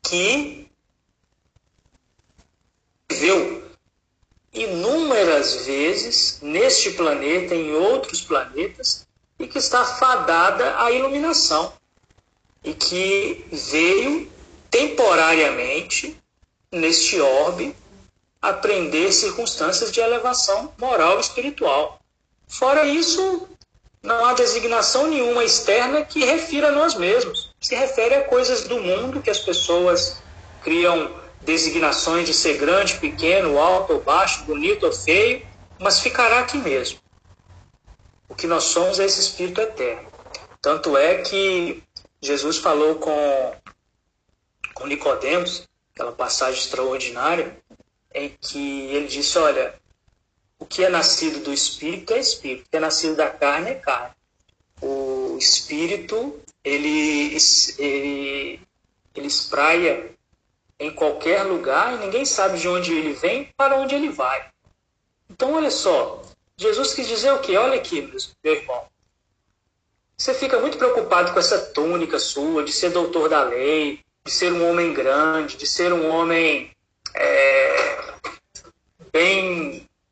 que 0.02 0.68
viveu 3.10 3.64
inúmeras 4.52 5.66
vezes 5.66 6.38
neste 6.40 6.92
planeta, 6.92 7.54
em 7.54 7.72
outros 7.74 8.20
planetas, 8.20 9.06
e 9.38 9.48
que 9.48 9.58
está 9.58 9.84
fadada 9.84 10.80
à 10.80 10.92
iluminação, 10.92 11.72
e 12.62 12.72
que 12.72 13.44
veio 13.50 14.30
temporariamente 14.70 16.16
neste 16.70 17.20
orbe 17.20 17.74
aprender 18.40 19.12
circunstâncias 19.12 19.90
de 19.90 20.00
elevação 20.00 20.72
moral 20.78 21.16
e 21.18 21.20
espiritual. 21.20 22.00
Fora 22.46 22.86
isso, 22.86 23.48
não 24.04 24.22
há 24.26 24.34
designação 24.34 25.06
nenhuma 25.06 25.42
externa 25.42 26.04
que 26.04 26.22
refira 26.26 26.68
a 26.68 26.72
nós 26.72 26.94
mesmos. 26.94 27.54
Se 27.58 27.74
refere 27.74 28.14
a 28.16 28.24
coisas 28.24 28.64
do 28.64 28.78
mundo 28.78 29.22
que 29.22 29.30
as 29.30 29.38
pessoas 29.38 30.22
criam 30.62 31.10
designações 31.40 32.26
de 32.26 32.34
ser 32.34 32.58
grande, 32.58 32.96
pequeno, 32.96 33.58
alto 33.58 33.94
ou 33.94 34.02
baixo, 34.02 34.44
bonito 34.44 34.84
ou 34.84 34.92
feio, 34.92 35.46
mas 35.80 36.00
ficará 36.00 36.40
aqui 36.40 36.58
mesmo. 36.58 36.98
O 38.28 38.34
que 38.34 38.46
nós 38.46 38.64
somos 38.64 39.00
é 39.00 39.06
esse 39.06 39.20
Espírito 39.20 39.62
eterno. 39.62 40.06
Tanto 40.60 40.98
é 40.98 41.22
que 41.22 41.82
Jesus 42.20 42.58
falou 42.58 42.96
com, 42.96 43.54
com 44.74 44.86
Nicodemos, 44.86 45.66
aquela 45.94 46.12
passagem 46.12 46.60
extraordinária, 46.60 47.56
em 48.14 48.36
que 48.38 48.86
ele 48.86 49.06
disse, 49.06 49.38
olha, 49.38 49.74
o 50.64 50.66
que 50.66 50.82
é 50.82 50.88
nascido 50.88 51.40
do 51.40 51.52
espírito 51.52 52.14
é 52.14 52.18
espírito, 52.18 52.64
o 52.66 52.70
que 52.70 52.76
é 52.78 52.80
nascido 52.80 53.14
da 53.14 53.28
carne 53.28 53.72
é 53.72 53.74
carne. 53.74 54.14
O 54.80 55.36
espírito, 55.38 56.40
ele, 56.64 57.36
ele, 57.78 58.60
ele 59.14 59.26
espraia 59.26 60.10
em 60.80 60.90
qualquer 60.90 61.42
lugar 61.42 61.92
e 61.92 61.98
ninguém 61.98 62.24
sabe 62.24 62.58
de 62.58 62.66
onde 62.66 62.94
ele 62.94 63.12
vem 63.12 63.50
para 63.54 63.76
onde 63.76 63.94
ele 63.94 64.08
vai. 64.08 64.48
Então, 65.28 65.52
olha 65.52 65.70
só, 65.70 66.22
Jesus 66.56 66.94
quis 66.94 67.06
dizer 67.06 67.32
o 67.32 67.40
quê? 67.40 67.58
Olha 67.58 67.74
aqui, 67.74 68.00
meu 68.42 68.54
irmão. 68.54 68.84
Você 70.16 70.32
fica 70.32 70.58
muito 70.60 70.78
preocupado 70.78 71.32
com 71.34 71.38
essa 71.38 71.58
túnica 71.58 72.18
sua, 72.18 72.64
de 72.64 72.72
ser 72.72 72.88
doutor 72.88 73.28
da 73.28 73.42
lei, 73.42 74.00
de 74.24 74.32
ser 74.32 74.50
um 74.50 74.70
homem 74.70 74.94
grande, 74.94 75.58
de 75.58 75.66
ser 75.66 75.92
um 75.92 76.08
homem 76.08 76.70
é, 77.14 78.14
bem 79.12 79.63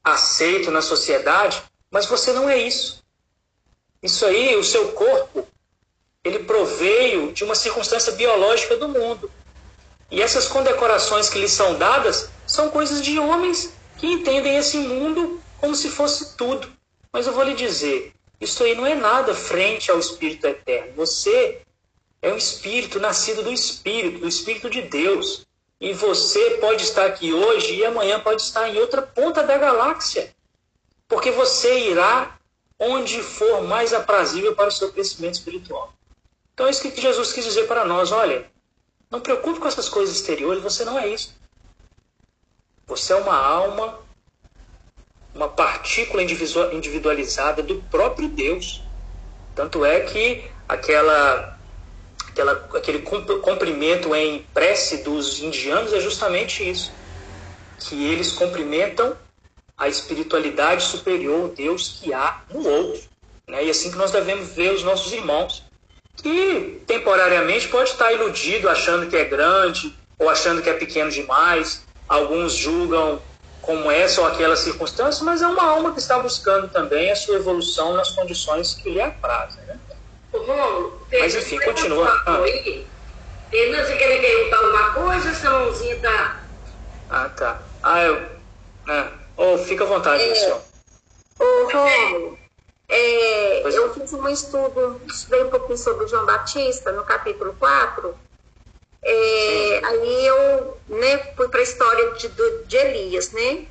aceito 0.03 0.71
na 0.71 0.83
sociedade, 0.83 1.63
mas 1.91 2.07
você 2.07 2.33
não 2.33 2.49
é 2.49 2.59
isso. 2.59 3.03
Isso 4.03 4.27
aí, 4.27 4.57
o 4.57 4.65
seu 4.65 4.93
corpo, 4.93 5.47
ele 6.25 6.41
proveio 6.41 7.33
de 7.33 7.45
uma 7.45 7.55
circunstância 7.55 8.13
biológica 8.13 8.77
do 8.77 8.89
mundo. 8.89 9.31
E 10.11 10.21
essas 10.21 10.49
condecorações 10.49 11.29
que 11.29 11.39
lhe 11.39 11.49
são 11.49 11.79
dadas 11.79 12.29
são 12.47 12.71
coisas 12.71 13.01
de 13.01 13.19
homens 13.19 13.73
que 13.99 14.07
entendem 14.07 14.57
esse 14.57 14.79
mundo 14.79 15.41
como 15.61 15.75
se 15.75 15.89
fosse 15.89 16.37
tudo. 16.37 16.71
Mas 17.13 17.27
eu 17.27 17.33
vou 17.33 17.45
lhe 17.45 17.55
dizer, 17.55 18.13
isso 18.41 18.65
aí 18.65 18.75
não 18.75 18.85
é 18.85 18.95
nada 18.95 19.35
frente 19.35 19.91
ao 19.91 19.99
Espírito 19.99 20.47
Eterno. 20.47 20.93
Você 20.97 21.63
é 22.21 22.33
um 22.33 22.37
espírito 22.37 22.99
nascido 22.99 23.43
do 23.43 23.53
Espírito, 23.53 24.19
do 24.21 24.29
Espírito 24.29 24.69
de 24.69 24.83
Deus. 24.83 25.47
E 25.83 25.93
você 25.93 26.59
pode 26.61 26.85
estar 26.85 27.07
aqui 27.07 27.33
hoje 27.33 27.75
e 27.75 27.85
amanhã 27.85 28.21
pode 28.21 28.41
estar 28.41 28.69
em 28.69 28.79
outra 28.79 29.03
ponta 29.03 29.43
da 29.43 29.59
galáxia. 29.59 30.33
Porque 31.09 31.33
você 31.33 31.91
irá 31.91 32.39
onde 32.79 33.21
for 33.21 33.63
mais 33.63 33.93
aprazível 33.93 34.55
para 34.55 34.69
o 34.69 34.71
seu 34.71 34.93
crescimento 34.93 35.35
espiritual. 35.35 35.93
Então 36.55 36.69
é 36.69 36.71
isso 36.71 36.89
que 36.89 37.01
Jesus 37.01 37.33
quis 37.33 37.45
dizer 37.45 37.67
para 37.67 37.85
nós. 37.85 38.13
Olha, 38.13 38.49
não 39.11 39.21
preocupe 39.21 39.59
com 39.59 39.67
essas 39.67 39.89
coisas 39.89 40.15
exteriores, 40.15 40.63
você 40.63 40.85
não 40.85 40.97
é 40.97 41.09
isso. 41.09 41.35
Você 42.87 43.13
é 43.13 43.17
uma 43.17 43.37
alma, 43.37 43.99
uma 45.35 45.49
partícula 45.49 46.23
individualizada 46.23 47.61
do 47.61 47.83
próprio 47.91 48.29
Deus. 48.29 48.83
Tanto 49.53 49.85
é 49.85 49.99
que 50.03 50.49
aquela 50.69 51.59
aquela, 52.33 52.69
aquele 52.75 53.01
cumprimento 53.01 54.15
em 54.15 54.45
prece 54.55 54.99
dos 54.99 55.41
indianos 55.41 55.93
é 55.93 56.01
justamente 56.01 56.69
isso. 56.69 56.91
Que 57.79 58.11
eles 58.11 58.33
cumprimentam 58.33 59.17
a 59.77 59.89
espiritualidade 59.89 60.85
superior, 60.85 61.51
Deus 61.51 62.01
que 62.01 62.13
há 62.13 62.43
no 62.51 62.67
outro. 62.67 63.03
Né? 63.49 63.65
E 63.65 63.71
assim 63.71 63.91
que 63.91 63.97
nós 63.97 64.11
devemos 64.11 64.49
ver 64.51 64.73
os 64.73 64.83
nossos 64.83 65.13
irmãos, 65.13 65.63
que 66.17 66.83
temporariamente 66.87 67.69
pode 67.69 67.91
estar 67.91 68.13
iludido, 68.13 68.69
achando 68.69 69.09
que 69.09 69.17
é 69.17 69.25
grande 69.25 69.95
ou 70.19 70.29
achando 70.29 70.63
que 70.63 70.71
é 70.71 70.75
pequeno 70.75 71.11
demais. 71.11 71.85
Alguns 72.09 72.55
julgam 72.55 73.21
como 73.61 73.91
essa 73.91 74.21
ou 74.21 74.27
aquela 74.27 74.57
circunstância, 74.57 75.25
mas 75.25 75.43
é 75.43 75.47
uma 75.47 75.63
alma 75.63 75.93
que 75.93 75.99
está 75.99 76.19
buscando 76.19 76.69
também 76.69 77.11
a 77.11 77.17
sua 77.17 77.37
evolução 77.37 77.95
nas 77.95 78.11
condições 78.11 78.75
que 78.75 78.91
lhe 78.91 79.01
aprazem. 79.01 79.63
Né? 79.65 79.79
Rômulo, 80.39 81.07
mas 81.13 81.35
enfim, 81.35 81.59
continua. 81.61 82.09
Ah. 82.27 82.43
Fernando, 83.51 83.87
você 83.87 83.97
quer 83.97 84.21
perguntar 84.21 84.57
alguma 84.57 84.93
coisa? 84.95 85.29
Essa 85.29 85.51
mãozinha 85.51 85.99
tá. 86.01 86.41
Ah, 87.11 87.29
tá. 87.29 87.63
Ah, 87.83 88.03
eu. 88.03 88.17
É. 88.89 89.09
Oh, 89.37 89.59
fica 89.59 89.85
à 89.85 89.87
vontade, 89.87 90.23
é. 90.23 90.35
senhor. 90.35 90.61
Ô, 91.39 91.45
Rômulo, 91.71 92.39
é, 92.89 93.63
eu 93.67 93.95
fiz 93.95 94.13
um 94.13 94.29
estudo, 94.29 95.01
estudei 95.07 95.45
um 95.45 95.51
pouquinho 95.51 95.79
sobre 95.79 96.05
o 96.05 96.09
João 96.09 96.27
Batista, 96.27 96.93
no 96.93 97.05
capítulo 97.05 97.55
4. 97.59 98.15
É, 99.03 99.81
aí 99.85 100.27
eu 100.27 100.79
né, 100.89 101.19
fui 101.37 101.49
para 101.49 101.61
a 101.61 101.63
história 101.63 102.13
de, 102.13 102.29
de 102.29 102.77
Elias, 102.77 103.33
né? 103.33 103.67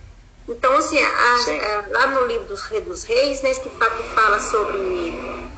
Então, 0.47 0.76
assim, 0.76 0.99
a, 1.01 1.07
a, 1.07 1.88
lá 1.89 2.07
no 2.07 2.26
livro 2.26 2.45
dos, 2.45 2.68
dos 2.68 3.03
Reis, 3.03 3.41
né, 3.41 3.53
que 3.53 3.70
fala 3.70 4.39
sobre 4.39 5.51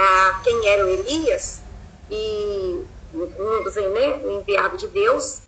a 0.00 0.40
quem 0.42 0.66
era 0.66 0.84
o 0.84 0.88
Elias, 0.88 1.60
e 2.10 2.84
um 3.12 3.62
dos 3.62 3.74
né, 3.74 4.20
enviado 4.24 4.76
de 4.76 4.88
Deus, 4.88 5.42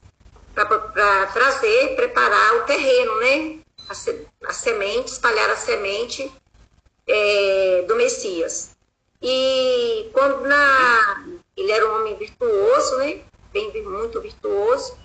para 0.55 1.26
trazer, 1.26 1.96
preparar 1.96 2.57
o 2.57 2.62
terreno, 2.64 3.18
né? 3.20 3.59
A, 3.88 3.94
se, 3.94 4.26
a 4.46 4.53
semente, 4.53 5.12
espalhar 5.12 5.50
a 5.50 5.57
semente 5.57 6.30
é, 7.07 7.84
do 7.88 7.96
Messias. 7.96 8.76
E 9.20 10.11
quando 10.12 10.42
na, 10.42 11.24
ele 11.57 11.72
era 11.72 11.88
um 11.88 12.00
homem 12.00 12.16
virtuoso, 12.16 12.98
né? 12.98 13.20
Bem, 13.53 13.70
muito 13.82 14.20
virtuoso, 14.20 14.96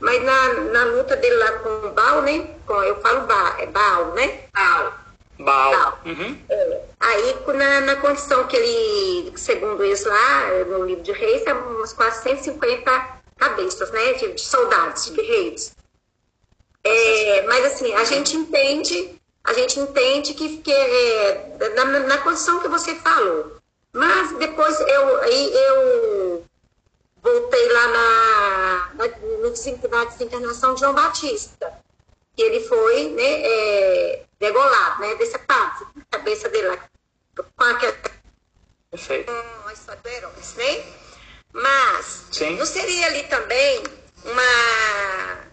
mas 0.00 0.22
na, 0.22 0.54
na 0.54 0.84
luta 0.84 1.16
dele 1.16 1.36
lá 1.36 1.52
com 1.58 1.88
o 1.88 1.90
Baal, 1.90 2.22
né? 2.22 2.54
Com, 2.66 2.82
eu 2.82 3.00
falo 3.00 3.26
Baal, 3.26 3.58
é 3.58 3.66
Baal, 3.66 4.12
né? 4.12 4.48
Baal 4.52 5.03
Baal. 5.38 5.98
Uhum. 6.04 6.38
É. 6.48 6.80
Aí, 7.00 7.36
na, 7.54 7.80
na 7.80 7.96
condição 7.96 8.46
que 8.46 8.56
ele, 8.56 9.36
segundo 9.36 9.82
eles 9.82 10.04
lá, 10.04 10.48
no 10.68 10.84
livro 10.84 11.02
de 11.02 11.12
reis, 11.12 11.44
é 11.46 11.52
umas 11.52 11.92
quase 11.92 12.22
150 12.22 13.22
cabeças, 13.36 13.90
né, 13.90 14.12
de, 14.14 14.32
de 14.32 14.40
soldados, 14.40 15.06
de 15.06 15.12
guerreiros. 15.12 15.72
É, 16.82 17.42
mas, 17.46 17.64
assim, 17.66 17.92
a 17.94 18.04
gente 18.04 18.36
entende, 18.36 19.20
a 19.42 19.52
gente 19.54 19.80
entende 19.80 20.34
que, 20.34 20.58
que 20.58 20.72
é, 20.72 21.72
na, 21.74 21.84
na 21.84 22.18
condição 22.18 22.60
que 22.60 22.68
você 22.68 22.94
falou. 22.96 23.56
Mas 23.92 24.36
depois 24.38 24.78
eu, 24.80 25.20
aí 25.20 25.54
eu 25.54 26.44
lá 27.74 27.88
na, 27.88 28.90
na, 28.94 29.08
na 29.88 30.04
desencarnação 30.04 30.74
de 30.74 30.80
João 30.80 30.94
Batista. 30.94 31.83
E 32.36 32.42
ele 32.42 32.60
foi 32.60 33.10
né, 33.10 33.42
é, 33.42 34.22
degolado, 34.40 35.00
né, 35.00 35.14
decepado, 35.14 35.86
a 36.10 36.16
cabeça 36.18 36.48
dele 36.48 36.68
lá, 36.68 36.88
com 37.36 37.64
aquela. 37.64 37.96
Perfeito. 38.90 39.32
Com 39.32 39.68
a 39.68 39.72
história 39.72 40.00
do 40.02 40.08
Herodes, 40.08 40.54
né? 40.54 40.84
Mas, 41.52 42.26
Sim. 42.32 42.56
não 42.56 42.66
seria 42.66 43.06
ali 43.06 43.22
também 43.24 43.82
uma. 44.24 45.44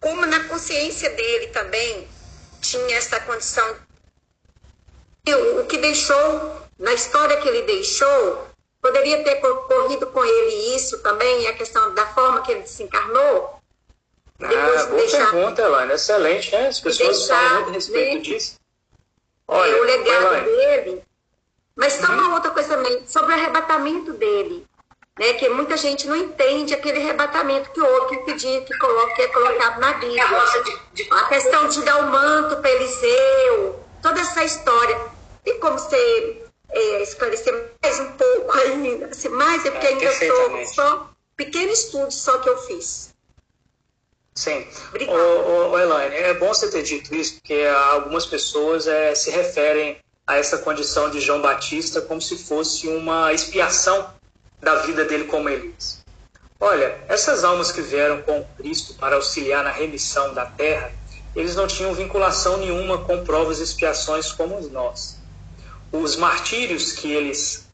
Como 0.00 0.26
na 0.26 0.44
consciência 0.44 1.10
dele 1.10 1.48
também 1.48 2.06
tinha 2.60 2.96
essa 2.96 3.18
condição. 3.20 3.76
O 5.60 5.64
que 5.64 5.76
deixou, 5.78 6.62
na 6.78 6.92
história 6.94 7.36
que 7.38 7.48
ele 7.48 7.62
deixou, 7.62 8.48
poderia 8.80 9.22
ter 9.24 9.36
corrido 9.36 10.06
com 10.06 10.24
ele 10.24 10.74
isso 10.74 10.98
também, 11.02 11.46
a 11.46 11.52
questão 11.52 11.94
da 11.94 12.06
forma 12.06 12.40
que 12.42 12.52
ele 12.52 12.62
desencarnou? 12.62 13.57
Ah, 14.40 14.86
boa 14.86 15.00
deixar... 15.00 15.30
pergunta, 15.30 15.62
Elaine. 15.62 15.92
Excelente, 15.92 16.52
né? 16.52 16.68
As 16.68 16.80
pessoas 16.80 17.18
deixar, 17.18 17.36
falam 17.36 17.54
muito 17.54 17.70
a 17.70 17.72
respeito 17.72 18.14
né? 18.14 18.20
disso. 18.20 18.60
Olha, 19.46 19.80
o 19.80 19.84
legado 19.84 20.26
Elaine. 20.26 20.46
dele. 20.46 21.02
Mas 21.74 21.94
só 21.94 22.06
uma 22.06 22.34
outra 22.34 22.50
coisa 22.50 22.76
também, 22.76 23.06
sobre 23.06 23.32
o 23.32 23.34
arrebatamento 23.34 24.12
dele. 24.12 24.66
Né, 25.18 25.32
que 25.32 25.48
muita 25.48 25.76
gente 25.76 26.06
não 26.06 26.14
entende 26.14 26.72
aquele 26.72 27.00
arrebatamento 27.00 27.70
que 27.72 27.80
houve, 27.80 28.18
que 28.18 28.24
pedir, 28.24 28.64
que, 28.64 28.78
coloca, 28.78 29.14
que 29.14 29.22
é 29.22 29.28
colocado 29.28 29.80
na 29.80 29.94
Bíblia. 29.94 30.24
A 31.10 31.24
questão 31.24 31.68
de 31.68 31.82
dar 31.82 31.96
o 32.02 32.06
manto 32.06 32.56
para 32.58 32.70
Eliseu, 32.70 33.80
toda 34.00 34.20
essa 34.20 34.44
história. 34.44 34.96
Tem 35.42 35.58
como 35.58 35.76
você 35.76 36.42
é, 36.70 37.02
esclarecer 37.02 37.72
mais 37.82 37.98
um 37.98 38.12
pouco 38.12 38.52
aí, 38.58 39.04
assim, 39.10 39.28
mais, 39.30 39.64
é 39.64 39.70
porque 39.72 39.86
é, 39.86 39.90
ainda 39.90 40.12
sou 40.12 40.66
só 40.66 41.10
pequeno 41.36 41.72
estudo 41.72 42.12
só 42.12 42.38
que 42.38 42.48
eu 42.48 42.58
fiz. 42.58 43.07
Sim. 44.38 44.64
Obrigada. 44.90 45.18
Ô, 45.18 45.70
ô, 45.70 45.78
Elaine, 45.80 46.14
é 46.14 46.32
bom 46.34 46.46
você 46.54 46.70
ter 46.70 46.84
dito 46.84 47.12
isso, 47.12 47.40
porque 47.40 47.60
algumas 47.90 48.24
pessoas 48.24 48.86
é, 48.86 49.12
se 49.12 49.32
referem 49.32 49.98
a 50.24 50.36
essa 50.36 50.58
condição 50.58 51.10
de 51.10 51.20
João 51.20 51.42
Batista 51.42 52.00
como 52.00 52.22
se 52.22 52.38
fosse 52.38 52.86
uma 52.86 53.32
expiação 53.32 54.14
da 54.60 54.76
vida 54.76 55.04
dele 55.04 55.24
como 55.24 55.48
Elias. 55.48 56.04
Olha, 56.60 57.00
essas 57.08 57.42
almas 57.42 57.72
que 57.72 57.82
vieram 57.82 58.22
com 58.22 58.46
Cristo 58.56 58.94
para 58.94 59.16
auxiliar 59.16 59.64
na 59.64 59.72
remissão 59.72 60.32
da 60.32 60.46
terra, 60.46 60.92
eles 61.34 61.56
não 61.56 61.66
tinham 61.66 61.92
vinculação 61.92 62.58
nenhuma 62.58 62.98
com 62.98 63.24
provas 63.24 63.58
e 63.58 63.64
expiações 63.64 64.30
como 64.30 64.60
nós. 64.70 65.18
Os 65.90 66.14
martírios 66.14 66.92
que 66.92 67.10
eles 67.10 67.66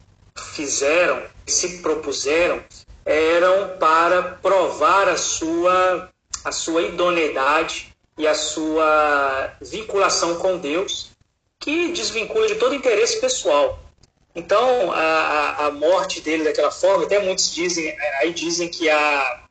fizeram, 0.55 1.25
se 1.47 1.83
propuseram, 1.83 2.63
eram 3.05 3.77
para 3.79 4.23
provar 4.41 5.11
a 5.11 5.19
sua 5.19 6.09
a 6.45 6.53
sua 6.53 6.83
idoneidade 6.83 7.95
e 8.19 8.27
a 8.27 8.35
sua 8.35 9.53
vinculação 9.61 10.37
com 10.37 10.59
Deus, 10.59 11.11
que 11.59 11.93
desvincula 11.93 12.47
de 12.47 12.57
todo 12.57 12.75
interesse 12.75 13.21
pessoal. 13.21 13.81
Então, 14.35 14.93
a, 14.93 15.67
a 15.67 15.71
morte 15.71 16.21
dele 16.21 16.45
daquela 16.45 16.71
forma, 16.71 17.05
até 17.05 17.19
muitos 17.21 17.55
dizem, 17.55 17.97
aí 18.21 18.33
dizem 18.33 18.69
que 18.69 18.91
a, 18.91 19.45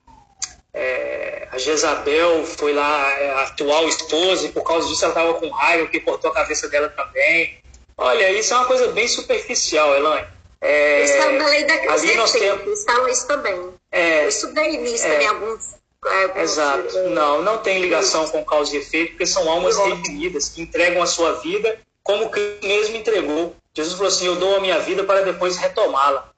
é, 0.73 1.47
a 1.51 1.57
Jezabel 1.57 2.45
foi 2.45 2.73
lá, 2.73 3.19
é, 3.19 3.31
a 3.31 3.43
atual 3.43 3.87
esposa, 3.87 4.45
e 4.45 4.51
por 4.51 4.63
causa 4.63 4.87
disso 4.87 5.05
ela 5.05 5.13
estava 5.13 5.33
com 5.35 5.49
raiva, 5.49 5.87
que 5.87 5.99
cortou 6.01 6.31
a 6.31 6.33
cabeça 6.33 6.67
dela 6.67 6.89
também. 6.89 7.57
Olha, 7.97 8.29
isso 8.31 8.53
é 8.53 8.57
uma 8.57 8.65
coisa 8.65 8.87
bem 8.91 9.07
superficial, 9.07 9.95
Elaine. 9.95 10.27
É, 10.59 11.03
está 11.03 11.31
na 11.31 11.45
lei 11.47 11.63
da 11.65 11.73
ali 11.73 12.15
nós 12.15 12.31
temos... 12.31 12.85
isso 13.11 13.27
também. 13.27 13.73
É, 13.91 14.23
eu 14.23 14.29
estudei 14.29 14.77
nisso 14.77 15.05
é, 15.05 15.11
também 15.11 15.27
alguns 15.27 15.75
é, 16.05 16.41
Exato. 16.41 16.97
Não, 17.09 17.41
não 17.41 17.57
tem 17.59 17.79
ligação 17.79 18.27
com 18.27 18.43
causa 18.43 18.75
e 18.75 18.79
efeito, 18.79 19.11
porque 19.11 19.25
são 19.25 19.49
almas 19.49 19.77
redimidas 19.77 20.49
que 20.49 20.61
entregam 20.61 21.01
a 21.01 21.07
sua 21.07 21.33
vida 21.33 21.79
como 22.03 22.29
Cristo 22.29 22.67
mesmo 22.67 22.97
entregou. 22.97 23.55
Jesus 23.73 23.95
falou 23.95 24.09
assim: 24.09 24.25
Eu 24.25 24.35
dou 24.35 24.57
a 24.57 24.59
minha 24.59 24.79
vida 24.79 25.03
para 25.03 25.21
depois 25.21 25.57
retomá-la. 25.57 26.29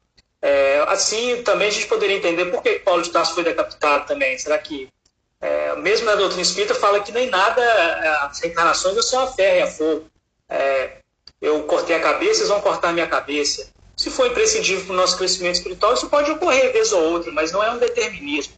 É, 0.41 0.85
assim, 0.87 1.41
também 1.41 1.69
a 1.69 1.71
gente 1.71 1.87
poderia 1.87 2.17
entender 2.17 2.45
por 2.45 2.61
que 2.61 2.79
Paulo 2.79 3.01
de 3.01 3.09
Tarso 3.09 3.33
foi 3.33 3.43
decapitado 3.43 4.05
também. 4.05 4.37
Será 4.37 4.57
que, 4.59 4.87
é, 5.41 5.75
mesmo 5.77 6.05
na 6.05 6.15
doutrina 6.15 6.43
espírita, 6.43 6.75
fala 6.75 6.99
que 6.99 7.11
nem 7.11 7.29
nada, 7.29 7.61
é, 7.63 8.07
as 8.25 8.39
reencarnações 8.39 9.03
são 9.05 9.23
a 9.23 9.27
ferro 9.27 9.57
e 9.57 9.61
a 9.63 9.67
fogo. 9.67 10.05
É, 10.47 10.97
eu 11.41 11.63
cortei 11.63 11.95
a 11.95 11.99
cabeça, 11.99 12.41
eles 12.41 12.49
vão 12.49 12.61
cortar 12.61 12.89
a 12.89 12.93
minha 12.93 13.07
cabeça. 13.07 13.73
Se 13.97 14.11
for 14.11 14.27
imprescindível 14.27 14.85
para 14.85 14.93
o 14.93 14.97
nosso 14.97 15.17
crescimento 15.17 15.55
espiritual, 15.55 15.93
isso 15.93 16.09
pode 16.09 16.29
ocorrer 16.29 16.71
vez 16.71 16.91
ou 16.93 17.01
outra, 17.13 17.31
mas 17.31 17.51
não 17.51 17.63
é 17.63 17.71
um 17.71 17.77
determinismo. 17.77 18.53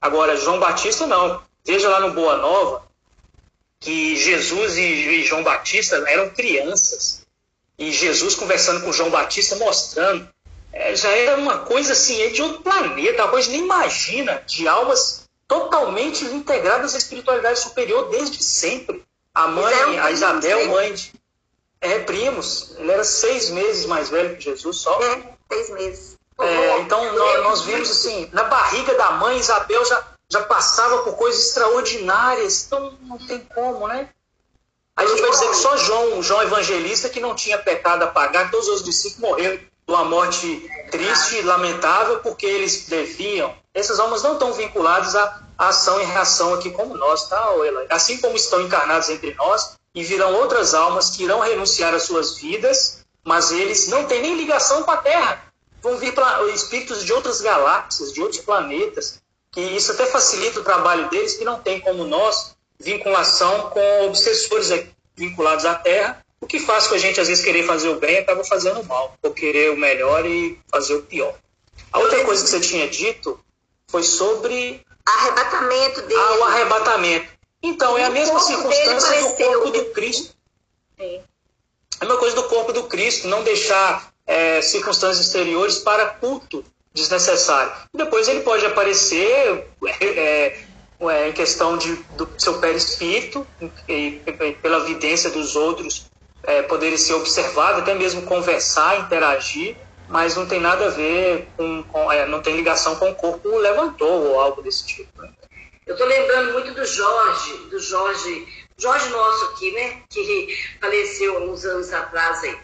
Agora, 0.00 0.36
João 0.36 0.58
Batista 0.58 1.06
não. 1.06 1.42
Veja 1.64 1.88
lá 1.88 2.00
no 2.00 2.12
Boa 2.12 2.36
Nova 2.36 2.88
que 3.80 4.14
Jesus 4.14 4.76
e 4.76 5.22
João 5.24 5.42
Batista 5.42 5.96
eram 6.06 6.30
crianças. 6.30 7.22
E 7.78 7.90
Jesus 7.90 8.34
conversando 8.34 8.84
com 8.84 8.92
João 8.92 9.10
Batista, 9.10 9.56
mostrando. 9.56 10.28
É, 10.72 10.94
já 10.94 11.08
era 11.08 11.36
uma 11.36 11.58
coisa 11.60 11.94
assim, 11.94 12.20
é 12.22 12.28
de 12.28 12.42
outro 12.42 12.62
planeta, 12.62 13.22
uma 13.22 13.30
coisa 13.30 13.50
nem 13.50 13.62
imagina, 13.62 14.42
de 14.46 14.68
almas 14.68 15.24
totalmente 15.48 16.24
integradas 16.26 16.94
à 16.94 16.98
espiritualidade 16.98 17.58
superior 17.58 18.08
desde 18.10 18.42
sempre. 18.42 19.02
A 19.34 19.48
mãe, 19.48 19.98
a 19.98 20.10
Isabel, 20.10 20.68
mãe 20.68 20.92
de. 20.92 21.12
É, 21.80 21.98
primos. 22.00 22.76
Ele 22.76 22.92
era 22.92 23.02
seis 23.02 23.48
meses 23.48 23.86
mais 23.86 24.10
velho 24.10 24.36
que 24.36 24.44
Jesus 24.44 24.76
só. 24.76 25.02
É, 25.02 25.34
seis 25.50 25.70
meses. 25.70 26.18
É, 26.42 26.80
então 26.80 27.12
nós, 27.14 27.42
nós, 27.42 27.60
vimos 27.62 27.90
assim, 27.90 28.28
na 28.32 28.44
barriga 28.44 28.94
da 28.94 29.12
mãe, 29.12 29.38
Isabel 29.38 29.84
já, 29.84 30.02
já 30.30 30.42
passava 30.42 30.98
por 31.02 31.16
coisas 31.16 31.48
extraordinárias, 31.48 32.64
então 32.66 32.96
não 33.02 33.18
tem 33.18 33.40
como, 33.54 33.86
né? 33.86 34.08
Aí 34.96 35.06
a 35.06 35.08
gente 35.08 35.20
vai 35.20 35.30
dizer 35.30 35.48
que 35.48 35.56
só 35.56 35.76
João, 35.76 36.22
João 36.22 36.42
Evangelista, 36.42 37.08
que 37.08 37.20
não 37.20 37.34
tinha 37.34 37.58
pecado 37.58 38.02
a 38.02 38.06
pagar, 38.06 38.50
todos 38.50 38.68
os 38.68 38.82
discípulos 38.82 39.30
morreram 39.30 39.56
de 39.56 39.68
uma 39.88 40.04
morte 40.04 40.70
triste 40.90 41.36
e 41.36 41.42
lamentável, 41.42 42.20
porque 42.20 42.46
eles 42.46 42.86
deviam. 42.86 43.54
Essas 43.72 43.98
almas 43.98 44.22
não 44.22 44.34
estão 44.34 44.52
vinculadas 44.52 45.14
à 45.14 45.40
ação 45.58 46.00
e 46.00 46.04
reação 46.04 46.54
aqui 46.54 46.70
como 46.70 46.96
nós, 46.96 47.28
tá, 47.28 47.40
Ela? 47.64 47.86
Assim 47.90 48.18
como 48.18 48.36
estão 48.36 48.60
encarnados 48.60 49.08
entre 49.08 49.34
nós, 49.34 49.76
e 49.94 50.02
virão 50.04 50.34
outras 50.34 50.74
almas 50.74 51.10
que 51.10 51.24
irão 51.24 51.40
renunciar 51.40 51.94
às 51.94 52.04
suas 52.04 52.36
vidas, 52.38 53.04
mas 53.24 53.52
eles 53.52 53.88
não 53.88 54.04
têm 54.04 54.22
nem 54.22 54.36
ligação 54.36 54.82
com 54.82 54.90
a 54.90 54.96
Terra 54.96 55.49
vão 55.82 55.96
vir 55.98 56.14
espíritos 56.54 57.04
de 57.04 57.12
outras 57.12 57.40
galáxias, 57.40 58.12
de 58.12 58.20
outros 58.20 58.40
planetas, 58.40 59.20
que 59.50 59.60
isso 59.60 59.92
até 59.92 60.06
facilita 60.06 60.60
o 60.60 60.64
trabalho 60.64 61.08
deles, 61.08 61.34
que 61.34 61.44
não 61.44 61.60
tem 61.60 61.80
como 61.80 62.04
nós 62.04 62.54
vinculação 62.78 63.70
com 63.70 64.06
obsessores 64.06 64.70
vinculados 65.14 65.64
à 65.64 65.74
Terra, 65.74 66.24
o 66.40 66.46
que 66.46 66.58
faz 66.58 66.86
com 66.86 66.94
a 66.94 66.98
gente 66.98 67.20
às 67.20 67.28
vezes 67.28 67.44
querer 67.44 67.66
fazer 67.66 67.88
o 67.88 67.96
bem 67.96 68.14
e 68.14 68.18
acaba 68.18 68.42
fazendo 68.44 68.80
o 68.80 68.86
mal, 68.86 69.14
ou 69.22 69.32
querer 69.32 69.70
o 69.70 69.76
melhor 69.76 70.24
e 70.24 70.58
fazer 70.70 70.94
o 70.94 71.02
pior. 71.02 71.34
A 71.92 71.98
outra 71.98 72.24
coisa 72.24 72.42
que 72.42 72.50
você 72.50 72.60
tinha 72.60 72.88
dito 72.88 73.38
foi 73.88 74.02
sobre 74.02 74.84
arrebatamento 75.04 76.02
dele. 76.02 76.20
Ah, 76.20 76.34
o 76.38 76.44
arrebatamento. 76.44 77.28
Então, 77.62 77.98
é 77.98 78.04
a 78.04 78.10
mesma 78.10 78.40
circunstância 78.40 79.20
do 79.20 79.34
corpo 79.34 79.70
do 79.70 79.84
Cristo. 79.86 80.34
É. 80.98 81.20
a 81.98 82.04
mesma 82.04 82.18
coisa 82.18 82.36
do 82.36 82.44
corpo 82.44 82.72
do 82.72 82.84
Cristo, 82.84 83.26
não 83.26 83.42
deixar 83.42 84.09
é, 84.26 84.60
circunstâncias 84.62 85.26
exteriores 85.26 85.78
para 85.78 86.06
culto 86.06 86.64
desnecessário. 86.92 87.72
Depois 87.94 88.28
ele 88.28 88.40
pode 88.40 88.64
aparecer 88.66 89.66
é, 90.00 90.56
é, 91.00 91.28
em 91.28 91.32
questão 91.32 91.76
de, 91.76 91.94
do 92.16 92.28
seu 92.36 92.58
perispírito, 92.58 93.46
e, 93.88 94.20
e, 94.26 94.52
pela 94.60 94.80
vidência 94.80 95.30
dos 95.30 95.56
outros, 95.56 96.10
é, 96.42 96.62
poderem 96.62 96.96
ser 96.96 97.14
observado, 97.14 97.80
até 97.80 97.94
mesmo 97.94 98.22
conversar, 98.22 99.00
interagir, 99.00 99.76
mas 100.08 100.34
não 100.34 100.46
tem 100.46 100.60
nada 100.60 100.86
a 100.86 100.90
ver 100.90 101.48
com, 101.56 101.82
com 101.84 102.10
é, 102.10 102.26
não 102.26 102.42
tem 102.42 102.56
ligação 102.56 102.96
com 102.96 103.10
o 103.10 103.14
corpo 103.14 103.56
levantou 103.58 104.26
ou 104.26 104.40
algo 104.40 104.60
desse 104.60 104.84
tipo. 104.84 105.22
Né? 105.22 105.30
Eu 105.86 105.94
estou 105.94 106.06
lembrando 106.06 106.52
muito 106.52 106.74
do 106.74 106.84
Jorge, 106.84 107.56
do 107.70 107.78
Jorge, 107.78 108.46
Jorge 108.76 109.08
nosso 109.10 109.44
aqui, 109.46 109.70
né, 109.72 110.02
que 110.08 110.56
faleceu 110.80 111.50
uns 111.50 111.64
anos 111.64 111.92
atrás 111.92 112.42
aí. 112.42 112.56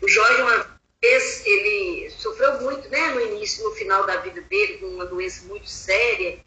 O 0.00 0.08
Jorge, 0.08 0.42
uma 0.42 0.71
ele 1.02 2.10
sofreu 2.10 2.60
muito, 2.60 2.88
né, 2.88 3.08
no 3.08 3.20
início, 3.20 3.64
no 3.64 3.74
final 3.74 4.06
da 4.06 4.16
vida 4.18 4.40
dele, 4.42 4.78
com 4.78 4.86
uma 4.86 5.06
doença 5.06 5.44
muito 5.46 5.68
séria. 5.68 6.38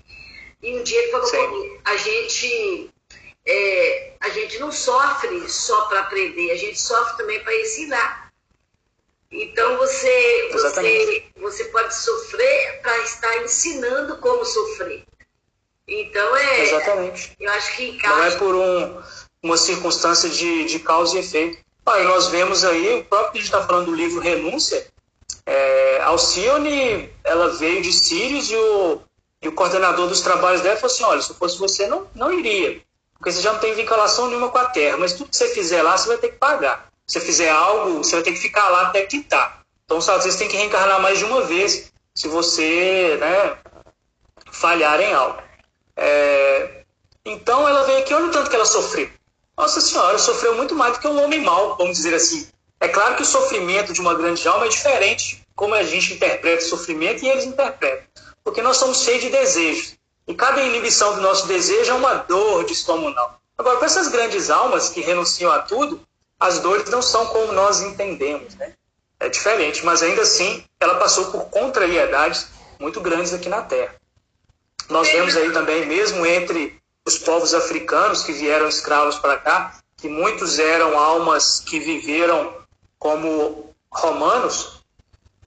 E 0.62 0.80
um 0.80 0.84
dia 0.84 1.00
ele 1.02 1.12
falou 1.12 1.30
comigo, 1.30 1.82
a 1.84 1.98
gente, 1.98 2.90
é, 3.46 4.14
a 4.20 4.30
gente 4.30 4.58
não 4.60 4.72
sofre 4.72 5.48
só 5.50 5.86
para 5.86 6.02
aprender, 6.02 6.52
a 6.52 6.56
gente 6.56 6.80
sofre 6.80 7.18
também 7.18 7.44
para 7.44 7.56
ensinar. 7.60 8.32
Então 9.32 9.78
você, 9.78 10.50
você, 10.54 11.24
você 11.36 11.66
pode 11.66 11.94
sofrer 11.94 12.82
para 12.82 12.98
estar 13.00 13.44
ensinando 13.44 14.18
como 14.18 14.46
sofrer. 14.46 15.04
Então 15.88 16.36
é. 16.38 16.62
Exatamente. 16.62 17.36
Eu 17.40 17.52
acho 17.52 17.76
que 17.76 17.90
encaixa. 17.90 18.16
Não 18.16 18.24
é 18.24 18.32
por 18.38 18.56
um, 18.56 19.04
uma 19.44 19.58
circunstância 19.58 20.30
de, 20.30 20.66
de 20.66 20.80
causa 20.80 21.18
e 21.18 21.20
efeito. 21.20 21.65
Ah, 21.86 22.04
nós 22.04 22.28
vemos 22.28 22.66
aí, 22.66 23.00
o 23.00 23.06
próprio 23.06 23.34
que 23.34 23.40
está 23.40 23.64
falando 23.64 23.86
do 23.86 23.96
livro 23.96 24.20
Renúncia, 24.20 24.88
é, 25.46 26.02
Alcione, 26.02 27.14
ela 27.24 27.50
veio 27.50 27.82
de 27.82 27.94
Sírios 27.94 28.50
e 28.50 28.56
o, 28.56 29.02
E 29.42 29.48
o 29.48 29.52
coordenador 29.52 30.08
dos 30.08 30.22
trabalhos 30.22 30.62
dela 30.62 30.76
falou 30.76 30.92
assim: 30.92 31.04
olha, 31.04 31.22
se 31.22 31.34
fosse 31.36 31.58
você, 31.60 31.86
não, 31.88 32.08
não 32.16 32.34
iria. 32.34 32.82
Porque 33.14 33.32
você 33.32 33.42
já 33.42 33.54
não 33.54 33.60
tem 33.60 33.76
vinculação 33.76 34.28
nenhuma 34.28 34.50
com 34.50 34.58
a 34.58 34.66
terra. 34.66 34.98
Mas 34.98 35.14
tudo 35.14 35.30
que 35.30 35.38
você 35.38 35.50
fizer 35.50 35.84
lá, 35.84 35.98
você 35.98 36.08
vai 36.08 36.18
ter 36.18 36.30
que 36.30 36.38
pagar. 36.38 36.90
Se 37.06 37.20
você 37.20 37.26
fizer 37.26 37.50
algo, 37.52 38.04
você 38.04 38.16
vai 38.16 38.24
ter 38.24 38.34
que 38.34 38.40
ficar 38.40 38.68
lá 38.70 38.88
até 38.88 39.06
quitar. 39.06 39.62
Então, 39.86 39.98
às 39.98 40.24
vezes, 40.24 40.36
tem 40.36 40.48
que 40.48 40.58
reencarnar 40.58 41.00
mais 41.00 41.20
de 41.20 41.26
uma 41.26 41.42
vez 41.42 41.92
se 42.16 42.28
você 42.28 43.18
né, 43.20 43.58
falhar 44.52 45.00
em 45.00 45.14
algo. 45.14 45.40
É... 45.96 46.84
Então, 47.24 47.68
ela 47.68 47.84
veio 47.84 48.00
aqui, 48.00 48.14
olha 48.14 48.26
o 48.26 48.32
tanto 48.32 48.50
que 48.50 48.56
ela 48.56 48.66
sofreu. 48.66 49.10
Nossa 49.58 49.80
Senhora, 49.80 50.18
sofreu 50.18 50.56
muito 50.56 50.76
mais 50.76 50.94
do 50.94 51.00
que 51.00 51.08
um 51.08 51.24
homem 51.24 51.42
mau, 51.42 51.78
vamos 51.78 51.98
dizer 51.98 52.14
assim. 52.14 52.48
É 52.80 52.88
claro 52.88 53.16
que 53.16 53.22
o 53.22 53.26
sofrimento 53.26 53.94
de 53.94 54.02
uma 54.02 54.14
grande 54.14 54.46
alma 54.48 54.66
é 54.66 54.70
diferente 54.70 55.46
como 55.56 55.74
a 55.74 55.84
gente 55.84 56.14
interpreta 56.14 56.64
o 56.64 56.68
sofrimento 56.68 57.24
e 57.24 57.30
eles 57.30 57.46
interpretam. 57.46 58.06
Porque 58.44 58.62
nós 58.62 58.78
somos 58.78 59.02
cheios 59.02 59.24
de 59.24 59.30
desejos. 59.30 59.96
E 60.28 60.34
cada 60.34 60.62
inibição 60.62 61.16
do 61.16 61.22
nosso 61.22 61.48
desejo 61.48 61.92
é 61.92 61.94
uma 61.94 62.16
dor 62.16 62.66
descomunal. 62.66 63.40
Agora, 63.58 63.78
para 63.78 63.86
essas 63.86 64.10
grandes 64.10 64.50
almas 64.50 64.90
que 64.90 65.00
renunciam 65.00 65.52
a 65.52 65.60
tudo, 65.60 66.02
as 66.40 66.60
dores 66.60 66.90
não 66.90 67.02
são 67.02 67.26
como 67.28 67.54
nós 67.54 67.82
entendemos, 67.82 68.56
né? 68.56 68.74
É 69.20 69.30
diferente, 69.30 69.86
mas 69.86 70.04
ainda 70.04 70.24
assim, 70.24 70.66
ela 70.80 70.96
passou 70.96 71.32
por 71.32 71.46
contrariedades 71.46 72.48
muito 72.80 73.00
grandes 73.00 73.34
aqui 73.34 73.48
na 73.48 73.62
Terra. 73.62 73.96
Nós 74.90 75.10
vemos 75.10 75.36
aí 75.38 75.52
também, 75.52 75.86
mesmo 75.86 76.26
entre 76.26 76.80
os 77.06 77.18
povos 77.20 77.54
africanos 77.54 78.24
que 78.24 78.34
vieram 78.34 78.68
escravos 78.68 79.18
para 79.20 79.38
cá, 79.38 79.78
que 79.98 80.10
muitos 80.10 80.60
eram 80.60 80.98
almas 80.98 81.60
que 81.60 81.80
viveram 81.80 82.54
como 82.98 83.74
romanos, 83.92 84.84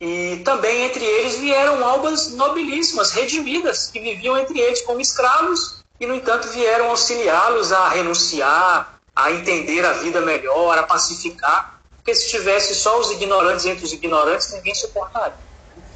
e 0.01 0.41
também 0.45 0.85
entre 0.85 1.05
eles 1.05 1.37
vieram 1.37 1.85
almas 1.85 2.31
nobilíssimas, 2.31 3.11
redimidas, 3.11 3.89
que 3.89 3.99
viviam 3.99 4.39
entre 4.39 4.61
eles 4.61 4.83
como 4.83 5.01
escravos 5.01 5.83
e, 5.99 6.07
no 6.07 6.15
entanto, 6.15 6.49
vieram 6.49 6.91
auxiliá-los 6.91 7.73
a 7.73 7.89
renunciar, 7.89 9.01
a 9.15 9.33
entender 9.33 9.85
a 9.85 9.95
vida 9.95 10.21
melhor, 10.21 10.79
a 10.79 10.85
pacificar. 10.85 11.81
Porque 11.97 12.15
se 12.15 12.31
tivesse 12.31 12.77
só 12.77 13.01
os 13.01 13.11
ignorantes 13.11 13.67
entre 13.67 13.85
os 13.85 13.93
ignorantes, 13.93 14.53
ninguém 14.53 14.75
suportaria. 14.75 15.37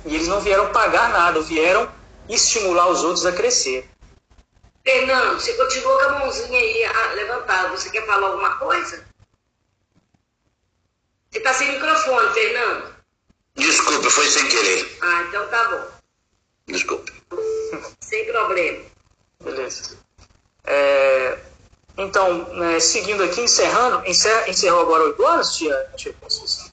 E 0.04 0.16
eles 0.16 0.26
não 0.26 0.40
vieram 0.40 0.72
pagar 0.72 1.10
nada, 1.10 1.40
vieram 1.40 1.88
estimular 2.28 2.88
os 2.88 3.04
outros 3.04 3.24
a 3.24 3.30
crescer. 3.30 3.88
Fernando, 4.84 5.40
você 5.40 5.52
continua 5.54 5.98
com 5.98 6.04
a 6.04 6.18
mãozinha 6.18 6.58
aí 6.58 7.14
levantada. 7.14 7.68
Você 7.70 7.90
quer 7.90 8.04
falar 8.04 8.28
alguma 8.28 8.58
coisa? 8.58 9.04
Você 11.30 11.38
está 11.38 11.54
sem 11.54 11.72
microfone, 11.72 12.34
Fernando. 12.34 12.94
Desculpe, 13.54 14.10
foi 14.10 14.26
sem 14.26 14.48
querer. 14.48 14.98
Ah, 15.00 15.24
então 15.28 15.46
tá 15.48 15.68
bom. 15.68 15.88
Desculpe. 16.66 17.12
Sem 18.00 18.24
problema. 18.26 18.84
Beleza. 19.40 19.98
É, 20.64 21.38
então, 21.96 22.48
né, 22.54 22.80
seguindo 22.80 23.22
aqui, 23.22 23.40
encerrando, 23.40 24.06
encerra, 24.06 24.48
encerrou 24.48 24.80
agora 24.82 25.04
8 25.04 25.22
horas, 25.22 25.56
tia, 25.56 25.90
tia 25.96 26.12
Conceição? 26.14 26.70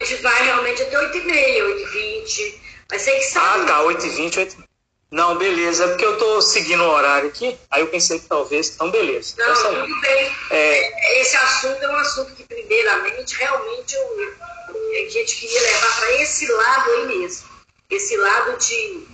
A 0.00 0.04
gente 0.04 0.22
vai 0.22 0.44
realmente 0.44 0.82
até 0.82 0.96
8h30, 0.96 1.62
8h20. 1.62 2.60
Mas 2.90 3.02
sei 3.02 3.18
que 3.18 3.24
sabe. 3.24 3.62
Ah, 3.62 3.66
tá, 3.66 3.82
8h20, 3.82 4.32
8h30. 4.34 4.67
Não, 5.10 5.38
beleza, 5.38 5.84
é 5.84 5.88
porque 5.88 6.04
eu 6.04 6.18
tô 6.18 6.42
seguindo 6.42 6.82
o 6.82 6.90
horário 6.90 7.28
aqui, 7.30 7.58
aí 7.70 7.80
eu 7.80 7.86
pensei 7.86 8.18
que 8.18 8.26
talvez, 8.26 8.74
então 8.74 8.90
beleza. 8.90 9.34
Não, 9.38 9.54
tudo 9.54 10.00
bem. 10.02 10.36
É... 10.50 11.20
Esse 11.20 11.34
assunto 11.36 11.82
é 11.82 11.88
um 11.88 11.96
assunto 11.96 12.34
que, 12.34 12.44
primeiramente, 12.44 13.34
realmente 13.36 13.94
eu, 13.94 14.36
a 14.68 15.08
gente 15.08 15.36
queria 15.36 15.60
levar 15.62 15.96
para 15.96 16.12
esse 16.20 16.46
lado 16.52 16.90
aí 16.90 17.06
mesmo. 17.06 17.48
Esse 17.88 18.18
lado 18.18 18.58
de, 18.58 19.06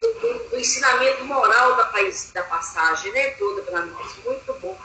do, 0.00 0.48
do 0.50 0.58
ensinamento 0.58 1.24
moral 1.24 1.76
da, 1.76 1.84
país, 1.84 2.32
da 2.34 2.42
passagem, 2.42 3.12
né? 3.12 3.30
Toda 3.30 3.62
para 3.62 3.86
nós. 3.86 4.12
Muito 4.24 4.52
bom. 4.54 4.76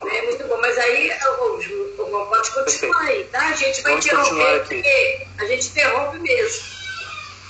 É 0.00 0.22
muito 0.22 0.44
bom, 0.48 0.60
mas 0.60 0.76
aí 0.76 1.12
o 1.40 1.60
João 1.60 2.26
pode 2.28 2.50
continuar 2.50 3.02
aí, 3.02 3.24
tá? 3.24 3.46
A 3.46 3.52
gente 3.52 3.80
vai 3.82 3.94
interromper, 3.94 4.60
porque 4.60 5.26
a 5.38 5.44
gente 5.44 5.68
interrompe 5.68 6.18
mesmo. 6.18 6.77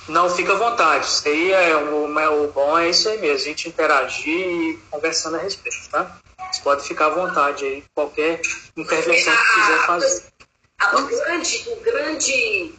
Não, 0.09 0.27
fica 0.27 0.53
à 0.53 0.55
vontade. 0.55 1.05
Isso 1.05 1.27
aí 1.27 1.51
é 1.51 1.75
o, 1.75 2.05
o 2.05 2.47
bom 2.51 2.77
é 2.77 2.89
isso 2.89 3.07
aí 3.07 3.19
mesmo, 3.19 3.35
a 3.35 3.49
gente 3.49 3.69
interagir 3.69 4.27
e 4.27 4.79
conversando 4.89 5.37
a 5.37 5.39
respeito, 5.39 5.89
tá? 5.91 6.19
Você 6.51 6.61
pode 6.63 6.87
ficar 6.87 7.07
à 7.07 7.09
vontade 7.09 7.63
aí, 7.63 7.83
qualquer 7.93 8.41
intervenção 8.75 9.33
que 9.35 9.61
quiser 9.61 9.85
fazer. 9.85 10.23
o 10.93 11.05
grande, 11.05 11.69
o 11.69 11.75
grande, 11.81 12.73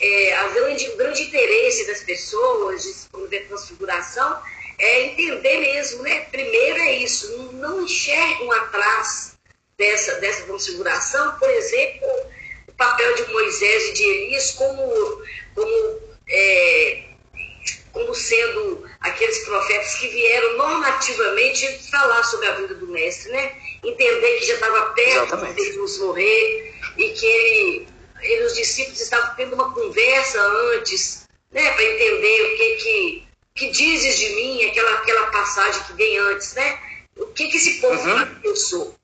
é, 0.00 0.36
a 0.36 0.48
grande, 0.48 0.88
o 0.88 0.96
grande 0.96 1.22
interesse 1.22 1.86
das 1.86 2.00
pessoas 2.00 2.82
de 2.82 2.92
se 2.92 3.08
promover 3.08 3.46
transfiguração 3.46 4.42
é 4.78 5.02
entender 5.06 5.60
mesmo, 5.60 6.02
né? 6.02 6.20
Primeiro 6.22 6.78
é 6.80 6.96
isso, 6.96 7.52
não 7.52 7.82
enxergam 7.82 8.50
atrás 8.50 9.34
dessa, 9.78 10.14
dessa 10.16 10.42
transfiguração, 10.42 11.36
por 11.38 11.48
exemplo, 11.50 12.08
o 12.66 12.72
papel 12.72 13.14
de 13.14 13.32
Moisés 13.32 13.90
e 13.90 13.92
de 13.92 14.02
Elias 14.02 14.50
como, 14.52 15.22
como 15.54 16.03
é, 16.28 17.04
como 17.92 18.14
sendo 18.14 18.84
aqueles 19.00 19.44
profetas 19.44 19.94
que 19.94 20.08
vieram 20.08 20.58
normativamente 20.58 21.66
falar 21.90 22.22
sobre 22.24 22.48
a 22.48 22.54
vida 22.54 22.74
do 22.74 22.88
mestre, 22.88 23.30
né? 23.30 23.56
Entender 23.82 24.38
que 24.40 24.46
já 24.46 24.54
estava 24.54 24.92
perto 24.92 25.36
de 25.36 25.64
Jesus 25.64 25.98
morrer 25.98 26.74
e 26.98 27.10
que 27.10 27.26
ele, 27.26 27.88
ele, 28.20 28.44
os 28.44 28.54
discípulos 28.54 29.00
estavam 29.00 29.34
tendo 29.36 29.54
uma 29.54 29.72
conversa 29.72 30.40
antes, 30.74 31.28
né? 31.52 31.70
Para 31.72 31.84
entender 31.84 32.42
o 32.42 32.56
que 32.56 32.76
que, 32.76 33.28
que 33.54 33.70
dizes 33.70 34.18
de 34.18 34.28
mim, 34.30 34.64
aquela, 34.64 34.94
aquela 34.94 35.26
passagem 35.28 35.82
que 35.84 35.92
vem 35.92 36.18
antes, 36.18 36.54
né? 36.54 36.78
O 37.16 37.26
que 37.26 37.46
que 37.46 37.56
esse 37.56 37.80
povo 37.80 38.08
uhum. 38.10 38.40
que 38.40 38.48
eu 38.48 38.56
sou? 38.56 38.96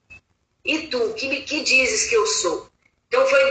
E 0.65 0.89
tu, 0.89 1.15
que, 1.15 1.43
que 1.43 1.63
dizes 1.63 2.09
que 2.09 2.15
eu 2.17 2.27
sou? 2.27 2.70
Então 3.13 3.27
foi 3.27 3.45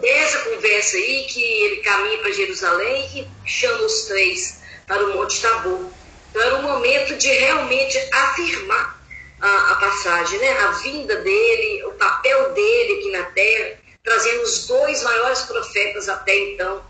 dessa 0.00 0.38
conversa 0.40 0.96
aí 0.96 1.26
que 1.28 1.40
ele 1.40 1.76
caminha 1.76 2.18
para 2.18 2.32
Jerusalém 2.32 3.08
e 3.14 3.48
chama 3.48 3.84
os 3.84 4.06
três 4.06 4.60
para 4.84 5.00
o 5.04 5.14
Monte 5.14 5.40
Tabor. 5.40 5.88
Então 6.28 6.42
era 6.42 6.56
o 6.56 6.62
momento 6.62 7.16
de 7.18 7.28
realmente 7.28 7.96
afirmar 8.12 9.00
a, 9.40 9.70
a, 9.70 9.74
passagem, 9.76 10.40
né? 10.40 10.58
a 10.58 10.72
vinda 10.72 11.14
dele, 11.18 11.84
o 11.84 11.92
papel 11.92 12.52
dele 12.52 12.98
aqui 12.98 13.10
na 13.12 13.22
terra, 13.26 13.78
trazendo 14.02 14.42
os 14.42 14.66
dois 14.66 15.04
maiores 15.04 15.42
profetas 15.42 16.08
até 16.08 16.36
então 16.36 16.82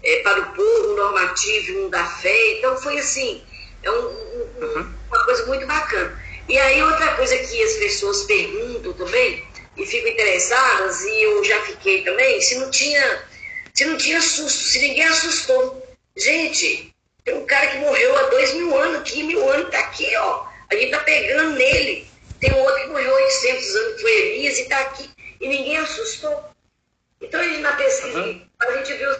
é, 0.00 0.22
para 0.22 0.42
o 0.42 0.54
povo, 0.54 0.92
um 0.92 0.96
normativo 0.96 1.86
um 1.86 1.90
da 1.90 2.06
fé. 2.06 2.58
Então 2.58 2.76
foi 2.76 3.00
assim, 3.00 3.42
é 3.82 3.90
um, 3.90 3.94
um, 3.96 4.48
uhum. 4.60 4.94
uma 5.08 5.24
coisa 5.24 5.44
muito 5.46 5.66
bacana. 5.66 6.22
E 6.48 6.56
aí 6.56 6.80
outra 6.84 7.14
coisa 7.14 7.36
que 7.36 7.62
as 7.64 7.72
pessoas 7.72 8.22
perguntam 8.22 8.92
também, 8.92 9.44
e 9.76 9.86
ficam 9.86 10.10
interessadas, 10.10 11.02
e 11.02 11.22
eu 11.22 11.44
já 11.44 11.60
fiquei 11.62 12.02
também, 12.02 12.40
se 12.40 12.56
não 12.58 12.70
tinha, 12.70 13.24
se 13.72 13.84
não 13.84 13.96
tinha 13.96 14.20
susto, 14.20 14.58
se 14.58 14.78
ninguém 14.78 15.04
assustou. 15.04 15.82
Gente, 16.16 16.94
tem 17.24 17.34
um 17.34 17.46
cara 17.46 17.66
que 17.68 17.78
morreu 17.78 18.16
há 18.16 18.22
dois 18.24 18.54
mil 18.54 18.76
anos 18.78 19.00
aqui, 19.00 19.22
mil 19.22 19.50
anos 19.50 19.70
tá 19.70 19.80
aqui, 19.80 20.14
ó. 20.16 20.46
A 20.70 20.74
gente 20.74 20.90
tá 20.90 21.00
pegando 21.00 21.52
nele. 21.52 22.06
Tem 22.40 22.52
um 22.52 22.58
outro 22.58 22.82
que 22.82 22.88
morreu 22.88 23.10
há 23.10 23.16
800 23.16 23.76
anos, 23.76 23.94
que 23.94 24.02
foi 24.02 24.12
Elias, 24.12 24.58
e 24.58 24.68
tá 24.68 24.80
aqui. 24.80 25.10
E 25.40 25.48
ninguém 25.48 25.76
assustou. 25.78 26.44
Então, 27.20 27.40
a 27.40 27.44
gente, 27.44 27.60
na 27.60 27.72
pesquisa, 27.72 28.18
uhum. 28.18 28.46
a 28.60 28.72
gente 28.72 28.92
viu 28.94 29.16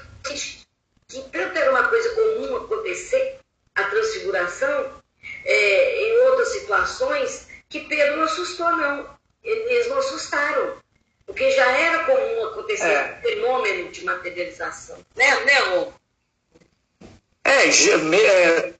que 1.08 1.20
tanto 1.30 1.58
era 1.58 1.70
uma 1.70 1.88
coisa 1.88 2.10
comum 2.10 2.56
acontecer, 2.56 3.38
a 3.74 3.84
transfiguração, 3.84 5.02
é, 5.44 6.02
em 6.02 6.18
outras 6.26 6.48
situações, 6.48 7.48
que 7.68 7.80
Pedro 7.80 8.16
não 8.16 8.24
assustou, 8.24 8.70
não 8.76 9.13
eles 9.44 9.88
não 9.88 9.98
assustaram. 9.98 10.76
Porque 11.26 11.50
já 11.52 11.70
era 11.70 12.04
comum 12.04 12.44
acontecer 12.46 12.84
é. 12.84 13.18
um 13.18 13.22
fenômeno 13.22 13.90
de 13.90 14.04
materialização. 14.04 14.98
Né, 15.16 15.44
né 15.44 15.58
Rô? 15.58 15.92
É, 17.44 17.68
é, 17.68 18.74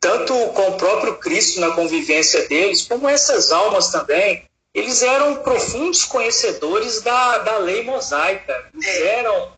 tanto 0.00 0.34
com 0.48 0.68
o 0.70 0.76
próprio 0.76 1.16
Cristo 1.18 1.60
na 1.60 1.72
convivência 1.72 2.48
deles, 2.48 2.86
como 2.86 3.08
essas 3.08 3.52
almas 3.52 3.90
também, 3.90 4.48
eles 4.74 5.02
eram 5.02 5.42
profundos 5.42 6.04
conhecedores 6.04 7.02
da, 7.02 7.38
da 7.38 7.58
lei 7.58 7.82
mosaica. 7.84 8.70
Eles 8.74 8.86
é. 8.86 9.18
eram 9.18 9.52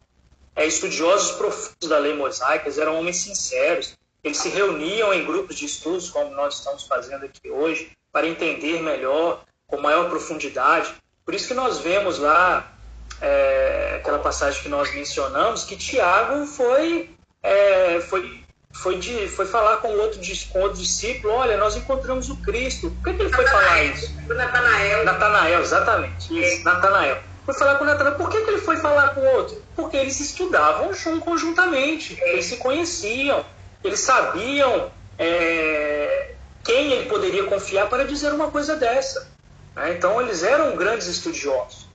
é, 0.56 0.66
estudiosos 0.66 1.36
profundos 1.36 1.88
da 1.88 1.98
lei 1.98 2.14
mosaica, 2.14 2.66
eles 2.66 2.78
eram 2.78 2.98
homens 2.98 3.18
sinceros. 3.18 3.96
Eles 4.22 4.38
se 4.38 4.48
reuniam 4.48 5.12
em 5.12 5.24
grupos 5.24 5.56
de 5.56 5.66
estudos, 5.66 6.10
como 6.10 6.34
nós 6.34 6.58
estamos 6.58 6.84
fazendo 6.84 7.24
aqui 7.26 7.50
hoje, 7.50 7.92
para 8.10 8.26
entender 8.26 8.82
melhor 8.82 9.44
com 9.66 9.80
maior 9.80 10.08
profundidade. 10.08 10.94
Por 11.24 11.34
isso 11.34 11.48
que 11.48 11.54
nós 11.54 11.78
vemos 11.78 12.18
lá 12.18 12.74
é, 13.20 13.96
aquela 14.00 14.18
passagem 14.18 14.62
que 14.62 14.68
nós 14.68 14.92
mencionamos, 14.94 15.64
que 15.64 15.76
Tiago 15.76 16.46
foi, 16.46 17.10
é, 17.42 18.00
foi, 18.00 18.44
foi, 18.72 18.98
de, 18.98 19.28
foi 19.28 19.46
falar 19.46 19.78
com 19.78 19.88
outro, 19.88 20.20
com 20.52 20.60
outro 20.60 20.78
discípulo, 20.78 21.32
olha, 21.32 21.56
nós 21.56 21.76
encontramos 21.76 22.28
o 22.28 22.36
Cristo. 22.36 22.90
Por 22.90 23.04
que, 23.04 23.16
que 23.16 23.22
ele 23.22 23.32
foi 23.32 23.46
falar 23.46 23.84
isso? 23.84 24.12
Natanael. 24.28 25.04
Natanael, 25.04 25.60
exatamente. 25.60 26.38
Isso, 26.38 26.60
é. 26.60 26.64
Natanael. 26.64 27.18
Foi 27.44 27.54
falar 27.54 27.76
com 27.76 27.84
Natanael. 27.84 28.16
Por 28.16 28.28
que, 28.28 28.40
que 28.40 28.50
ele 28.50 28.60
foi 28.60 28.76
falar 28.76 29.14
com 29.14 29.20
o 29.20 29.36
outro? 29.36 29.62
Porque 29.76 29.96
eles 29.96 30.18
estudavam 30.20 30.90
conjuntamente, 31.20 32.18
eles 32.22 32.46
se 32.46 32.56
conheciam. 32.56 33.44
eles 33.82 34.00
sabiam 34.00 34.90
é, 35.18 36.34
quem 36.64 36.92
ele 36.92 37.08
poderia 37.08 37.44
confiar 37.44 37.88
para 37.88 38.04
dizer 38.04 38.32
uma 38.32 38.50
coisa 38.50 38.76
dessa. 38.76 39.33
Né? 39.74 39.94
Então, 39.94 40.20
eles 40.20 40.42
eram 40.42 40.76
grandes 40.76 41.06
estudiosos. 41.06 41.88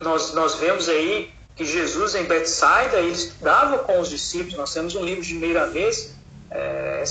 Nós, 0.00 0.34
nós 0.34 0.56
vemos 0.56 0.88
aí 0.88 1.32
que 1.54 1.64
Jesus 1.64 2.14
em 2.14 2.24
Betsaida, 2.24 2.98
ele 2.98 3.12
estudava 3.12 3.78
com 3.78 3.98
os 3.98 4.10
discípulos. 4.10 4.54
Nós 4.54 4.72
temos 4.72 4.94
um 4.94 5.04
livro 5.04 5.22
de 5.22 5.34
meia 5.34 5.66
vez, 5.66 6.14
é, 6.50 7.02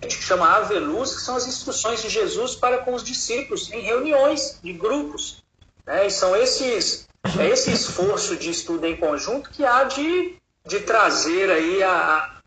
que 0.00 0.10
chama 0.10 0.46
Ave 0.46 0.78
Luz, 0.78 1.14
que 1.14 1.22
são 1.22 1.36
as 1.36 1.46
instruções 1.46 2.02
de 2.02 2.08
Jesus 2.10 2.54
para 2.54 2.78
com 2.78 2.94
os 2.94 3.02
discípulos 3.02 3.72
em 3.72 3.80
reuniões 3.80 4.58
de 4.62 4.72
grupos. 4.74 5.42
Né? 5.86 6.06
E 6.06 6.10
são 6.10 6.36
esses, 6.36 7.08
é 7.38 7.48
esse 7.48 7.72
esforço 7.72 8.36
de 8.36 8.50
estudo 8.50 8.86
em 8.86 8.96
conjunto 8.96 9.50
que 9.50 9.64
há 9.64 9.84
de, 9.84 10.36
de 10.66 10.80
trazer 10.80 11.50
aí 11.50 11.82
a, 11.82 12.40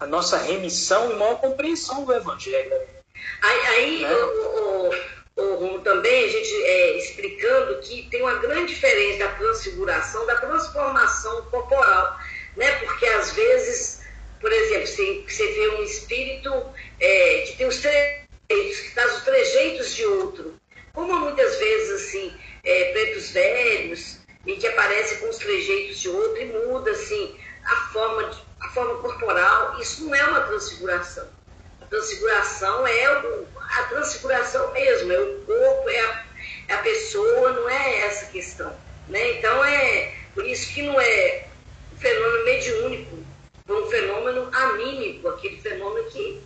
a 0.00 0.06
nossa 0.06 0.38
remissão 0.38 1.12
e 1.12 1.16
maior 1.16 1.38
compreensão 1.38 2.04
do 2.04 2.14
Evangelho. 2.14 2.72
Aí, 3.42 3.66
aí 3.66 4.02
né? 4.02 4.14
o, 4.14 4.88
o, 4.88 4.90
o, 5.36 5.78
também 5.80 6.24
a 6.24 6.28
gente 6.28 6.54
é, 6.64 6.98
explicando 6.98 7.80
que 7.80 8.08
tem 8.10 8.22
uma 8.22 8.34
grande 8.34 8.74
diferença 8.74 9.18
da 9.20 9.32
transfiguração, 9.32 10.26
da 10.26 10.36
transformação 10.36 11.42
corporal, 11.46 12.18
né? 12.56 12.70
Porque 12.80 13.06
às 13.06 13.32
vezes, 13.32 14.02
por 14.40 14.52
exemplo, 14.52 14.86
você, 14.86 15.24
você 15.26 15.46
vê 15.52 15.68
um 15.70 15.82
espírito 15.82 16.52
é, 17.00 17.44
que 17.46 17.56
tem 17.56 17.66
os 17.66 17.78
trejeitos, 17.78 18.80
que 18.80 18.94
traz 18.94 19.16
os 19.16 19.24
trejeitos 19.24 19.94
de 19.94 20.04
outro. 20.04 20.60
Como 20.92 21.20
muitas 21.20 21.56
vezes, 21.58 22.02
assim, 22.02 22.34
é, 22.62 22.92
pretos 22.92 23.30
velhos, 23.30 24.18
e 24.44 24.56
que 24.56 24.66
aparece 24.66 25.16
com 25.16 25.28
os 25.28 25.38
trejeitos 25.38 26.00
de 26.00 26.08
outro 26.08 26.42
e 26.42 26.46
muda, 26.46 26.90
assim, 26.90 27.38
a 27.64 27.76
forma, 27.92 28.30
a 28.60 28.68
forma 28.70 28.96
corporal, 28.96 29.80
isso 29.80 30.04
não 30.04 30.14
é 30.14 30.24
uma 30.24 30.40
transfiguração. 30.40 31.28
Transfiguração 31.92 32.86
é 32.86 33.18
o, 33.18 33.46
a 33.58 33.82
transfiguração 33.82 34.72
mesmo, 34.72 35.12
é 35.12 35.20
o 35.20 35.40
corpo, 35.42 35.90
é 35.90 36.00
a, 36.00 36.24
é 36.68 36.74
a 36.74 36.78
pessoa, 36.78 37.52
não 37.52 37.68
é 37.68 38.06
essa 38.06 38.32
questão. 38.32 38.74
Né? 39.10 39.38
Então 39.38 39.62
é 39.62 40.14
por 40.34 40.46
isso 40.46 40.72
que 40.72 40.80
não 40.80 40.98
é 40.98 41.44
um 41.92 41.98
fenômeno 41.98 42.44
mediúnico, 42.46 43.18
é 43.68 43.72
um 43.74 43.86
fenômeno 43.90 44.48
anímico, 44.54 45.28
aquele 45.28 45.60
fenômeno 45.60 46.08
que, 46.08 46.42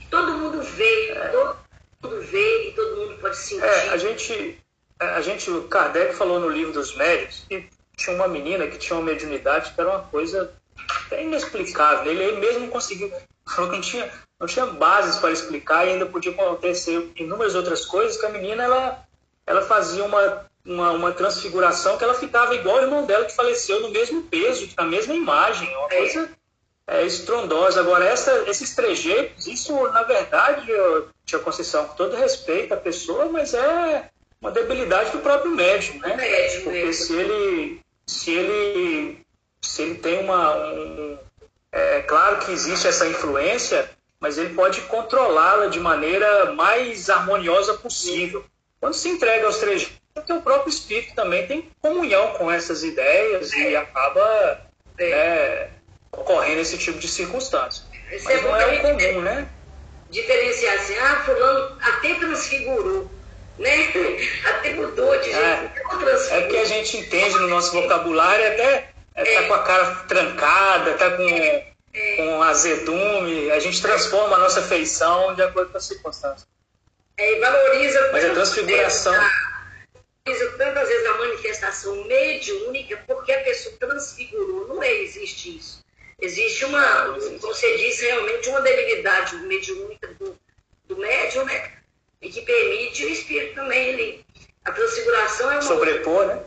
que 0.00 0.06
todo 0.08 0.32
mundo 0.32 0.62
vê, 0.62 1.12
é. 1.12 1.28
todo 1.28 1.56
mundo 2.02 2.20
vê 2.20 2.68
e 2.68 2.72
todo 2.72 2.96
mundo 2.96 3.18
pode 3.22 3.38
sentir. 3.38 3.64
É, 3.64 3.88
a 3.88 3.96
gente, 3.96 4.58
a 5.00 5.20
gente, 5.22 5.50
o 5.50 5.66
Kardec 5.66 6.14
falou 6.14 6.38
no 6.38 6.50
livro 6.50 6.74
dos 6.74 6.94
médios 6.94 7.46
que 7.48 7.70
tinha 7.96 8.14
uma 8.14 8.28
menina 8.28 8.66
que 8.66 8.76
tinha 8.76 8.98
uma 8.98 9.06
mediunidade 9.06 9.72
que 9.72 9.80
era 9.80 9.88
uma 9.88 10.02
coisa 10.02 10.52
inexplicável. 11.10 12.12
Ele 12.12 12.38
mesmo 12.38 12.68
conseguiu, 12.68 13.10
falou 13.46 13.70
que 13.70 13.76
não 13.76 13.82
tinha, 13.82 14.12
não 14.44 14.46
tinha 14.46 14.66
bases 14.66 15.16
para 15.16 15.32
explicar 15.32 15.86
e 15.86 15.92
ainda 15.92 16.04
podia 16.04 16.32
acontecer 16.32 17.10
inúmeras 17.16 17.54
outras 17.54 17.86
coisas, 17.86 18.18
que 18.18 18.26
a 18.26 18.28
menina 18.28 18.62
ela, 18.62 19.02
ela 19.46 19.62
fazia 19.62 20.04
uma, 20.04 20.46
uma, 20.64 20.90
uma 20.92 21.12
transfiguração 21.12 21.96
que 21.96 22.04
ela 22.04 22.14
ficava 22.14 22.54
igual 22.54 22.76
o 22.76 22.82
irmão 22.82 23.06
dela 23.06 23.24
que 23.24 23.34
faleceu 23.34 23.80
no 23.80 23.88
mesmo 23.88 24.22
peso, 24.24 24.68
na 24.76 24.84
mesma 24.84 25.14
imagem, 25.14 25.74
uma 25.76 25.86
é. 25.86 25.96
coisa 25.96 26.30
é, 26.86 27.02
estrondosa. 27.04 27.80
Agora, 27.80 28.04
essa, 28.04 28.44
esses 28.46 28.74
trejeitos, 28.74 29.46
isso 29.46 29.72
na 29.88 30.02
verdade, 30.02 30.70
eu, 30.70 31.08
Tia 31.24 31.38
Conceição, 31.38 31.86
com 31.86 31.94
todo 31.94 32.14
respeito 32.14 32.74
à 32.74 32.76
pessoa, 32.76 33.24
mas 33.26 33.54
é 33.54 34.10
uma 34.40 34.50
debilidade 34.50 35.10
do 35.10 35.20
próprio 35.20 35.52
médium, 35.52 36.00
né? 36.00 36.16
Porque 36.62 36.92
se 36.92 37.14
ele 37.14 37.80
se 38.06 38.30
ele, 38.30 39.24
se 39.62 39.82
ele 39.82 39.94
tem 39.94 40.20
uma. 40.20 40.54
Um, 40.54 41.18
é 41.72 42.02
claro 42.02 42.38
que 42.38 42.52
existe 42.52 42.86
essa 42.86 43.08
influência, 43.08 43.90
mas 44.24 44.38
ele 44.38 44.54
pode 44.54 44.80
controlá-la 44.82 45.66
de 45.66 45.78
maneira 45.78 46.50
mais 46.54 47.10
harmoniosa 47.10 47.74
possível. 47.74 48.42
Quando 48.80 48.94
se 48.94 49.10
entrega 49.10 49.44
aos 49.44 49.58
três, 49.58 49.90
porque 50.14 50.32
o 50.32 50.40
próprio 50.40 50.70
espírito 50.70 51.14
também 51.14 51.46
tem 51.46 51.70
comunhão 51.82 52.28
com 52.38 52.50
essas 52.50 52.82
ideias 52.82 53.52
e 53.52 53.76
acaba 53.76 54.62
é, 54.98 55.68
ocorrendo 56.10 56.62
esse 56.62 56.78
tipo 56.78 56.98
de 56.98 57.06
circunstância. 57.06 57.84
Mas 58.10 58.26
é 58.26 58.40
não 58.40 58.56
é 58.56 58.66
o 58.66 58.80
comum, 58.80 59.20
né? 59.20 59.46
Diferenciar 60.08 60.74
assim, 60.76 60.96
ah, 60.96 61.22
fulano 61.26 61.76
até 61.82 62.14
transfigurou 62.14 63.10
né? 63.58 63.88
Até 64.46 64.72
mudou 64.72 65.18
de 65.18 65.32
jeito. 65.32 65.38
É, 65.38 66.38
é 66.38 66.46
que 66.48 66.56
a 66.56 66.64
gente 66.64 66.96
entende 66.96 67.38
no 67.40 67.48
nosso 67.48 67.72
vocabulário 67.72 68.46
até 68.46 68.88
é, 69.16 69.24
tá 69.24 69.42
com 69.48 69.54
a 69.54 69.62
cara 69.62 69.94
trancada, 70.08 70.94
tá 70.94 71.10
com, 71.10 71.28
é. 71.28 71.73
Com 72.16 72.42
azedume, 72.42 73.50
a 73.50 73.60
gente 73.60 73.80
transforma 73.80 74.36
a 74.36 74.38
nossa 74.38 74.62
feição 74.62 75.34
de 75.34 75.42
acordo 75.42 75.70
com 75.70 75.78
as 75.78 75.84
circunstâncias. 75.84 76.46
É, 77.16 77.36
e 77.36 77.40
valoriza 77.40 78.10
Mas 78.12 78.24
a 78.24 78.30
transfiguração. 78.30 79.12
Valoriza 79.12 80.58
tantas 80.58 80.88
vezes 80.88 81.06
a 81.06 81.18
manifestação 81.18 82.04
mediúnica 82.04 83.02
porque 83.06 83.32
a 83.32 83.44
pessoa 83.44 83.76
transfigurou. 83.78 84.66
Não 84.68 84.82
é, 84.82 84.92
existe 84.92 85.58
isso. 85.58 85.84
Existe 86.20 86.64
uma, 86.64 87.14
como 87.14 87.38
você 87.38 87.76
disse, 87.76 88.06
realmente 88.06 88.48
uma 88.48 88.60
debilidade 88.60 89.36
mediúnica 89.36 90.08
do, 90.18 90.38
do 90.86 90.96
médium, 90.96 91.44
né? 91.44 91.72
e 92.24 92.30
que 92.30 92.40
permite 92.40 93.04
o 93.04 93.08
espírito 93.08 93.54
também 93.54 93.88
ele 93.88 94.24
a 94.64 94.72
transfiguração 94.72 95.50
é 95.50 95.54
uma 95.56 95.62
sobrepor, 95.62 96.26
né? 96.26 96.42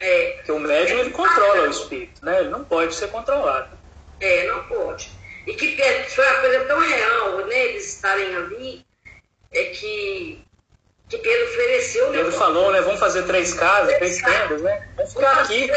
É. 0.00 0.32
Porque 0.32 0.52
o 0.52 0.58
médium 0.58 0.98
ele 0.98 1.10
controla 1.10 1.68
o 1.68 1.70
espírito, 1.70 2.24
né? 2.24 2.40
Ele 2.40 2.48
não 2.48 2.64
pode 2.64 2.94
ser 2.94 3.08
controlado. 3.08 3.78
É, 4.20 4.46
não 4.46 4.64
pode. 4.64 5.10
E 5.46 5.54
que 5.54 5.76
foi 6.08 6.26
uma 6.26 6.40
coisa 6.40 6.64
tão 6.66 6.78
real, 6.78 7.46
né? 7.46 7.64
Eles 7.66 7.94
estarem 7.94 8.36
ali, 8.36 8.84
é 9.52 9.64
que 9.64 10.44
que 11.10 11.18
Pedro 11.18 11.44
ofereceu. 11.48 12.10
Né? 12.10 12.18
Pedro 12.18 12.32
falou, 12.32 12.70
né? 12.70 12.80
Vamos 12.82 13.00
fazer 13.00 13.24
três 13.24 13.52
casas, 13.52 13.96
três, 13.96 14.18
três 14.18 14.38
tendas, 14.38 14.62
né? 14.62 14.88
Vamos 14.96 15.12
ficar 15.12 15.34
vamos 15.34 15.50
aqui. 15.50 15.70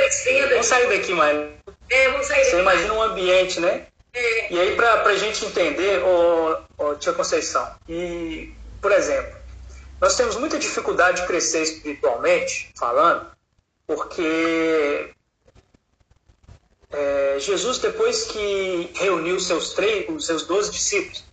Vamos 0.49 0.65
sair 0.67 0.87
daqui, 0.89 1.13
mais. 1.13 1.49
É, 1.89 2.09
vamos 2.11 2.27
sair 2.27 2.45
Você 2.45 2.59
imagina 2.59 2.93
um 2.93 3.01
ambiente, 3.01 3.59
né? 3.59 3.87
É. 4.13 4.53
E 4.53 4.59
aí, 4.59 4.75
para 4.75 5.01
a 5.01 5.15
gente 5.15 5.43
entender, 5.43 6.03
ô, 6.03 6.57
ô, 6.77 6.95
tia 6.95 7.13
Conceição, 7.13 7.67
e, 7.89 8.53
por 8.79 8.91
exemplo, 8.91 9.35
nós 9.99 10.15
temos 10.15 10.35
muita 10.35 10.59
dificuldade 10.59 11.21
de 11.21 11.27
crescer 11.27 11.63
espiritualmente, 11.63 12.71
falando, 12.77 13.25
porque 13.87 15.09
é, 16.93 17.39
Jesus, 17.39 17.79
depois 17.79 18.25
que 18.25 18.91
reuniu 18.93 19.39
seus 19.39 19.73
três, 19.73 20.07
os 20.09 20.27
seus 20.27 20.45
doze 20.45 20.71
discípulos, 20.71 21.23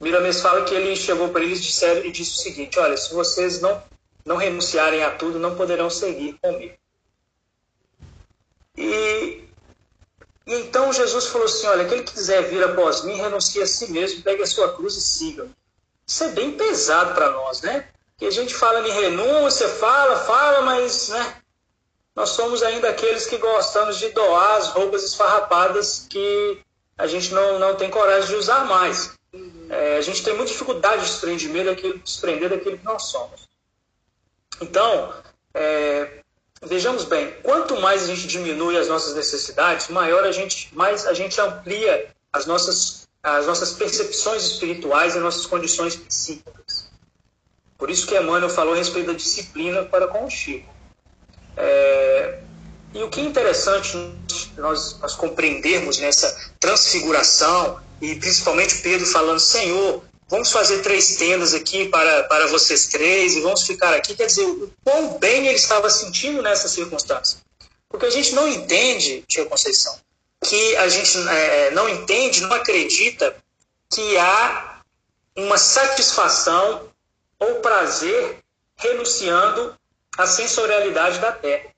Miramês 0.00 0.40
fala 0.40 0.64
que 0.64 0.74
ele 0.74 0.96
chegou 0.96 1.28
para 1.28 1.42
eles 1.42 1.58
e 1.60 2.10
disse 2.10 2.30
o 2.32 2.42
seguinte: 2.42 2.78
Olha, 2.78 2.96
se 2.96 3.12
vocês 3.12 3.60
não, 3.60 3.82
não 4.24 4.36
renunciarem 4.36 5.02
a 5.02 5.10
tudo, 5.10 5.38
não 5.38 5.56
poderão 5.56 5.90
seguir 5.90 6.38
comigo. 6.40 6.74
E, 8.78 9.44
e 10.46 10.54
então 10.54 10.90
Jesus 10.92 11.26
falou 11.26 11.46
assim: 11.46 11.66
Olha, 11.66 11.84
aquele 11.84 12.04
que 12.04 12.14
quiser 12.14 12.48
vir 12.48 12.62
após 12.64 13.02
mim, 13.02 13.16
renuncie 13.16 13.60
a 13.60 13.66
si 13.66 13.90
mesmo, 13.90 14.22
pegue 14.22 14.42
a 14.42 14.46
sua 14.46 14.72
cruz 14.74 14.96
e 14.96 15.02
siga-me. 15.02 15.50
Isso 16.06 16.24
é 16.24 16.28
bem 16.28 16.52
pesado 16.52 17.12
para 17.12 17.30
nós, 17.32 17.60
né? 17.60 17.88
Que 18.16 18.24
a 18.24 18.30
gente 18.30 18.54
fala 18.54 18.86
em 18.88 18.92
renúncia, 18.92 19.68
fala, 19.68 20.16
fala, 20.16 20.62
mas 20.62 21.08
né, 21.08 21.39
nós 22.14 22.30
somos 22.30 22.62
ainda 22.62 22.88
aqueles 22.88 23.26
que 23.26 23.38
gostamos 23.38 23.98
de 23.98 24.08
doar 24.10 24.56
as 24.56 24.68
roupas 24.68 25.04
esfarrapadas 25.04 26.06
que 26.08 26.60
a 26.98 27.06
gente 27.06 27.32
não, 27.32 27.58
não 27.58 27.76
tem 27.76 27.90
coragem 27.90 28.28
de 28.28 28.36
usar 28.36 28.64
mais. 28.64 29.12
É, 29.68 29.96
a 29.96 30.00
gente 30.00 30.22
tem 30.22 30.34
muita 30.34 30.52
dificuldade 30.52 31.02
de 31.02 31.08
desprender 31.08 31.64
daquilo, 31.64 31.98
desprender 31.98 32.50
daquilo 32.50 32.78
que 32.78 32.84
nós 32.84 33.04
somos. 33.04 33.48
Então, 34.60 35.14
é, 35.54 36.22
vejamos 36.62 37.04
bem, 37.04 37.32
quanto 37.42 37.80
mais 37.80 38.02
a 38.02 38.06
gente 38.06 38.26
diminui 38.26 38.76
as 38.76 38.88
nossas 38.88 39.14
necessidades, 39.14 39.88
maior 39.88 40.24
a 40.24 40.32
gente, 40.32 40.68
mais 40.74 41.06
a 41.06 41.14
gente 41.14 41.40
amplia 41.40 42.12
as 42.32 42.46
nossas 42.46 43.08
as 43.22 43.46
nossas 43.46 43.72
percepções 43.74 44.42
espirituais 44.44 45.14
e 45.14 45.18
as 45.18 45.22
nossas 45.22 45.46
condições 45.46 45.94
psíquicas. 45.94 46.88
Por 47.76 47.90
isso 47.90 48.06
que 48.06 48.16
Emmanuel 48.16 48.48
falou 48.48 48.74
a 48.74 48.76
respeito 48.76 49.08
da 49.08 49.12
disciplina 49.12 49.84
para 49.84 50.08
com 50.08 50.24
o 50.24 50.30
Chico. 50.30 50.72
É, 51.56 52.38
e 52.94 53.02
o 53.02 53.08
que 53.08 53.20
é 53.20 53.24
interessante 53.24 53.96
nós, 54.56 54.98
nós 54.98 55.14
compreendermos 55.14 55.98
nessa 55.98 56.52
transfiguração, 56.58 57.80
e 58.00 58.14
principalmente 58.16 58.78
Pedro 58.78 59.06
falando, 59.06 59.38
Senhor, 59.38 60.02
vamos 60.28 60.50
fazer 60.50 60.78
três 60.78 61.16
tendas 61.16 61.54
aqui 61.54 61.88
para, 61.88 62.24
para 62.24 62.46
vocês 62.48 62.86
três, 62.86 63.34
e 63.34 63.40
vamos 63.40 63.62
ficar 63.62 63.94
aqui. 63.94 64.14
Quer 64.14 64.26
dizer, 64.26 64.44
o 64.44 64.72
quão 64.84 65.18
bem 65.18 65.46
ele 65.46 65.56
estava 65.56 65.88
sentindo 65.90 66.42
nessa 66.42 66.68
circunstância. 66.68 67.38
Porque 67.88 68.06
a 68.06 68.10
gente 68.10 68.34
não 68.34 68.48
entende, 68.48 69.24
Tia 69.26 69.44
Conceição, 69.44 69.98
que 70.44 70.76
a 70.76 70.88
gente 70.88 71.18
é, 71.28 71.70
não 71.72 71.88
entende, 71.88 72.40
não 72.40 72.52
acredita 72.52 73.36
que 73.92 74.16
há 74.16 74.80
uma 75.36 75.58
satisfação 75.58 76.88
ou 77.38 77.56
prazer 77.56 78.38
renunciando 78.76 79.74
à 80.20 80.26
sensorialidade 80.26 81.18
da 81.18 81.32
Terra. 81.32 81.70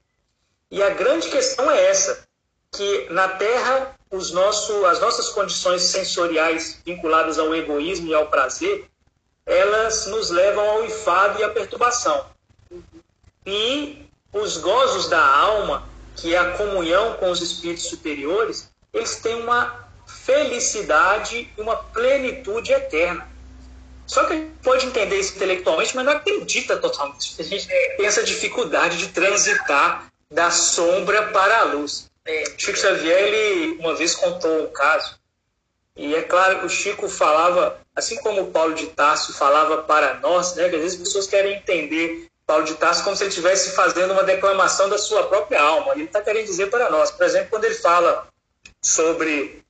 E 0.70 0.82
a 0.82 0.90
grande 0.90 1.28
questão 1.28 1.70
é 1.70 1.86
essa, 1.86 2.26
que 2.72 3.06
na 3.10 3.28
Terra 3.28 3.94
os 4.10 4.32
nosso, 4.32 4.84
as 4.86 5.00
nossas 5.00 5.28
condições 5.28 5.82
sensoriais 5.82 6.80
vinculadas 6.84 7.38
ao 7.38 7.54
egoísmo 7.54 8.08
e 8.08 8.14
ao 8.14 8.26
prazer, 8.26 8.86
elas 9.46 10.06
nos 10.06 10.30
levam 10.30 10.68
ao 10.68 10.84
enfado 10.84 11.40
e 11.40 11.44
à 11.44 11.50
perturbação. 11.50 12.26
E 13.46 14.06
os 14.32 14.56
gozos 14.56 15.08
da 15.08 15.24
alma, 15.24 15.88
que 16.16 16.34
é 16.34 16.38
a 16.38 16.52
comunhão 16.52 17.14
com 17.14 17.30
os 17.30 17.40
espíritos 17.40 17.84
superiores, 17.84 18.70
eles 18.92 19.16
têm 19.16 19.40
uma 19.40 19.88
felicidade 20.06 21.50
e 21.56 21.60
uma 21.60 21.76
plenitude 21.76 22.72
eterna. 22.72 23.31
Só 24.12 24.24
que 24.24 24.34
a 24.34 24.36
gente 24.36 24.52
pode 24.62 24.84
entender 24.84 25.18
isso 25.18 25.36
intelectualmente, 25.36 25.96
mas 25.96 26.04
não 26.04 26.12
acredita 26.12 26.76
totalmente. 26.76 27.34
A 27.38 27.42
gente 27.42 27.66
tem 27.66 28.04
essa 28.04 28.22
dificuldade 28.22 28.98
de 28.98 29.08
transitar 29.08 30.12
da 30.30 30.50
sombra 30.50 31.28
para 31.28 31.60
a 31.60 31.62
luz. 31.62 32.10
É, 32.22 32.44
Chico 32.58 32.76
Xavier, 32.76 33.18
ele 33.18 33.78
uma 33.78 33.94
vez 33.94 34.14
contou 34.14 34.64
um 34.64 34.66
caso, 34.66 35.18
e 35.96 36.14
é 36.14 36.20
claro 36.20 36.58
que 36.58 36.66
o 36.66 36.68
Chico 36.68 37.08
falava, 37.08 37.80
assim 37.96 38.16
como 38.16 38.42
o 38.42 38.50
Paulo 38.50 38.74
de 38.74 38.88
Tarso 38.88 39.32
falava 39.32 39.78
para 39.78 40.20
nós, 40.20 40.56
né, 40.56 40.68
que 40.68 40.76
às 40.76 40.82
vezes 40.82 41.00
as 41.00 41.06
pessoas 41.06 41.26
querem 41.26 41.54
entender 41.54 42.28
Paulo 42.46 42.64
de 42.64 42.74
Tarso 42.74 43.02
como 43.04 43.16
se 43.16 43.22
ele 43.22 43.30
estivesse 43.30 43.74
fazendo 43.74 44.12
uma 44.12 44.24
declamação 44.24 44.90
da 44.90 44.98
sua 44.98 45.26
própria 45.26 45.62
alma. 45.62 45.92
Ele 45.94 46.04
está 46.04 46.20
querendo 46.20 46.44
dizer 46.44 46.68
para 46.68 46.90
nós, 46.90 47.10
por 47.10 47.24
exemplo, 47.24 47.48
quando 47.48 47.64
ele 47.64 47.76
fala 47.76 48.28
sobre 48.82 49.64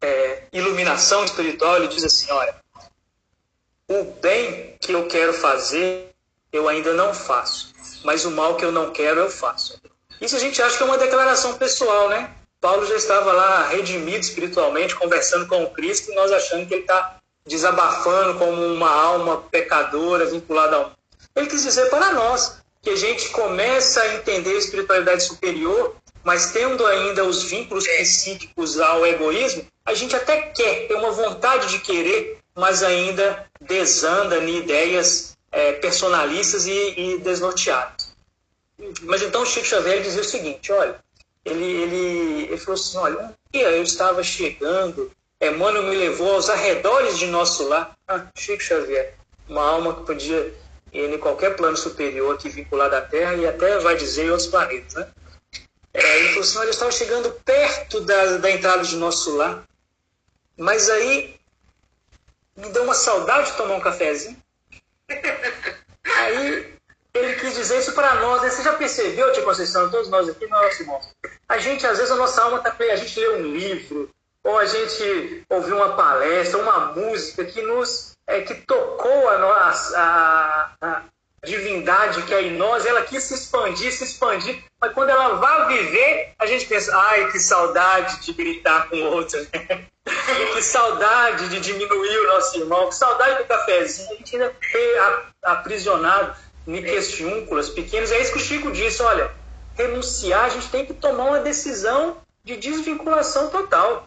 é, 0.00 0.44
iluminação 0.52 1.24
espiritual, 1.24 1.78
ele 1.78 1.88
diz 1.88 2.04
assim: 2.04 2.30
olha, 2.30 2.54
o 3.90 4.04
bem 4.04 4.76
que 4.80 4.92
eu 4.92 5.08
quero 5.08 5.34
fazer, 5.34 6.10
eu 6.52 6.68
ainda 6.68 6.94
não 6.94 7.12
faço, 7.12 7.74
mas 8.04 8.24
o 8.24 8.30
mal 8.30 8.54
que 8.54 8.64
eu 8.64 8.70
não 8.70 8.92
quero, 8.92 9.18
eu 9.18 9.28
faço. 9.28 9.80
Isso 10.20 10.36
a 10.36 10.38
gente 10.38 10.62
acha 10.62 10.76
que 10.76 10.82
é 10.84 10.86
uma 10.86 10.96
declaração 10.96 11.54
pessoal, 11.54 12.08
né? 12.08 12.32
Paulo 12.60 12.86
já 12.86 12.94
estava 12.94 13.32
lá 13.32 13.66
redimido 13.66 14.20
espiritualmente, 14.20 14.94
conversando 14.94 15.48
com 15.48 15.64
o 15.64 15.70
Cristo, 15.70 16.12
e 16.12 16.14
nós 16.14 16.30
achando 16.30 16.66
que 16.68 16.74
ele 16.74 16.82
está 16.82 17.16
desabafando 17.44 18.38
como 18.38 18.64
uma 18.64 18.90
alma 18.90 19.42
pecadora 19.50 20.26
vinculada 20.26 20.76
ao 20.76 20.92
ele 21.34 21.46
quis 21.46 21.62
dizer 21.62 21.88
para 21.90 22.12
nós 22.12 22.58
que 22.82 22.90
a 22.90 22.96
gente 22.96 23.30
começa 23.30 24.02
a 24.02 24.14
entender 24.14 24.50
a 24.50 24.58
espiritualidade 24.58 25.22
superior, 25.22 25.96
mas 26.22 26.52
tendo 26.52 26.86
ainda 26.86 27.24
os 27.24 27.44
vínculos 27.44 27.86
psíquicos 27.86 28.78
ao 28.78 29.06
egoísmo, 29.06 29.66
a 29.84 29.94
gente 29.94 30.14
até 30.14 30.42
quer, 30.42 30.86
tem 30.86 30.96
uma 30.96 31.10
vontade 31.10 31.68
de 31.68 31.78
querer, 31.80 32.39
mas 32.60 32.82
ainda 32.82 33.46
desanda 33.58 34.36
em 34.36 34.58
ideias 34.58 35.36
é, 35.50 35.72
personalistas 35.72 36.66
e, 36.66 36.94
e 36.96 37.18
desnorteadas. 37.18 38.14
Mas 39.02 39.22
então 39.22 39.46
Chico 39.46 39.66
Xavier 39.66 40.02
dizia 40.02 40.20
o 40.20 40.24
seguinte, 40.24 40.70
olha, 40.70 40.96
ele, 41.44 41.64
ele, 41.64 42.42
ele 42.44 42.58
falou 42.58 42.74
assim, 42.74 42.98
olha, 42.98 43.18
um 43.24 43.32
dia 43.50 43.70
eu 43.70 43.82
estava 43.82 44.22
chegando, 44.22 45.10
Emmanuel 45.40 45.84
me 45.84 45.96
levou 45.96 46.34
aos 46.34 46.50
arredores 46.50 47.18
de 47.18 47.26
nosso 47.26 47.66
lar. 47.66 47.96
Ah, 48.06 48.26
Chico 48.36 48.62
Xavier, 48.62 49.14
uma 49.48 49.64
alma 49.64 49.94
que 49.94 50.04
podia 50.04 50.54
em 50.92 51.16
qualquer 51.18 51.56
plano 51.56 51.76
superior 51.76 52.34
aqui 52.34 52.50
vinculado 52.50 52.94
à 52.94 53.00
Terra 53.00 53.34
e 53.36 53.46
até 53.46 53.78
vai 53.78 53.96
dizer 53.96 54.26
em 54.26 54.30
outros 54.30 54.48
planetas. 54.48 54.94
Né? 54.94 55.08
É, 55.94 56.18
ele 56.18 56.28
falou 56.28 56.42
assim, 56.42 56.58
olha, 56.58 56.66
eu 56.66 56.70
estava 56.72 56.92
chegando 56.92 57.30
perto 57.42 58.00
da, 58.02 58.36
da 58.36 58.50
entrada 58.50 58.82
de 58.82 58.96
nosso 58.96 59.34
lar, 59.36 59.64
mas 60.58 60.90
aí 60.90 61.39
me 62.60 62.68
deu 62.70 62.84
uma 62.84 62.94
saudade 62.94 63.50
de 63.50 63.56
tomar 63.56 63.74
um 63.74 63.80
cafezinho. 63.80 64.36
Aí 66.16 66.74
ele 67.14 67.34
quis 67.36 67.54
dizer 67.54 67.78
isso 67.78 67.92
para 67.92 68.14
nós. 68.16 68.42
Né? 68.42 68.50
Você 68.50 68.62
já 68.62 68.72
percebeu, 68.74 69.32
Tia 69.32 69.42
Conceição, 69.42 69.90
todos 69.90 70.08
nós 70.08 70.28
aqui, 70.28 70.46
nós 70.46 70.78
irmãos? 70.78 71.08
A 71.48 71.58
gente, 71.58 71.86
às 71.86 71.98
vezes, 71.98 72.12
a 72.12 72.16
nossa 72.16 72.42
alma 72.42 72.58
está 72.58 72.74
a 72.78 72.96
gente 72.96 73.18
lê 73.18 73.28
um 73.30 73.42
livro, 73.42 74.10
ou 74.44 74.58
a 74.58 74.64
gente 74.64 75.44
ouviu 75.48 75.76
uma 75.76 75.96
palestra, 75.96 76.58
uma 76.58 76.92
música 76.92 77.44
que 77.44 77.60
nos 77.62 78.16
é, 78.26 78.42
que 78.42 78.54
tocou 78.54 79.28
a, 79.28 79.70
a, 79.96 80.72
a, 80.80 81.02
divindade 81.44 82.22
que 82.22 82.34
é 82.34 82.42
em 82.42 82.56
nós, 82.56 82.84
ela 82.84 83.02
quis 83.02 83.22
se 83.24 83.34
expandir, 83.34 83.92
se 83.92 84.04
expandir, 84.04 84.62
mas 84.80 84.92
quando 84.92 85.10
ela 85.10 85.36
vai 85.36 85.68
viver, 85.68 86.32
a 86.38 86.46
gente 86.46 86.66
pensa, 86.66 86.94
ai, 86.94 87.30
que 87.30 87.38
saudade 87.38 88.20
de 88.20 88.32
gritar 88.32 88.88
com 88.88 88.96
o 88.96 89.06
outro, 89.06 89.40
né? 89.52 89.86
que 90.54 90.62
saudade 90.62 91.48
de 91.48 91.60
diminuir 91.60 92.18
o 92.18 92.26
nosso 92.34 92.58
irmão, 92.58 92.88
que 92.88 92.94
saudade 92.94 93.38
do 93.38 93.44
cafezinho, 93.44 94.10
a 94.12 94.16
gente 94.16 94.36
ainda 94.36 94.54
é 94.74 95.22
aprisionado 95.42 96.34
em 96.66 96.82
questiúnculas 96.82 97.70
pequenas, 97.70 98.12
é 98.12 98.20
isso 98.20 98.32
que 98.32 98.38
o 98.38 98.42
Chico 98.42 98.70
disse, 98.70 99.02
olha, 99.02 99.30
renunciar, 99.74 100.44
a 100.44 100.48
gente 100.50 100.68
tem 100.68 100.84
que 100.84 100.92
tomar 100.92 101.24
uma 101.24 101.40
decisão 101.40 102.18
de 102.44 102.56
desvinculação 102.56 103.48
total. 103.48 104.06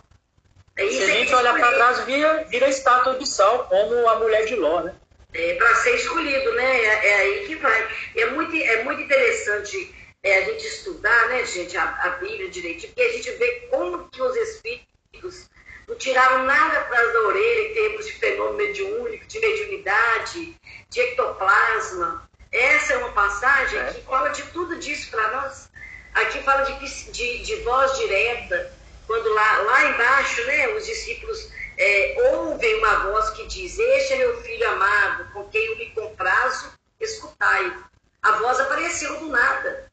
É 0.76 0.88
Se 0.88 1.04
a 1.04 1.08
gente 1.08 1.34
olhar 1.34 1.54
para 1.54 1.72
trás, 1.74 2.00
vira, 2.06 2.46
vira 2.46 2.68
estátua 2.68 3.16
de 3.16 3.28
sal, 3.28 3.66
como 3.66 4.08
a 4.10 4.20
mulher 4.20 4.46
de 4.46 4.56
Ló, 4.56 4.82
né? 4.82 4.94
É, 5.34 5.56
para 5.56 5.76
ser 5.76 5.96
escolhido, 5.96 6.54
né? 6.54 6.82
É, 6.82 7.08
é, 7.08 7.16
aí 7.16 7.48
que 7.48 7.56
vai. 7.56 7.88
É 8.16 8.26
muito, 8.28 8.56
é 8.56 8.84
muito 8.84 9.02
interessante 9.02 9.94
é, 10.24 10.38
a 10.38 10.42
gente 10.46 10.66
estudar, 10.66 11.28
né, 11.28 11.46
gente, 11.46 11.76
a, 11.76 11.84
a, 11.84 12.10
Bíblia 12.12 12.50
direitinho, 12.50 12.94
porque 12.94 13.02
a 13.02 13.12
gente 13.12 13.32
vê 13.32 13.68
como 13.70 14.08
que 14.10 14.22
os 14.22 14.36
espíritos 14.38 15.50
não 15.86 15.96
tiraram 15.96 16.46
nada 16.46 16.80
para 16.86 17.12
da 17.12 17.20
orelha 17.24 17.70
em 17.70 17.74
termos 17.74 18.06
de 18.06 18.14
fenômeno 18.14 18.58
mediúnico, 18.58 19.26
de 19.26 19.40
mediunidade, 19.40 20.56
de 20.90 21.02
ectoplasma. 21.02 22.30
Essa 22.52 22.94
é 22.94 22.98
uma 22.98 23.12
passagem 23.12 23.80
é. 23.80 23.94
que 23.94 24.02
fala 24.02 24.30
de 24.30 24.44
tudo 24.44 24.78
disso 24.78 25.12
para 25.12 25.32
nós. 25.32 25.70
Aqui 26.14 26.42
fala 26.44 26.62
de, 26.64 27.12
de, 27.12 27.44
de 27.44 27.56
voz 27.58 27.98
direta, 27.98 28.72
quando 29.06 29.28
lá, 29.34 29.58
lá 29.58 29.86
embaixo, 29.88 30.42
né, 30.46 30.70
os 30.70 30.86
discípulos 30.86 31.52
é, 31.78 32.16
ouvem 32.36 32.80
uma 32.80 32.96
voz 33.10 33.30
que 33.32 33.46
diz: 33.48 33.78
Este 33.78 34.14
é 34.14 34.18
meu 34.18 34.42
filho 34.42 34.70
amado, 34.72 35.32
com 35.34 35.48
quem 35.50 35.66
eu 35.66 35.78
me 35.78 35.90
comprazo, 35.92 36.72
escutai. 37.00 37.78
A 38.22 38.32
voz 38.34 38.60
apareceu 38.60 39.20
do 39.20 39.28
nada. 39.28 39.92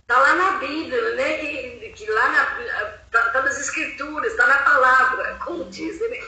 Está 0.00 0.18
lá 0.20 0.34
na 0.34 0.50
Bíblia, 0.52 1.14
né? 1.14 1.38
Que, 1.38 1.92
que 1.94 2.10
lá 2.10 2.28
na, 2.30 2.98
tá, 3.10 3.30
tá 3.30 3.42
nas 3.42 3.58
escrituras, 3.60 4.32
está 4.32 4.46
na 4.46 4.58
palavra, 4.58 5.38
como 5.44 5.64
dizem, 5.66 6.08
né? 6.08 6.18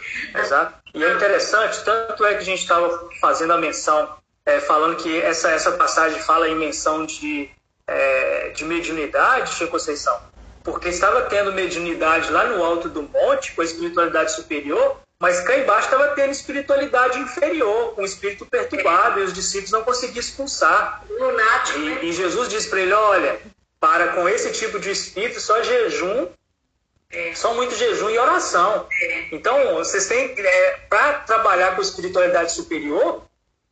Exato. 0.40 0.74
E 0.94 1.02
é 1.02 1.12
interessante, 1.14 1.84
tanto 1.84 2.24
é 2.24 2.34
que 2.34 2.40
a 2.40 2.44
gente 2.44 2.60
estava 2.60 3.08
fazendo 3.20 3.52
a 3.52 3.58
menção, 3.58 4.16
é, 4.44 4.60
falando 4.60 4.96
que 4.96 5.20
essa, 5.22 5.50
essa 5.50 5.72
passagem 5.72 6.20
fala 6.22 6.48
em 6.48 6.56
menção 6.56 7.06
de, 7.06 7.50
é, 7.86 8.50
de 8.50 8.64
mediunidade, 8.64 9.54
Chico 9.54 9.72
Conceição 9.72 10.29
porque 10.62 10.88
estava 10.88 11.22
tendo 11.22 11.52
mediunidade 11.52 12.30
lá 12.30 12.46
no 12.46 12.62
alto 12.62 12.88
do 12.88 13.02
monte, 13.02 13.52
com 13.52 13.62
a 13.62 13.64
espiritualidade 13.64 14.32
superior, 14.32 15.00
mas 15.18 15.40
cá 15.40 15.58
embaixo 15.58 15.84
estava 15.84 16.08
tendo 16.14 16.30
espiritualidade 16.30 17.18
inferior, 17.18 17.94
com 17.94 18.02
o 18.02 18.04
espírito 18.04 18.46
perturbado, 18.46 19.20
e 19.20 19.24
os 19.24 19.32
discípulos 19.32 19.70
não 19.70 19.84
conseguiam 19.84 20.20
expulsar. 20.20 21.04
Lunático, 21.08 21.78
e, 21.78 21.84
né? 21.84 22.04
e 22.04 22.12
Jesus 22.12 22.48
disse 22.48 22.68
para 22.68 22.80
ele: 22.80 22.92
olha, 22.92 23.40
para 23.78 24.08
com 24.08 24.28
esse 24.28 24.50
tipo 24.52 24.78
de 24.78 24.90
espírito, 24.90 25.40
só 25.40 25.62
jejum, 25.62 26.28
é. 27.10 27.34
só 27.34 27.52
muito 27.54 27.74
jejum 27.74 28.08
e 28.10 28.18
oração. 28.18 28.86
É. 28.90 29.28
Então, 29.32 29.74
vocês 29.74 30.06
têm, 30.06 30.34
é, 30.38 30.70
para 30.88 31.20
trabalhar 31.20 31.76
com 31.76 31.82
espiritualidade 31.82 32.52
superior, 32.52 33.22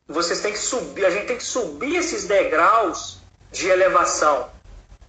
vocês 0.07 0.41
têm 0.41 0.53
que 0.53 0.59
subir, 0.59 1.05
a 1.05 1.09
gente 1.09 1.27
tem 1.27 1.37
que 1.37 1.43
subir 1.43 1.95
esses 1.95 2.25
degraus 2.25 3.19
de 3.51 3.67
elevação 3.69 4.49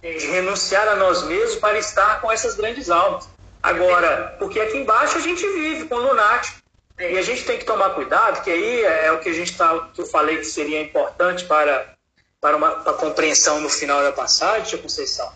de 0.01 0.27
renunciar 0.27 0.87
a 0.87 0.95
nós 0.95 1.23
mesmos 1.23 1.55
para 1.55 1.77
estar 1.77 2.21
com 2.21 2.31
essas 2.31 2.55
grandes 2.55 2.89
almas. 2.89 3.29
Agora, 3.61 4.35
porque 4.39 4.59
aqui 4.59 4.77
embaixo 4.77 5.17
a 5.17 5.21
gente 5.21 5.45
vive 5.47 5.85
com 5.85 5.95
lunático. 5.95 6.59
E 6.99 7.17
a 7.17 7.21
gente 7.21 7.45
tem 7.45 7.57
que 7.57 7.65
tomar 7.65 7.91
cuidado, 7.91 8.43
que 8.43 8.51
aí 8.51 8.83
é 8.83 9.11
o 9.11 9.19
que 9.19 9.29
a 9.29 9.33
gente 9.33 9.57
tá, 9.57 9.89
que 9.93 10.01
eu 10.01 10.05
falei 10.05 10.37
que 10.37 10.45
seria 10.45 10.81
importante 10.81 11.45
para, 11.45 11.95
para 12.39 12.55
uma 12.55 12.71
para 12.71 12.93
compreensão 12.93 13.59
no 13.59 13.69
final 13.69 14.03
da 14.03 14.11
passagem, 14.11 14.65
Tia 14.65 14.77
Conceição, 14.77 15.31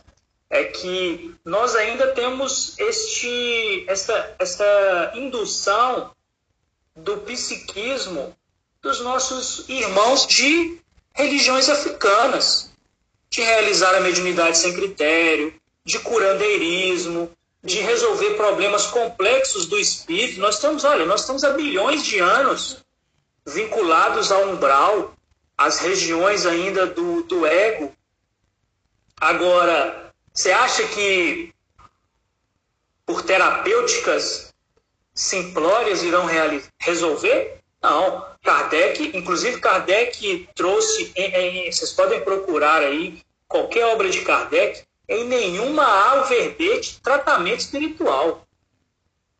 é 0.48 0.66
que 0.66 1.34
nós 1.44 1.76
ainda 1.76 2.12
temos 2.12 2.78
este, 2.78 3.84
esta, 3.88 4.36
esta 4.38 5.12
indução 5.16 6.12
do 6.96 7.18
psiquismo 7.18 8.36
dos 8.80 9.02
nossos 9.02 9.68
irmãos 9.68 10.28
de 10.28 10.80
religiões 11.16 11.68
africanas 11.68 12.75
de 13.30 13.42
realizar 13.42 13.96
a 13.96 14.00
mediunidade 14.00 14.58
sem 14.58 14.74
critério, 14.74 15.54
de 15.84 16.00
curandeirismo, 16.00 17.32
de 17.64 17.80
resolver 17.80 18.36
problemas 18.36 18.88
complexos 18.88 19.66
do 19.66 19.78
espírito. 19.78 20.40
Nós 20.40 20.56
estamos, 20.56 20.84
olha, 20.84 21.06
nós 21.06 21.22
estamos 21.22 21.44
há 21.44 21.52
bilhões 21.52 22.04
de 22.04 22.20
anos 22.20 22.84
vinculados 23.46 24.32
ao 24.32 24.50
umbral, 24.50 25.16
às 25.58 25.80
regiões 25.80 26.46
ainda 26.46 26.86
do, 26.88 27.24
do 27.24 27.46
ego. 27.46 27.94
Agora, 29.20 30.14
você 30.34 30.52
acha 30.52 30.84
que 30.88 31.54
por 33.06 33.22
terapêuticas 33.22 34.54
simplórias 35.14 36.04
irão 36.04 36.28
resolver? 36.80 37.60
Não. 37.82 38.35
Kardec, 38.46 39.12
inclusive 39.14 39.60
Kardec 39.60 40.48
trouxe, 40.56 41.12
em, 41.16 41.68
em, 41.68 41.72
vocês 41.72 41.92
podem 41.92 42.22
procurar 42.22 42.84
aí 42.84 43.22
qualquer 43.48 43.86
obra 43.88 44.08
de 44.08 44.22
Kardec, 44.22 44.84
em 45.10 45.26
nenhuma 45.26 45.84
há 45.84 46.22
o 46.22 46.26
verbete 46.26 47.02
tratamento 47.02 47.60
espiritual. 47.60 48.46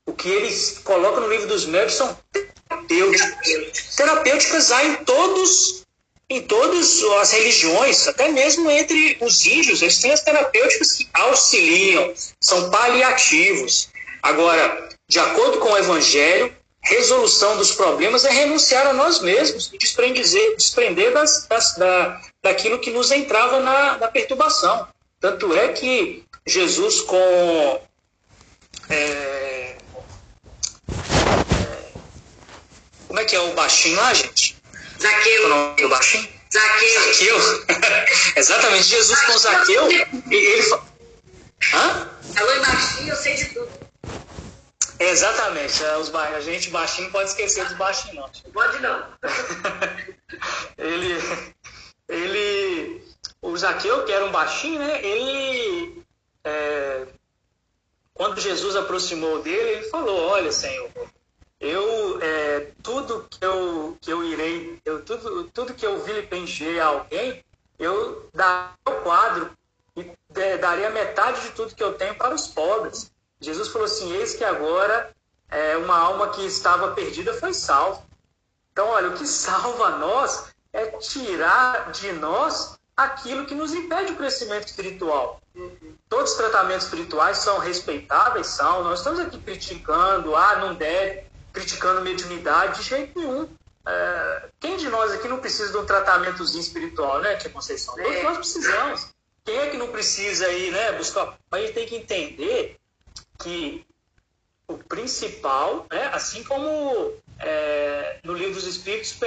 O 0.08 0.14
que 0.14 0.28
eles 0.28 0.80
colocam 0.84 1.22
no 1.22 1.30
livro 1.30 1.48
dos 1.48 1.66
médicos 1.66 1.96
são 1.96 2.18
terapêuticas. 2.32 3.96
Terapêuticas 3.96 4.72
há 4.72 4.84
em 4.84 4.96
todos 5.06 5.86
em 6.28 6.42
todas 6.42 7.04
as 7.22 7.32
religiões, 7.34 8.08
até 8.08 8.30
mesmo 8.30 8.70
entre 8.72 9.16
os 9.22 9.46
índios, 9.46 9.84
eles 9.84 10.02
têm 10.02 10.12
as 10.12 10.22
terapêuticas 10.22 10.94
que 10.94 11.08
auxiliam, 11.14 12.12
são 12.42 12.72
paliativos. 12.72 13.90
Agora, 14.24 14.90
de 15.08 15.20
acordo 15.20 15.60
com 15.60 15.74
o 15.74 15.78
Evangelho, 15.78 16.52
resolução 16.86 17.58
dos 17.58 17.72
problemas 17.72 18.26
é 18.26 18.32
renunciar 18.32 18.88
a 18.88 18.94
nós 18.94 19.20
mesmos 19.20 19.72
e 19.74 19.78
desprender, 19.78 20.24
desprender 20.56 21.14
das, 21.14 21.46
das, 21.48 21.76
da, 21.76 22.22
daquilo 22.44 22.80
que 22.80 22.92
nos 22.92 23.12
entrava 23.12 23.60
na, 23.60 23.98
na 23.98 24.08
perturbação. 24.08 24.88
Tanto 25.20 25.54
é 25.56 25.70
que 25.70 26.24
Jesus, 26.46 27.02
com. 27.02 27.82
É, 28.90 29.76
como 33.08 33.20
é 33.20 33.26
que 33.26 33.36
é 33.36 33.40
o 33.40 33.54
baixinho 33.54 33.98
lá, 33.98 34.14
gente? 34.14 34.56
Zaqueu. 35.02 35.46
O 35.46 35.50
nome 35.50 35.82
do 35.82 35.90
baixinho? 35.90 36.30
Zaqueu. 36.54 37.14
Zaqueu. 37.14 37.38
Exatamente. 38.36 38.84
Jesus 38.84 39.20
com 39.22 39.38
Zaqueu, 39.38 39.90
ele 40.30 40.64
fala. 40.64 40.86
Hã? 41.74 42.10
Falou 42.36 42.56
em 42.56 42.60
baixinho, 42.60 43.10
eu 43.10 43.16
sei 43.16 43.34
de 43.36 43.46
tudo. 43.46 43.75
Exatamente. 45.00 45.84
É, 45.84 45.98
os 45.98 46.10
ba... 46.10 46.24
A 46.30 46.42
gente 46.42 46.70
baixinho 46.70 47.12
pode 47.12 47.30
esquecer 47.30 47.66
dos 47.66 47.78
baixinhos, 47.78 48.16
não. 48.16 48.52
Pode 48.52 48.80
não. 48.80 49.08
ele, 50.78 51.16
ele, 52.08 53.04
o 53.42 53.56
Zaqueu, 53.58 54.06
que 54.06 54.12
era 54.12 54.26
um 54.26 54.32
baixinho, 54.32 54.80
né? 54.80 55.04
Ele, 55.04 56.04
é, 56.44 57.08
quando 58.14 58.40
Jesus 58.40 58.76
aproximou 58.76 59.42
dele, 59.42 59.70
ele 59.70 59.90
falou: 59.90 60.30
Olha, 60.30 60.52
Senhor, 60.52 60.90
eu 61.60 62.20
é, 62.22 62.72
tudo 62.82 63.28
que 63.30 63.44
eu 63.44 63.98
que 64.00 64.12
eu 64.12 64.24
irei, 64.24 64.80
eu 64.86 65.04
tudo 65.04 65.44
tudo 65.54 65.74
que 65.74 65.86
eu 65.86 66.04
vilipendiei 66.04 66.80
a 66.80 66.88
alguém, 66.88 67.44
eu 67.78 68.30
daria 68.34 68.74
o 68.88 69.02
quadro 69.02 69.52
e 69.98 70.12
é, 70.36 70.58
daria 70.58 70.90
metade 70.90 71.42
de 71.42 71.50
tudo 71.52 71.76
que 71.76 71.84
eu 71.84 71.94
tenho 71.94 72.16
para 72.16 72.36
os 72.36 72.48
pobres. 72.48 73.12
Jesus 73.40 73.68
falou 73.70 73.86
assim: 73.86 74.12
Eis 74.14 74.34
que 74.34 74.44
agora 74.44 75.12
é, 75.50 75.78
uma 75.78 75.98
alma 75.98 76.30
que 76.30 76.46
estava 76.46 76.92
perdida 76.92 77.34
foi 77.34 77.54
salva. 77.54 78.04
Então, 78.72 78.88
olha, 78.88 79.10
o 79.10 79.14
que 79.14 79.26
salva 79.26 79.92
nós 79.98 80.50
é 80.74 80.88
tirar 80.98 81.92
de 81.92 82.12
nós 82.14 82.78
aquilo 82.96 83.46
que 83.46 83.56
nos 83.56 83.74
impede 83.74 84.14
o 84.14 84.16
crescimento 84.16 84.68
espiritual. 84.68 85.42
Todos 86.10 86.32
os 86.32 86.38
tratamentos 86.38 86.86
espirituais 86.86 87.38
são 87.38 87.60
respeitáveis, 87.60 88.48
são. 88.48 88.84
Nós 88.84 89.00
estamos 89.00 89.20
aqui 89.20 89.38
criticando, 89.40 90.36
ah, 90.36 90.58
não 90.58 90.76
deve, 90.76 91.24
criticando 91.54 92.02
mediunidade, 92.02 92.80
de 92.80 92.90
jeito 92.90 93.20
nenhum. 93.20 93.48
É, 93.88 94.50
quem 94.60 94.78
de 94.78 94.90
nós 94.90 95.12
aqui 95.12 95.28
não 95.28 95.38
precisa 95.38 95.72
de 95.72 95.78
um 95.78 95.86
tratamentozinho 95.86 96.62
espiritual, 96.62 97.20
né, 97.22 97.36
Tia 97.36 97.50
Conceição? 97.50 97.96
Todos 97.96 98.24
nós 98.24 98.38
precisamos. 98.38 99.08
Quem 99.44 99.58
é 99.58 99.70
que 99.70 99.78
não 99.78 99.90
precisa 99.90 100.48
aí, 100.48 100.72
né, 100.72 100.94
buscar? 100.94 101.38
Mas 101.52 101.62
a 101.62 101.66
gente 101.66 101.76
tem 101.76 101.88
que 101.88 101.96
entender 101.96 102.80
que 103.40 103.86
o 104.68 104.78
principal, 104.78 105.86
né, 105.92 106.10
assim 106.14 106.44
como 106.44 107.14
é, 107.40 108.20
no 108.24 108.34
livro 108.34 108.56
dos 108.56 108.66
Espíritos, 108.66 109.18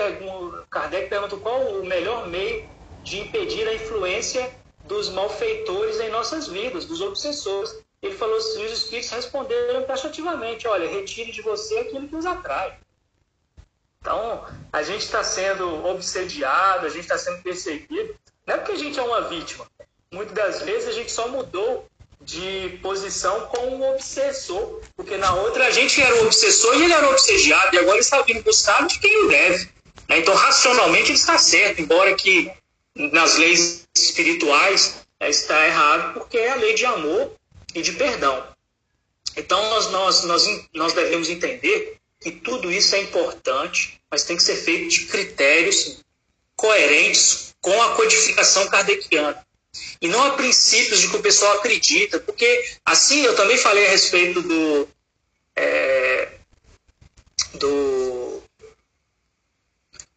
Kardec 0.70 1.08
pergunta 1.08 1.36
qual 1.36 1.60
o 1.60 1.86
melhor 1.86 2.26
meio 2.26 2.68
de 3.02 3.20
impedir 3.20 3.66
a 3.68 3.74
influência 3.74 4.52
dos 4.84 5.08
malfeitores 5.10 6.00
em 6.00 6.10
nossas 6.10 6.48
vidas, 6.48 6.84
dos 6.84 7.00
obsessores. 7.00 7.78
Ele 8.02 8.14
falou 8.14 8.36
assim, 8.36 8.64
os 8.64 8.72
Espíritos 8.72 9.10
responderam 9.10 9.84
taxativamente, 9.84 10.66
olha, 10.66 10.88
retire 10.88 11.30
de 11.30 11.42
você 11.42 11.78
aquilo 11.78 12.08
que 12.08 12.16
os 12.16 12.26
atrai. 12.26 12.78
Então, 14.00 14.46
a 14.72 14.82
gente 14.82 15.02
está 15.02 15.22
sendo 15.24 15.84
obsediado, 15.84 16.86
a 16.86 16.88
gente 16.88 17.02
está 17.02 17.18
sendo 17.18 17.42
perseguido, 17.42 18.16
não 18.46 18.54
é 18.54 18.58
porque 18.58 18.72
a 18.72 18.76
gente 18.76 18.98
é 18.98 19.02
uma 19.02 19.22
vítima. 19.22 19.66
Muitas 20.10 20.34
das 20.34 20.62
vezes 20.62 20.88
a 20.88 20.92
gente 20.92 21.12
só 21.12 21.28
mudou 21.28 21.86
de 22.28 22.78
posição 22.82 23.46
com 23.46 23.78
o 23.78 23.90
obsessor, 23.94 24.82
porque 24.94 25.16
na 25.16 25.34
outra 25.34 25.66
a 25.66 25.70
gente 25.70 26.00
era 26.00 26.14
o 26.16 26.26
obsessor 26.26 26.76
e 26.76 26.84
ele 26.84 26.92
era 26.92 27.08
o 27.08 27.12
obsediado, 27.12 27.74
e 27.74 27.78
agora 27.78 27.94
ele 27.94 28.04
está 28.04 28.20
vindo 28.20 28.42
buscar 28.42 28.86
de 28.86 28.98
quem 28.98 29.24
o 29.24 29.28
deve. 29.28 29.70
Né? 30.06 30.18
Então, 30.18 30.34
racionalmente, 30.34 31.06
ele 31.06 31.18
está 31.18 31.38
certo, 31.38 31.80
embora 31.80 32.14
que 32.14 32.52
nas 32.94 33.38
leis 33.38 33.88
espirituais 33.96 34.96
né, 35.18 35.30
está 35.30 35.66
errado, 35.66 36.12
porque 36.12 36.36
é 36.36 36.50
a 36.50 36.56
lei 36.56 36.74
de 36.74 36.84
amor 36.84 37.32
e 37.74 37.80
de 37.80 37.92
perdão. 37.92 38.46
Então, 39.34 39.70
nós, 39.70 39.90
nós, 39.90 40.24
nós, 40.24 40.46
nós 40.74 40.92
devemos 40.92 41.30
entender 41.30 41.96
que 42.20 42.30
tudo 42.30 42.70
isso 42.70 42.94
é 42.94 43.00
importante, 43.00 43.98
mas 44.10 44.24
tem 44.24 44.36
que 44.36 44.42
ser 44.42 44.56
feito 44.56 44.88
de 44.88 45.06
critérios 45.06 46.04
coerentes 46.54 47.54
com 47.62 47.82
a 47.82 47.94
codificação 47.94 48.68
kardeciana 48.68 49.47
e 50.00 50.08
não 50.08 50.22
a 50.24 50.30
princípios 50.30 51.00
de 51.00 51.08
que 51.08 51.16
o 51.16 51.22
pessoal 51.22 51.58
acredita, 51.58 52.18
porque 52.20 52.76
assim 52.84 53.22
eu 53.22 53.34
também 53.36 53.58
falei 53.58 53.86
a 53.86 53.90
respeito 53.90 54.42
do 54.42 54.88
é, 55.56 56.28
do, 57.54 58.42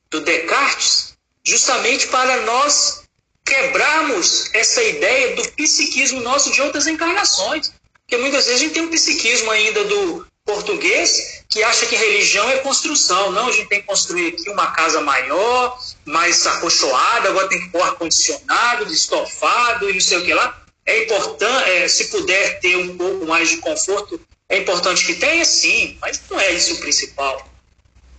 do 0.09 0.21
Descartes, 0.21 1.17
justamente 1.43 2.07
para 2.07 2.41
nós 2.41 3.03
quebrarmos 3.43 4.53
essa 4.53 4.83
ideia 4.83 5.35
do 5.35 5.49
psiquismo 5.51 6.21
nosso 6.21 6.51
de 6.51 6.61
outras 6.61 6.87
encarnações. 6.87 7.73
Porque 8.01 8.17
muitas 8.17 8.45
vezes 8.45 8.61
a 8.61 8.63
gente 8.63 8.73
tem 8.73 8.83
um 8.83 8.91
psiquismo 8.91 9.49
ainda 9.49 9.83
do 9.85 10.27
português 10.45 11.43
que 11.49 11.63
acha 11.63 11.85
que 11.85 11.95
religião 11.95 12.49
é 12.49 12.57
construção. 12.59 13.31
Não, 13.31 13.47
a 13.47 13.51
gente 13.51 13.67
tem 13.67 13.81
que 13.81 13.87
construir 13.87 14.27
aqui 14.29 14.49
uma 14.49 14.71
casa 14.71 15.01
maior, 15.01 15.77
mais 16.05 16.45
acolchoada, 16.45 17.29
agora 17.29 17.47
tem 17.49 17.61
que 17.61 17.69
pôr 17.69 17.81
ar-condicionado, 17.81 18.91
estofado 18.91 19.89
e 19.89 19.93
não 19.93 20.01
sei 20.01 20.17
o 20.17 20.25
que 20.25 20.33
lá. 20.33 20.61
É 20.85 21.03
importante, 21.03 21.69
é, 21.69 21.87
se 21.87 22.05
puder 22.05 22.59
ter 22.59 22.75
um 22.75 22.97
pouco 22.97 23.25
mais 23.25 23.49
de 23.49 23.57
conforto, 23.57 24.19
é 24.49 24.57
importante 24.57 25.05
que 25.05 25.15
tenha, 25.15 25.45
sim, 25.45 25.97
mas 26.01 26.21
não 26.29 26.39
é 26.39 26.51
isso 26.51 26.73
o 26.73 26.77
principal. 26.77 27.47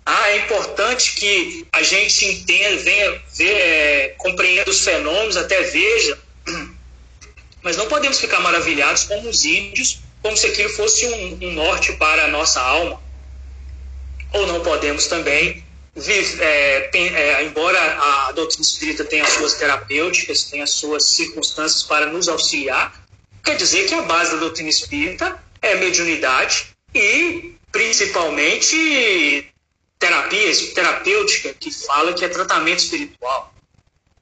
Ah, 0.04 0.30
é 0.30 0.38
importante 0.38 1.14
que 1.14 1.66
a 1.72 1.82
gente 1.82 2.24
entenda, 2.24 2.82
venha, 2.82 3.22
ver, 3.34 3.52
é, 3.52 4.08
compreenda 4.18 4.70
os 4.70 4.80
fenômenos, 4.80 5.36
até 5.36 5.62
veja, 5.62 6.18
mas 7.62 7.76
não 7.76 7.86
podemos 7.88 8.18
ficar 8.18 8.40
maravilhados 8.40 9.04
como 9.04 9.28
os 9.28 9.44
índios, 9.44 10.00
como 10.22 10.36
se 10.36 10.46
aquilo 10.46 10.70
fosse 10.70 11.06
um, 11.06 11.48
um 11.48 11.52
norte 11.52 11.92
para 11.94 12.24
a 12.24 12.28
nossa 12.28 12.60
alma. 12.60 13.00
Ou 14.32 14.46
não 14.46 14.60
podemos 14.62 15.06
também 15.06 15.62
é, 15.94 16.90
é, 16.94 17.44
embora 17.44 17.78
a 17.78 18.32
doutrina 18.32 18.62
espírita 18.62 19.04
tenha 19.04 19.24
as 19.24 19.30
suas 19.30 19.54
terapêuticas, 19.54 20.44
tenha 20.44 20.64
as 20.64 20.70
suas 20.70 21.04
circunstâncias 21.10 21.82
para 21.82 22.06
nos 22.06 22.28
auxiliar, 22.28 23.04
quer 23.44 23.56
dizer 23.56 23.86
que 23.86 23.94
a 23.94 24.02
base 24.02 24.32
da 24.32 24.38
doutrina 24.38 24.70
espírita 24.70 25.38
é 25.60 25.74
mediunidade 25.74 26.68
e, 26.94 27.54
principalmente, 27.70 29.52
terapia 29.98 30.72
terapêutica, 30.74 31.54
que 31.54 31.70
fala 31.70 32.14
que 32.14 32.24
é 32.24 32.28
tratamento 32.28 32.78
espiritual. 32.78 33.54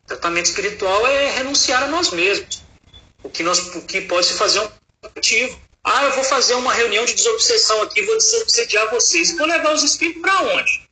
Tratamento 0.08 0.46
espiritual 0.46 1.06
é 1.06 1.30
renunciar 1.30 1.84
a 1.84 1.86
nós 1.86 2.10
mesmos, 2.10 2.64
o 3.22 3.30
que, 3.30 3.44
nós, 3.44 3.76
o 3.76 3.82
que 3.82 4.00
pode 4.00 4.26
se 4.26 4.34
fazer 4.34 4.58
um 4.58 4.68
motivo. 5.14 5.56
Ah, 5.82 6.04
eu 6.04 6.12
vou 6.12 6.24
fazer 6.24 6.54
uma 6.54 6.74
reunião 6.74 7.04
de 7.04 7.14
desobsessão 7.14 7.82
aqui, 7.82 8.02
vou 8.02 8.16
desobsediar 8.16 8.90
vocês. 8.90 9.36
Vou 9.36 9.46
levar 9.46 9.72
os 9.72 9.82
espíritos 9.82 10.20
para 10.20 10.42
onde? 10.42 10.88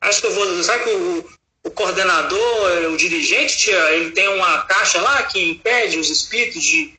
Acho 0.00 0.20
que 0.20 0.26
eu 0.28 0.34
vou. 0.34 0.62
Sabe 0.62 0.84
que 0.84 0.90
o, 0.90 1.30
o 1.64 1.70
coordenador, 1.70 2.92
o 2.92 2.96
dirigente, 2.96 3.58
tia, 3.58 3.90
ele 3.90 4.12
tem 4.12 4.28
uma 4.28 4.62
caixa 4.62 5.00
lá 5.00 5.24
que 5.24 5.50
impede 5.50 5.98
os 5.98 6.08
espíritos 6.10 6.62
de. 6.62 6.94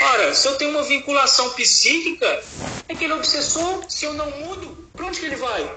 Ora, 0.00 0.34
se 0.34 0.48
eu 0.48 0.56
tenho 0.56 0.72
uma 0.72 0.82
vinculação 0.82 1.50
psíquica, 1.50 2.42
aquele 2.88 3.12
obsessor, 3.12 3.84
se 3.88 4.04
eu 4.04 4.14
não 4.14 4.30
mudo, 4.32 4.88
para 4.92 5.06
onde 5.06 5.20
que 5.20 5.26
ele 5.26 5.36
vai? 5.36 5.70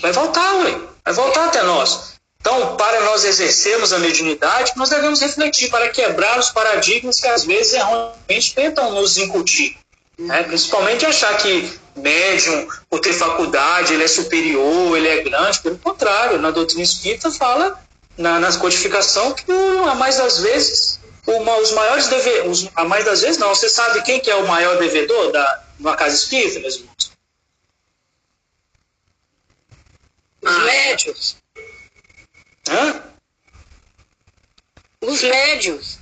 Vai 0.00 0.12
voltar, 0.12 0.54
ué. 0.58 0.80
Vai 1.04 1.14
voltar 1.14 1.46
até 1.46 1.62
nós. 1.62 2.11
Então, 2.42 2.76
para 2.76 3.02
nós 3.02 3.24
exercermos 3.24 3.92
a 3.92 4.00
mediunidade, 4.00 4.72
nós 4.74 4.90
devemos 4.90 5.20
refletir 5.20 5.70
para 5.70 5.88
quebrar 5.90 6.40
os 6.40 6.50
paradigmas 6.50 7.20
que 7.20 7.28
às 7.28 7.44
vezes 7.44 7.74
erroneamente 7.74 8.52
tentam 8.52 8.90
nos 8.90 9.16
incutir. 9.16 9.78
Né? 10.18 10.42
Principalmente 10.42 11.06
achar 11.06 11.36
que 11.36 11.72
médium, 11.94 12.66
por 12.90 12.98
ter 12.98 13.12
faculdade, 13.12 13.94
ele 13.94 14.02
é 14.02 14.08
superior, 14.08 14.96
ele 14.96 15.06
é 15.06 15.22
grande. 15.22 15.60
Pelo 15.60 15.78
contrário, 15.78 16.40
na 16.40 16.50
doutrina 16.50 16.82
espírita 16.82 17.30
fala, 17.30 17.80
na, 18.18 18.40
na 18.40 18.52
codificação, 18.58 19.32
que 19.34 19.52
a 19.88 19.94
mais 19.94 20.16
das 20.16 20.38
vezes, 20.40 20.98
uma, 21.24 21.56
os 21.58 21.70
maiores 21.70 22.08
devedores, 22.08 22.68
a 22.74 22.84
mais 22.84 23.04
das 23.04 23.22
vezes 23.22 23.38
não, 23.38 23.54
você 23.54 23.68
sabe 23.68 24.02
quem 24.02 24.18
que 24.18 24.28
é 24.28 24.34
o 24.34 24.48
maior 24.48 24.78
devedor 24.78 25.30
da, 25.30 25.62
numa 25.78 25.94
casa 25.94 26.16
espírita, 26.16 26.58
meus 26.58 26.74
irmãos? 26.74 27.12
Os 30.42 30.50
ah. 30.50 30.58
médios. 30.64 31.41
Hã? 32.68 33.02
Os 35.00 35.22
médios. 35.22 35.98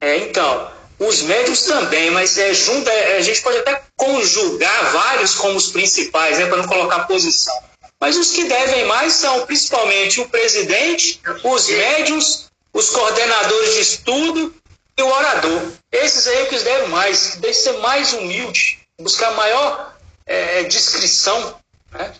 É, 0.00 0.18
então, 0.18 0.72
os 0.98 1.22
médios 1.22 1.62
também, 1.62 2.10
mas 2.10 2.38
é, 2.38 2.54
junta, 2.54 2.90
é, 2.90 3.16
a 3.16 3.20
gente 3.20 3.42
pode 3.42 3.58
até 3.58 3.82
conjugar 3.96 4.92
vários 4.92 5.34
como 5.34 5.56
os 5.56 5.68
principais, 5.68 6.38
né, 6.38 6.46
para 6.46 6.58
não 6.58 6.68
colocar 6.68 7.06
posição. 7.06 7.54
Mas 8.00 8.16
os 8.16 8.32
que 8.32 8.44
devem 8.44 8.84
mais 8.86 9.12
são 9.14 9.46
principalmente 9.46 10.20
o 10.20 10.28
presidente, 10.28 11.20
os 11.44 11.68
médios, 11.68 12.50
os 12.72 12.90
coordenadores 12.90 13.74
de 13.74 13.80
estudo 13.80 14.54
e 14.96 15.02
o 15.02 15.06
orador. 15.06 15.72
Esses 15.90 16.26
aí 16.26 16.42
é 16.42 16.46
que 16.46 16.58
devem 16.58 16.88
mais, 16.88 17.36
devem 17.36 17.54
ser 17.54 17.72
mais 17.78 18.12
humilde, 18.12 18.80
buscar 19.00 19.30
maior 19.32 19.96
é, 20.26 20.64
descrição. 20.64 21.60
Né? 21.92 22.12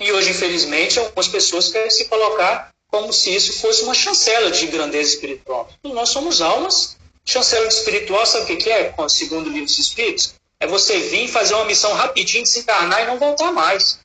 E 0.00 0.12
hoje, 0.12 0.30
infelizmente, 0.30 0.98
algumas 0.98 1.28
pessoas 1.28 1.68
querem 1.68 1.90
se 1.90 2.06
colocar 2.06 2.74
como 2.88 3.12
se 3.12 3.34
isso 3.34 3.52
fosse 3.60 3.82
uma 3.82 3.94
chancela 3.94 4.50
de 4.50 4.66
grandeza 4.66 5.10
espiritual. 5.10 5.68
E 5.82 5.92
nós 5.92 6.10
somos 6.10 6.40
almas. 6.40 6.96
Chancela 7.24 7.66
espiritual, 7.66 8.24
sabe 8.26 8.52
o 8.52 8.56
que 8.58 8.70
é, 8.70 8.94
segundo 9.08 9.46
o 9.46 9.50
livro 9.50 9.64
dos 9.64 9.78
Espíritos? 9.78 10.34
É 10.60 10.66
você 10.66 10.98
vir 10.98 11.26
fazer 11.28 11.54
uma 11.54 11.64
missão 11.64 11.92
rapidinho, 11.94 12.44
desencarnar 12.44 13.02
e 13.02 13.06
não 13.06 13.18
voltar 13.18 13.50
mais. 13.50 13.98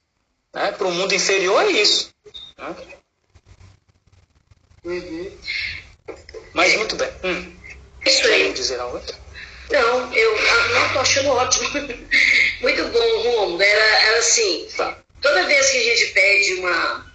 Né? 0.53 0.72
Para 0.72 0.88
o 0.88 0.91
mundo 0.91 1.14
inferior 1.14 1.64
é 1.64 1.72
isso. 1.72 2.10
Né? 2.57 2.76
Uhum. 4.86 5.38
Mas 6.53 6.76
muito 6.78 6.95
bem. 6.95 7.10
Hum. 7.24 7.56
Isso 8.06 8.26
aí. 8.26 8.53
dizer 8.53 8.80
algo? 8.80 9.02
Não, 9.70 10.14
eu 10.16 10.36
não 10.74 10.86
estou 10.88 11.02
achando 11.02 11.30
ótimo. 11.30 11.70
muito 12.61 12.84
bom, 12.88 13.24
Romulo. 13.24 13.61
Era, 13.61 14.03
era 14.07 14.20
assim, 14.20 14.68
Tá. 14.76 14.98
Toda 15.22 15.48
vez 15.48 15.70
que 15.70 15.78
a 15.78 15.96
gente 15.96 16.14
pede 16.14 16.54
uma, 16.56 17.14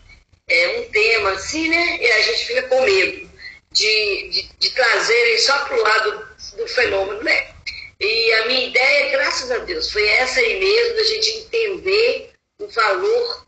é, 0.48 0.78
um 0.78 0.90
tema 0.90 1.30
assim, 1.32 1.68
né? 1.68 1.98
A 2.14 2.20
gente 2.22 2.46
fica 2.46 2.62
com 2.64 2.82
medo 2.82 3.30
de, 3.72 4.28
de, 4.30 4.50
de 4.58 5.38
só 5.40 5.58
para 5.64 5.76
o 5.76 5.82
lado 5.82 6.28
do 6.56 6.68
fenômeno, 6.68 7.22
né? 7.22 7.54
E 8.00 8.32
a 8.34 8.46
minha 8.46 8.66
ideia, 8.66 9.10
graças 9.10 9.50
a 9.50 9.58
Deus, 9.58 9.90
foi 9.90 10.06
essa 10.06 10.40
aí 10.40 10.60
mesmo, 10.60 10.96
da 10.96 11.04
gente 11.04 11.30
entender 11.30 12.32
o 12.60 12.68
valor, 12.68 13.46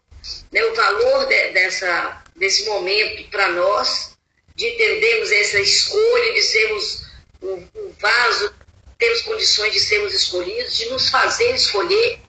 né, 0.53 0.65
o 0.65 0.74
valor 0.74 1.27
de, 1.27 1.51
dessa, 1.51 2.23
desse 2.37 2.65
momento 2.65 3.28
para 3.31 3.49
nós, 3.49 4.16
de 4.55 4.66
entendermos 4.66 5.31
essa 5.31 5.61
escolha, 5.61 6.33
de 6.33 6.43
sermos 6.43 7.07
o, 7.43 7.62
o 7.74 7.95
vaso, 8.01 8.55
termos 8.99 9.23
condições 9.23 9.73
de 9.73 9.81
sermos 9.81 10.15
escolhidos, 10.15 10.77
de 10.77 10.87
nos 10.87 11.11
fazer 11.11 11.55
escolher 11.55 12.20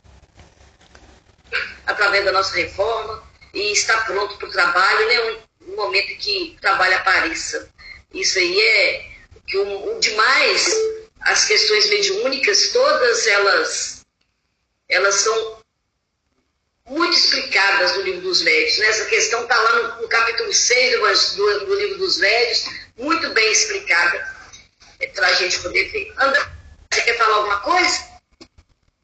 através 1.85 2.25
da 2.25 2.31
nossa 2.31 2.55
reforma 2.55 3.23
e 3.53 3.71
estar 3.71 4.05
pronto 4.05 4.37
para 4.37 4.47
o 4.47 4.51
trabalho, 4.51 5.07
né, 5.07 5.37
momento 5.77 6.11
em 6.11 6.17
que 6.17 6.55
o 6.57 6.61
trabalho 6.61 6.95
apareça. 6.97 7.69
Isso 8.13 8.39
aí 8.39 8.59
é 8.59 9.11
que 9.45 9.57
o, 9.57 9.95
o 9.95 9.99
demais, 9.99 10.69
as 11.21 11.45
questões 11.45 11.89
mediúnicas, 11.89 12.69
todas 12.69 13.27
elas, 13.27 14.05
elas 14.89 15.15
são 15.15 15.57
muito 16.87 17.17
explicadas 17.17 17.95
no 17.95 18.01
livro 18.01 18.21
dos 18.21 18.41
médios. 18.41 18.77
Né? 18.79 18.87
Essa 18.87 19.05
questão 19.05 19.43
está 19.43 19.55
lá 19.55 19.75
no, 19.75 20.01
no, 20.01 20.07
capítulo 20.07 20.53
6 20.53 21.35
do, 21.35 21.65
do, 21.65 21.75
livro 21.75 21.97
dos 21.99 22.17
médios, 22.17 22.65
muito 22.97 23.29
bem 23.29 23.51
explicada, 23.51 24.35
é, 24.99 25.07
para 25.07 25.27
a 25.27 25.33
gente 25.33 25.59
poder 25.59 25.85
ver. 25.91 26.13
André, 26.17 26.41
você 26.91 27.01
quer 27.01 27.17
falar 27.17 27.35
alguma 27.35 27.59
coisa? 27.59 28.07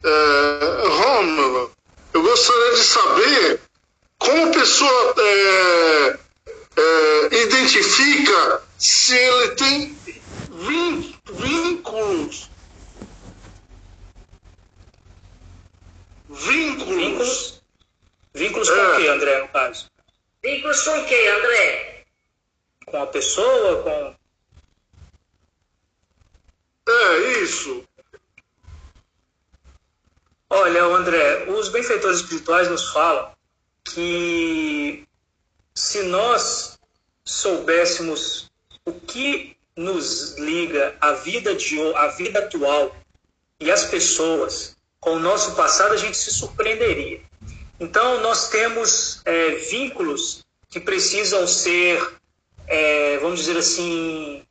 É, 0.03 0.88
Rômulo, 0.88 1.72
eu 2.14 2.22
gostaria 2.22 2.73
de 2.73 2.84
saber 2.84 3.61
como 4.19 4.49
a 4.49 4.52
pessoa 4.52 5.15
é, 5.18 6.19
é, 6.77 7.41
identifica 7.44 8.64
se 8.77 9.15
ele 9.15 9.56
tem 9.56 9.98
vínculos. 10.52 11.14
Vínculos. 11.31 12.49
Vínculos? 16.30 17.61
Vínculos 18.34 18.69
com 18.69 18.76
o 18.76 18.95
que, 18.98 19.07
André, 19.07 19.41
no 19.41 19.48
caso? 19.49 19.91
Vínculos 20.44 20.81
com 20.84 20.99
o 20.99 21.06
que, 21.06 21.27
André? 21.27 22.06
Com 22.85 23.03
a 23.03 23.07
pessoa, 23.07 23.84
com... 23.84 24.15
É, 26.91 27.18
isso. 27.41 27.88
Olha, 30.56 30.86
André, 30.96 31.46
os 31.50 31.70
benfeitores 31.70 32.18
espirituais 32.18 32.70
nos 32.70 32.92
falam 32.92 33.32
que 33.84 35.04
se 35.74 36.04
nós 36.04 36.78
soubéssemos 37.26 38.52
o 38.86 38.94
que 38.94 39.58
nos 39.76 40.38
liga 40.38 40.96
a 41.02 41.14
vida 41.14 41.56
de 41.56 41.80
vida 42.16 42.38
atual 42.38 42.96
e 43.60 43.72
as 43.72 43.86
pessoas 43.86 44.76
com 45.00 45.14
o 45.14 45.20
nosso 45.20 45.56
passado, 45.56 45.96
a 45.96 45.98
gente 45.98 46.16
se 46.16 46.30
surpreenderia. 46.30 47.20
Então, 47.80 48.22
nós 48.22 48.50
temos 48.50 49.22
é, 49.26 49.56
vínculos 49.56 50.46
que 50.70 50.80
precisam 50.80 51.48
ser, 51.48 52.00
é, 52.68 53.18
vamos 53.18 53.40
dizer 53.40 53.58
assim, 53.58 54.46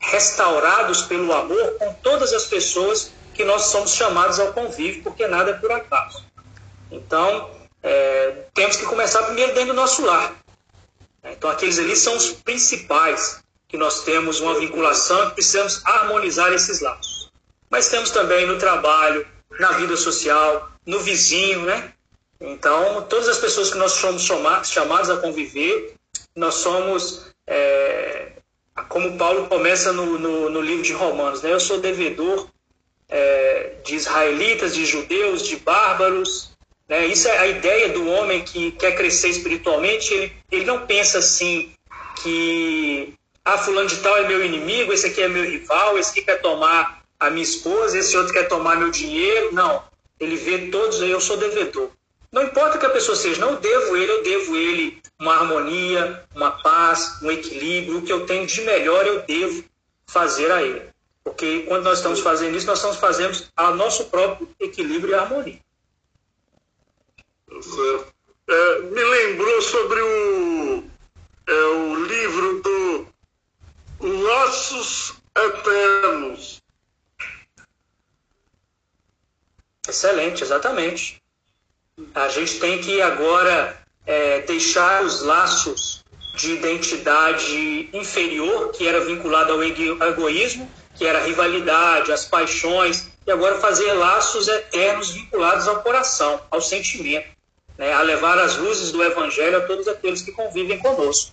restaurados 0.00 1.02
pelo 1.02 1.32
amor 1.32 1.76
com 1.76 1.92
todas 1.94 2.32
as 2.32 2.46
pessoas 2.46 3.10
que 3.34 3.44
nós 3.44 3.62
somos 3.62 3.94
chamados 3.94 4.38
ao 4.38 4.52
convívio, 4.52 5.02
porque 5.02 5.26
nada 5.26 5.52
é 5.52 5.54
por 5.54 5.70
acaso. 5.72 6.24
Então, 6.90 7.50
é, 7.82 8.44
temos 8.54 8.76
que 8.76 8.84
começar 8.84 9.22
primeiro 9.22 9.54
dentro 9.54 9.68
do 9.68 9.74
nosso 9.74 10.04
lar. 10.04 10.34
Então, 11.24 11.50
aqueles 11.50 11.78
ali 11.78 11.96
são 11.96 12.16
os 12.16 12.32
principais 12.32 13.42
que 13.68 13.76
nós 13.76 14.02
temos 14.02 14.40
uma 14.40 14.58
vinculação 14.58 15.28
e 15.28 15.30
precisamos 15.30 15.80
harmonizar 15.84 16.52
esses 16.52 16.80
laços. 16.80 17.30
Mas 17.70 17.88
temos 17.88 18.10
também 18.10 18.46
no 18.46 18.58
trabalho, 18.58 19.26
na 19.58 19.72
vida 19.72 19.96
social, 19.96 20.70
no 20.84 20.98
vizinho, 21.00 21.62
né? 21.62 21.92
Então, 22.40 23.02
todas 23.02 23.28
as 23.28 23.38
pessoas 23.38 23.70
que 23.70 23.78
nós 23.78 23.92
somos 23.92 24.24
chamados 24.64 25.10
a 25.10 25.18
conviver, 25.18 25.94
nós 26.34 26.54
somos, 26.54 27.26
é, 27.46 28.32
como 28.88 29.16
Paulo 29.16 29.46
começa 29.46 29.92
no, 29.92 30.18
no, 30.18 30.50
no, 30.50 30.60
livro 30.60 30.82
de 30.82 30.92
Romanos, 30.92 31.42
né? 31.42 31.52
Eu 31.52 31.60
sou 31.60 31.78
devedor 31.78 32.48
é, 33.10 33.72
de 33.84 33.96
israelitas, 33.96 34.74
de 34.74 34.86
judeus, 34.86 35.42
de 35.42 35.56
bárbaros. 35.56 36.50
Né? 36.88 37.06
Isso 37.06 37.28
é 37.28 37.38
a 37.38 37.46
ideia 37.46 37.88
do 37.90 38.08
homem 38.08 38.42
que 38.42 38.72
quer 38.72 38.96
crescer 38.96 39.28
espiritualmente. 39.28 40.14
Ele, 40.14 40.32
ele 40.50 40.64
não 40.64 40.86
pensa 40.86 41.18
assim 41.18 41.72
que 42.22 43.14
ah, 43.44 43.58
fulano 43.58 43.88
de 43.88 43.96
tal 43.98 44.16
é 44.18 44.28
meu 44.28 44.44
inimigo, 44.44 44.92
esse 44.92 45.06
aqui 45.06 45.22
é 45.22 45.28
meu 45.28 45.44
rival, 45.44 45.98
esse 45.98 46.10
aqui 46.10 46.22
quer 46.22 46.40
tomar 46.40 47.02
a 47.18 47.30
minha 47.30 47.42
esposa, 47.42 47.98
esse 47.98 48.16
outro 48.16 48.32
quer 48.32 48.48
tomar 48.48 48.76
meu 48.76 48.90
dinheiro. 48.90 49.52
Não. 49.52 49.82
Ele 50.18 50.36
vê 50.36 50.68
todos 50.68 51.00
eu 51.00 51.20
sou 51.20 51.36
devedor. 51.36 51.90
Não 52.30 52.44
importa 52.44 52.78
que 52.78 52.86
a 52.86 52.90
pessoa 52.90 53.16
seja, 53.16 53.40
não 53.40 53.56
devo 53.56 53.96
ele, 53.96 54.12
eu 54.12 54.22
devo 54.22 54.56
ele 54.56 55.00
uma 55.18 55.34
harmonia, 55.34 56.22
uma 56.34 56.52
paz, 56.62 57.18
um 57.22 57.30
equilíbrio. 57.30 57.98
O 57.98 58.02
que 58.02 58.12
eu 58.12 58.24
tenho 58.24 58.46
de 58.46 58.60
melhor 58.60 59.06
eu 59.06 59.22
devo 59.22 59.64
fazer 60.06 60.50
a 60.52 60.62
ele. 60.62 60.89
Porque 61.22 61.62
quando 61.62 61.84
nós 61.84 61.98
estamos 61.98 62.20
fazendo 62.20 62.56
isso, 62.56 62.66
nós 62.66 62.78
estamos 62.78 62.96
fazendo 62.96 63.46
a 63.56 63.70
nosso 63.72 64.06
próprio 64.06 64.48
equilíbrio 64.58 65.12
e 65.12 65.14
harmonia. 65.14 65.60
É, 68.48 68.78
me 68.80 69.04
lembrou 69.04 69.62
sobre 69.62 70.00
o, 70.00 70.84
é, 71.46 71.52
o 71.52 72.04
livro 72.04 72.60
do 72.62 73.06
Laços 74.00 75.14
Eternos. 75.36 76.60
Excelente, 79.86 80.42
exatamente. 80.42 81.22
A 82.14 82.28
gente 82.28 82.58
tem 82.58 82.80
que 82.80 83.02
agora 83.02 83.78
é, 84.06 84.40
deixar 84.42 85.04
os 85.04 85.22
laços 85.22 86.04
de 86.36 86.52
identidade 86.52 87.90
inferior, 87.92 88.70
que 88.72 88.86
era 88.86 89.04
vinculado 89.04 89.52
ao 89.52 89.62
egoísmo, 89.62 90.70
que 91.00 91.06
era 91.06 91.18
a 91.18 91.24
rivalidade, 91.24 92.12
as 92.12 92.26
paixões, 92.26 93.06
e 93.26 93.32
agora 93.32 93.58
fazer 93.58 93.90
laços 93.94 94.48
eternos 94.48 95.12
vinculados 95.12 95.66
ao 95.66 95.82
coração, 95.82 96.38
ao 96.50 96.60
sentimento, 96.60 97.26
né, 97.78 97.90
a 97.90 98.02
levar 98.02 98.38
as 98.38 98.58
luzes 98.58 98.92
do 98.92 99.02
Evangelho 99.02 99.56
a 99.56 99.60
todos 99.62 99.88
aqueles 99.88 100.20
que 100.20 100.30
convivem 100.30 100.78
conosco. 100.78 101.32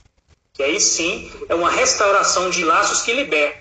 Que 0.54 0.64
aí 0.64 0.80
sim 0.80 1.30
é 1.50 1.54
uma 1.54 1.70
restauração 1.70 2.50
de 2.50 2.64
laços 2.64 3.02
que 3.02 3.12
liberta, 3.12 3.60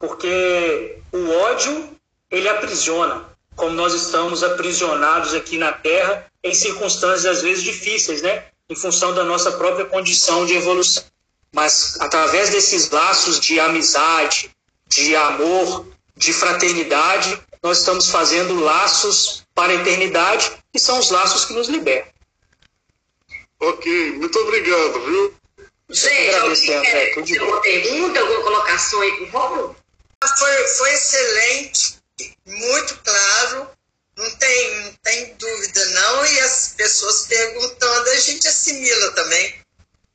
porque 0.00 0.98
o 1.12 1.30
ódio 1.30 1.88
ele 2.28 2.48
aprisiona, 2.48 3.24
como 3.54 3.70
nós 3.70 3.94
estamos 3.94 4.42
aprisionados 4.42 5.34
aqui 5.34 5.56
na 5.56 5.70
Terra 5.70 6.26
em 6.42 6.52
circunstâncias 6.52 7.26
às 7.26 7.42
vezes 7.42 7.62
difíceis, 7.62 8.22
né? 8.22 8.46
Em 8.68 8.74
função 8.74 9.14
da 9.14 9.22
nossa 9.22 9.52
própria 9.52 9.86
condição 9.86 10.44
de 10.44 10.54
evolução. 10.54 11.04
Mas 11.52 11.96
através 12.00 12.50
desses 12.50 12.90
laços 12.90 13.38
de 13.38 13.60
amizade, 13.60 14.50
de 14.88 15.14
amor, 15.14 15.86
de 16.16 16.32
fraternidade, 16.32 17.40
nós 17.62 17.78
estamos 17.78 18.10
fazendo 18.10 18.60
laços 18.60 19.44
para 19.54 19.72
a 19.72 19.76
eternidade, 19.76 20.50
que 20.72 20.78
são 20.78 20.98
os 20.98 21.10
laços 21.10 21.44
que 21.44 21.52
nos 21.52 21.68
libertam. 21.68 22.12
Ok, 23.60 24.12
muito 24.12 24.38
obrigado, 24.38 25.04
viu? 25.04 25.34
Gente, 25.90 26.34
alguém 26.36 26.82
quer 26.82 27.14
fazer 27.14 27.42
uma 27.42 27.60
pergunta, 27.60 28.20
alguma 28.20 28.42
colocação 28.42 29.00
aí 29.00 29.12
com 29.18 29.24
o 29.24 29.28
Romulo? 29.30 29.76
Foi, 30.38 30.68
foi 30.68 30.92
excelente, 30.92 31.96
muito 32.46 32.98
claro, 33.02 33.70
não 34.16 34.30
tem, 34.36 34.80
não 34.82 34.92
tem 35.02 35.34
dúvida 35.34 35.84
não, 35.86 36.26
e 36.26 36.40
as 36.40 36.74
pessoas 36.76 37.26
perguntando, 37.26 38.10
a 38.10 38.16
gente 38.16 38.46
assimila 38.46 39.12
também. 39.12 39.54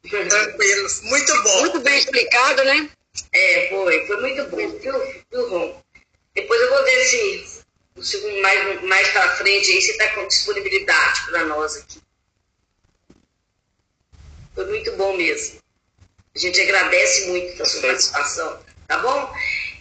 Tranquilo, 0.10 0.90
muito 1.04 1.44
bom. 1.44 1.60
Muito 1.62 1.80
bem 1.80 1.98
explicado, 1.98 2.64
né? 2.66 2.90
É, 3.32 3.70
foi, 3.70 4.08
foi 4.08 4.22
muito 4.22 4.44
bom, 4.50 4.58
viu, 4.58 5.24
viu 5.32 5.50
Rom? 5.50 5.82
Depois 6.34 6.62
eu 6.62 6.70
vou 6.70 6.84
ver 6.84 7.06
se, 7.06 7.64
se 8.02 8.42
mais, 8.42 8.84
mais 8.84 9.08
para 9.10 9.36
frente 9.36 9.72
aí 9.72 9.82
você 9.82 9.92
está 9.92 10.10
com 10.16 10.28
disponibilidade 10.28 11.26
para 11.26 11.46
nós 11.46 11.78
aqui. 11.78 12.02
Foi 14.56 14.66
muito 14.66 14.92
bom 14.94 15.16
mesmo. 15.16 15.60
A 16.36 16.40
gente 16.40 16.60
agradece 16.62 17.28
muito 17.28 17.62
a 17.62 17.66
sua 17.66 17.82
participação, 17.82 18.60
tá 18.88 18.98
bom? 18.98 19.34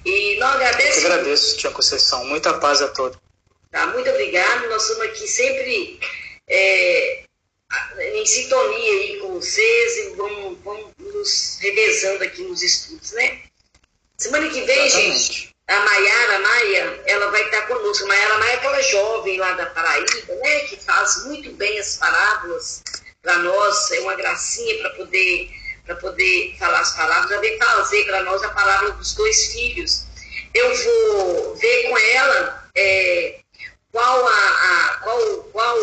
E 0.04 0.36
nós 0.38 0.56
agradecemos. 0.56 1.04
Eu 1.04 1.12
agradeço, 1.12 1.56
Tia 1.56 1.70
Conceição. 1.70 2.24
Muita 2.26 2.59
paz 2.59 2.82
a 2.82 2.88
todos. 2.88 3.18
Tá, 3.70 3.86
muito 3.86 4.10
obrigado. 4.10 4.68
Nós 4.68 4.82
estamos 4.82 5.06
aqui 5.06 5.26
sempre 5.26 6.00
é, 6.46 7.22
em 7.99 8.27
sintonia 8.27 8.93
aí 8.93 9.19
com 9.20 9.35
vocês 9.35 9.97
e 9.99 10.15
vamos, 10.16 10.59
vamos 10.62 10.90
nos 10.99 11.59
revezando 11.61 12.24
aqui 12.24 12.43
nos 12.43 12.62
estudos, 12.62 13.12
né? 13.12 13.43
Semana 14.19 14.49
que 14.49 14.61
vem, 14.62 14.86
Exatamente. 14.86 15.19
gente, 15.19 15.55
a 15.69 15.81
Maiara 15.81 16.39
Maia, 16.40 17.03
ela 17.07 17.31
vai 17.31 17.43
estar 17.44 17.62
conosco. 17.66 18.05
A 18.05 18.09
Maiara 18.09 18.39
Maia 18.39 18.53
é 18.53 18.55
aquela 18.57 18.82
jovem 18.82 19.39
lá 19.39 19.53
da 19.53 19.66
Paraíba, 19.66 20.35
né? 20.35 20.61
Que 20.61 20.77
faz 20.77 21.24
muito 21.24 21.51
bem 21.53 21.78
as 21.78 21.97
parábolas 21.97 22.82
para 23.20 23.39
nós, 23.39 23.90
é 23.93 24.01
uma 24.01 24.15
gracinha 24.15 24.78
para 24.78 24.90
poder 24.90 25.51
para 25.85 25.97
poder 25.97 26.57
falar 26.59 26.81
as 26.81 26.94
palavras, 26.94 27.31
ela 27.31 27.40
vem 27.40 27.59
fazer 27.59 28.05
para 28.05 28.23
nós 28.23 28.43
a 28.44 28.51
palavra 28.51 28.93
dos 28.93 29.15
dois 29.15 29.47
filhos. 29.53 30.05
Eu 30.55 30.74
vou 30.77 31.57
ver 31.57 31.89
com 31.89 31.99
ela 31.99 32.70
é, 32.77 33.40
qual, 33.93 34.27
a, 34.27 34.32
a, 34.32 34.97
qual, 35.02 35.44
qual 35.52 35.78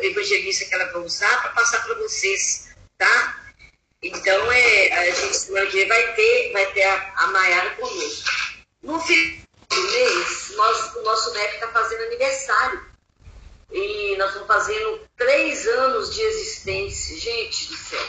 evangelista 0.00 0.66
que 0.66 0.74
ela 0.74 0.92
vai 0.92 1.02
usar 1.02 1.42
para 1.42 1.50
passar 1.52 1.84
para 1.84 1.94
vocês, 1.94 2.68
tá? 2.98 3.42
Então, 4.02 4.52
é, 4.52 4.92
a 4.92 5.10
gente 5.10 5.86
vai 5.88 6.14
ter, 6.14 6.52
vai 6.52 6.72
ter 6.72 6.82
a, 6.82 7.12
a 7.16 7.26
Maiara 7.28 7.70
conosco. 7.76 8.30
No 8.82 9.00
fim 9.00 9.42
do 9.68 9.82
mês, 9.82 10.52
nós, 10.54 10.94
o 10.96 11.02
nosso 11.02 11.32
NEP 11.32 11.54
está 11.54 11.68
fazendo 11.68 12.04
aniversário. 12.04 12.86
E 13.72 14.16
nós 14.16 14.28
estamos 14.28 14.46
fazendo 14.46 15.00
três 15.16 15.66
anos 15.66 16.14
de 16.14 16.22
existência. 16.22 17.18
Gente 17.18 17.68
do 17.68 17.76
céu, 17.76 18.06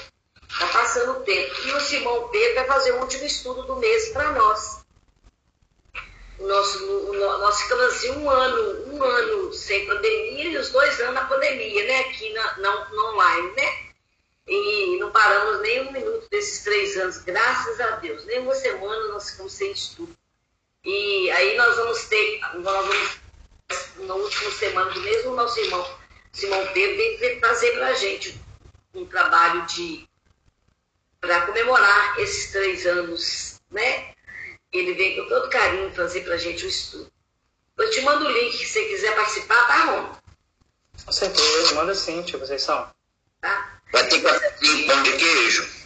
está 0.50 0.68
passando 0.68 1.12
o 1.14 1.24
tempo. 1.24 1.56
E 1.66 1.72
o 1.72 1.80
Simão 1.80 2.28
Pedro 2.30 2.56
vai 2.56 2.66
fazer 2.66 2.92
o 2.92 3.00
último 3.00 3.26
estudo 3.26 3.64
do 3.64 3.78
mês 3.78 4.10
para 4.10 4.34
nós. 4.34 4.86
O, 6.40 7.14
nós 7.14 7.62
ficamos 7.62 7.86
assim 7.86 8.12
um 8.12 8.30
ano, 8.30 8.94
um 8.94 9.04
ano 9.04 9.54
sem 9.54 9.88
pandemia 9.88 10.46
e 10.46 10.58
os 10.58 10.70
dois 10.70 11.00
anos 11.02 11.16
na 11.16 11.26
pandemia, 11.26 11.86
né? 11.86 12.00
Aqui 12.02 12.32
na, 12.34 12.58
na, 12.58 12.90
na 12.90 13.04
online, 13.12 13.52
né? 13.56 13.88
E 14.48 14.98
não 15.00 15.12
paramos 15.12 15.62
nem 15.62 15.88
um 15.88 15.92
minuto 15.92 16.28
desses 16.30 16.64
três 16.64 16.96
anos, 16.98 17.18
graças 17.20 17.80
a 17.82 17.98
Deus. 17.98 18.24
Nem 18.26 18.40
uma 18.40 18.56
semana 18.56 19.08
nós 19.10 19.32
ficamos 19.32 19.54
sem 19.54 19.72
estudo. 19.72 20.16
E 20.86 21.32
aí 21.32 21.58
nós 21.58 21.76
vamos 21.76 22.06
ter, 22.06 22.40
nós 22.56 22.86
vamos 22.86 23.18
na 23.98 24.14
última 24.14 24.52
semana 24.52 24.92
do 24.92 25.02
mesmo 25.02 25.36
nosso 25.36 25.60
irmão 25.60 25.86
Simão 26.38 26.68
Pedro 26.72 26.98
veio 27.20 27.40
fazer 27.40 27.72
para 27.72 27.88
a 27.88 27.94
gente 27.96 28.40
um 28.94 29.08
trabalho 29.08 29.66
de 29.66 30.08
para 31.20 31.48
comemorar 31.48 32.20
esses 32.20 32.52
três 32.52 32.86
anos, 32.86 33.60
né? 33.72 34.14
Ele 34.74 34.94
vem 34.94 35.16
com 35.16 35.28
todo 35.28 35.50
carinho 35.50 35.94
fazer 35.94 36.22
para 36.22 36.36
a 36.36 36.38
gente 36.38 36.66
o 36.66 36.70
estudo. 36.70 37.12
Eu 37.78 37.90
te 37.92 38.02
mando 38.02 38.26
o 38.26 38.32
link 38.32 38.58
se 38.58 38.66
você 38.66 38.86
quiser 38.86 39.16
participar, 39.16 39.68
tá, 39.68 39.86
Ron? 39.86 40.16
Com 41.06 41.12
certeza, 41.12 41.76
manda 41.76 41.94
sim, 41.94 42.22
tio 42.24 42.40
Conceição. 42.40 42.90
Tá? 43.42 43.80
Vai 43.92 44.08
ter 44.08 44.22
pão 44.22 45.04
de 45.04 45.12
queijo. 45.18 45.78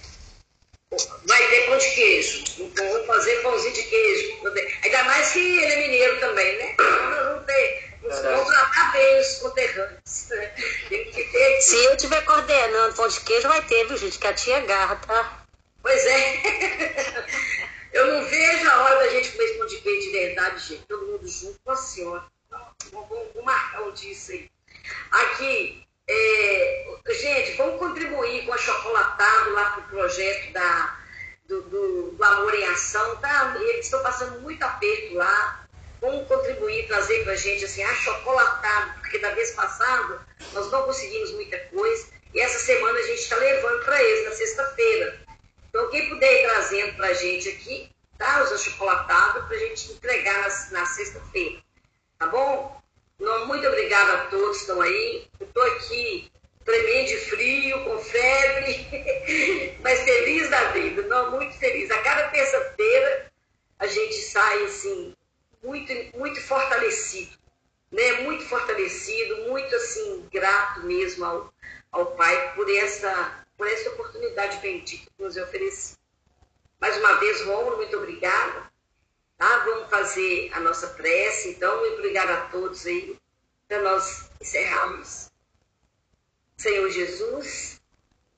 Vai 1.25 1.49
ter 1.49 1.67
pão 1.67 1.77
de 1.77 1.89
queijo. 1.91 2.43
Vamos 2.75 3.07
fazer 3.07 3.41
pãozinho 3.43 3.73
de 3.73 3.83
queijo. 3.83 4.41
Ainda 4.83 5.03
mais 5.03 5.31
que 5.31 5.39
ele 5.39 5.73
é 5.73 5.77
mineiro 5.77 6.19
também, 6.19 6.57
né? 6.57 6.75
Vamos 6.77 7.45
ter. 7.45 7.91
Vamos 8.01 8.47
tratar 8.47 8.91
bem 8.91 9.19
os 9.19 9.35
conterrâneos. 9.35 10.27
Tem 10.89 11.11
que 11.11 11.23
ter. 11.23 11.61
Se 11.61 11.75
eu 11.85 11.93
estiver 11.93 12.21
coordenando 12.25 12.95
pão 12.95 13.07
de 13.07 13.21
queijo, 13.21 13.47
vai 13.47 13.61
ter, 13.61 13.87
viu, 13.87 13.97
gente? 13.97 14.17
Que 14.17 14.27
a 14.27 14.33
tia 14.33 14.59
garra, 14.61 14.95
tá? 14.95 15.45
Pois 15.81 16.05
é. 16.05 17.67
Eu 17.93 18.07
não 18.07 18.25
vejo 18.25 18.69
a 18.69 18.83
hora 18.83 18.99
da 18.99 19.09
gente 19.09 19.31
comer 19.31 19.57
pão 19.57 19.67
de 19.67 19.77
queijo 19.77 20.07
de 20.07 20.11
verdade, 20.11 20.67
gente. 20.67 20.85
Todo 20.87 21.07
mundo 21.07 21.27
junto 21.27 21.59
com 21.63 21.71
a 21.71 21.75
senhora. 21.75 22.25
Vamos, 22.49 23.09
vamos 23.09 23.45
marcar 23.45 23.83
um 23.83 23.91
dia 23.91 24.11
isso 24.11 24.31
aí. 24.31 24.49
Aqui, 25.11 25.85
é, 26.07 26.95
gente, 27.09 27.57
vamos 27.57 27.79
contribuir 27.79 28.45
com 28.45 28.53
a 28.53 28.57
Chocolatado 28.57 29.51
lá 29.51 29.71
para 29.71 29.81
o 29.81 29.87
projeto 29.89 30.53
da, 30.53 30.99
do, 31.47 31.61
do, 31.63 32.11
do, 32.11 32.23
Amor 32.23 32.53
em 32.53 32.65
Ação, 32.65 33.17
tá? 33.17 33.55
Eles 33.59 33.85
estão 33.85 34.01
passando 34.01 34.39
muito 34.41 34.63
aperto 34.63 35.15
lá. 35.15 35.65
Vamos 35.99 36.27
contribuir, 36.27 36.87
trazer 36.87 37.23
para 37.23 37.33
a 37.33 37.35
gente 37.35 37.63
assim, 37.63 37.83
achocolatado, 37.83 38.99
porque 39.01 39.19
da 39.19 39.31
vez 39.31 39.51
passada 39.51 40.25
nós 40.53 40.71
não 40.71 40.83
conseguimos 40.83 41.31
muita 41.33 41.59
coisa 41.67 42.07
e 42.33 42.39
essa 42.39 42.57
semana 42.59 42.97
a 42.97 43.03
gente 43.03 43.19
está 43.19 43.35
levando 43.35 43.83
para 43.83 44.01
eles, 44.01 44.25
na 44.25 44.31
sexta-feira. 44.31 45.19
Então, 45.71 45.89
quem 45.89 46.09
puder 46.09 46.31
ir 46.31 46.47
trazendo 46.47 46.97
para 46.97 47.07
a 47.07 47.13
gente 47.13 47.47
aqui, 47.47 47.89
tá? 48.17 48.43
Os 48.43 48.51
achocolatados, 48.51 49.45
para 49.45 49.55
a 49.55 49.59
gente 49.59 49.93
entregar 49.93 50.37
na, 50.41 50.79
na 50.79 50.85
sexta-feira. 50.85 51.63
Tá 52.19 52.27
bom? 52.27 52.81
Não, 53.17 53.47
muito 53.47 53.65
obrigada 53.65 54.13
a 54.13 54.25
todos 54.25 54.57
que 54.57 54.63
estão 54.63 54.81
aí. 54.81 55.27
Eu 55.39 55.47
estou 55.47 55.63
aqui 55.63 56.29
tremendo 56.65 57.07
de 57.07 57.17
frio, 57.17 57.83
com 57.85 57.99
febre, 57.99 59.77
mas 59.81 60.01
feliz 60.01 60.49
da 60.49 60.71
vida, 60.71 61.03
não, 61.03 61.31
muito 61.31 61.57
feliz. 61.57 61.89
A 61.89 61.97
cada 61.99 62.27
terça-feira 62.27 63.31
a 63.79 63.87
gente 63.87 64.15
sai 64.15 64.65
assim, 64.65 65.15
muito, 65.63 65.93
muito 66.17 66.41
fortalecido, 66.41 67.31
né? 67.91 68.11
Muito 68.23 68.43
fortalecido, 68.43 69.49
muito 69.49 69.73
assim, 69.73 70.27
grato 70.31 70.81
mesmo 70.81 71.23
ao, 71.25 71.53
ao 71.91 72.05
Pai 72.17 72.53
por 72.55 72.69
essa, 72.69 73.40
por 73.61 73.67
essa 73.67 73.91
oportunidade 73.91 74.57
bendita 74.57 75.05
que 75.15 75.23
nos 75.23 75.37
ofereceu. 75.37 75.95
Mais 76.79 76.97
uma 76.97 77.19
vez, 77.19 77.41
Romulo, 77.41 77.77
muito 77.77 77.95
obrigada. 77.95 78.71
Tá? 79.37 79.57
Vamos 79.59 79.87
fazer 79.87 80.49
a 80.51 80.59
nossa 80.61 80.87
prece, 80.87 81.49
então, 81.49 81.85
e 81.85 81.89
obrigado 81.91 82.31
a 82.31 82.49
todos 82.49 82.83
aí, 82.87 83.15
para 83.67 83.83
nós 83.83 84.31
encerrarmos. 84.41 85.29
Senhor 86.57 86.89
Jesus, 86.89 87.79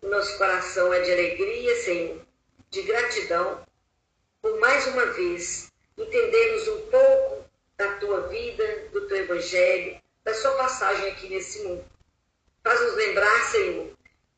o 0.02 0.10
nosso 0.10 0.38
coração 0.38 0.94
é 0.94 1.00
de 1.00 1.14
alegria, 1.14 1.74
Senhor, 1.84 2.22
de 2.70 2.82
gratidão, 2.82 3.66
por 4.42 4.60
mais 4.60 4.86
uma 4.88 5.06
vez 5.06 5.72
entendermos 5.98 6.68
um 6.68 6.82
pouco 6.88 7.46
da 7.78 7.94
tua 7.94 8.28
vida, 8.28 8.90
do 8.92 9.08
teu 9.08 9.20
evangelho, 9.20 10.02
da 10.26 10.34
sua 10.34 10.52
passagem 10.56 11.12
aqui 11.12 11.30
nesse 11.30 11.64
mundo. 11.64 11.86
Faz-nos 12.62 12.96
lembrar, 12.96 13.52
Senhor, 13.52 13.94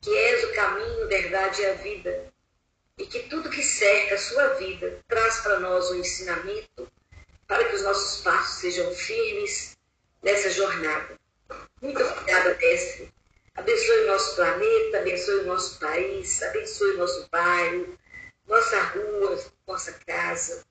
que 0.06 0.16
és 0.16 0.44
o 0.44 0.54
caminho, 0.54 1.08
verdade 1.08 1.64
e 1.64 1.66
a 1.66 1.74
vida, 1.74 2.32
e 2.96 3.08
que 3.08 3.24
tudo 3.24 3.50
que 3.50 3.64
cerca 3.64 4.14
a 4.14 4.20
sua 4.20 4.50
vida 4.50 5.00
traz 5.08 5.38
para 5.38 5.60
nós 5.60 5.90
um 5.90 5.96
ensinamento 5.96 6.88
para 7.48 7.68
que 7.68 7.76
os 7.76 7.82
nossos 7.82 8.22
passos 8.22 8.60
sejam 8.60 8.94
firmes 8.94 9.76
nessa 10.22 10.52
jornada. 10.52 11.20
Muito 11.82 12.04
obrigada, 12.04 12.56
Mestre. 12.56 13.12
Abençoe 13.56 14.04
o 14.04 14.08
nosso 14.08 14.36
planeta, 14.36 15.00
abençoe 15.00 15.40
o 15.40 15.48
nosso 15.48 15.80
país, 15.80 16.44
abençoe 16.44 16.92
o 16.92 16.98
nosso 16.98 17.28
bairro, 17.32 17.98
nossa 18.48 18.80
rua, 18.84 19.44
nossa 19.66 19.92
casa. 20.06 20.64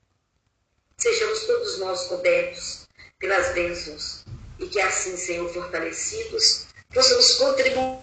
Sejamos 0.97 1.45
todos 1.45 1.79
nós 1.79 2.07
cobertos 2.07 2.87
pelas 3.19 3.53
bênçãos 3.53 4.23
e 4.59 4.67
que 4.67 4.79
assim, 4.79 5.17
Senhor, 5.17 5.51
fortalecidos, 5.53 6.67
possamos 6.95 7.33
contribuir 7.33 7.99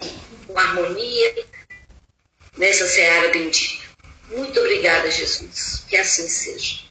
com 0.47 0.59
harmonia 0.59 1.47
nessa 2.59 2.86
seara 2.86 3.31
bendita. 3.31 3.82
Muito 4.28 4.60
obrigada, 4.60 5.10
Jesus. 5.10 5.85
Que 5.89 5.97
assim 5.97 6.28
seja. 6.28 6.81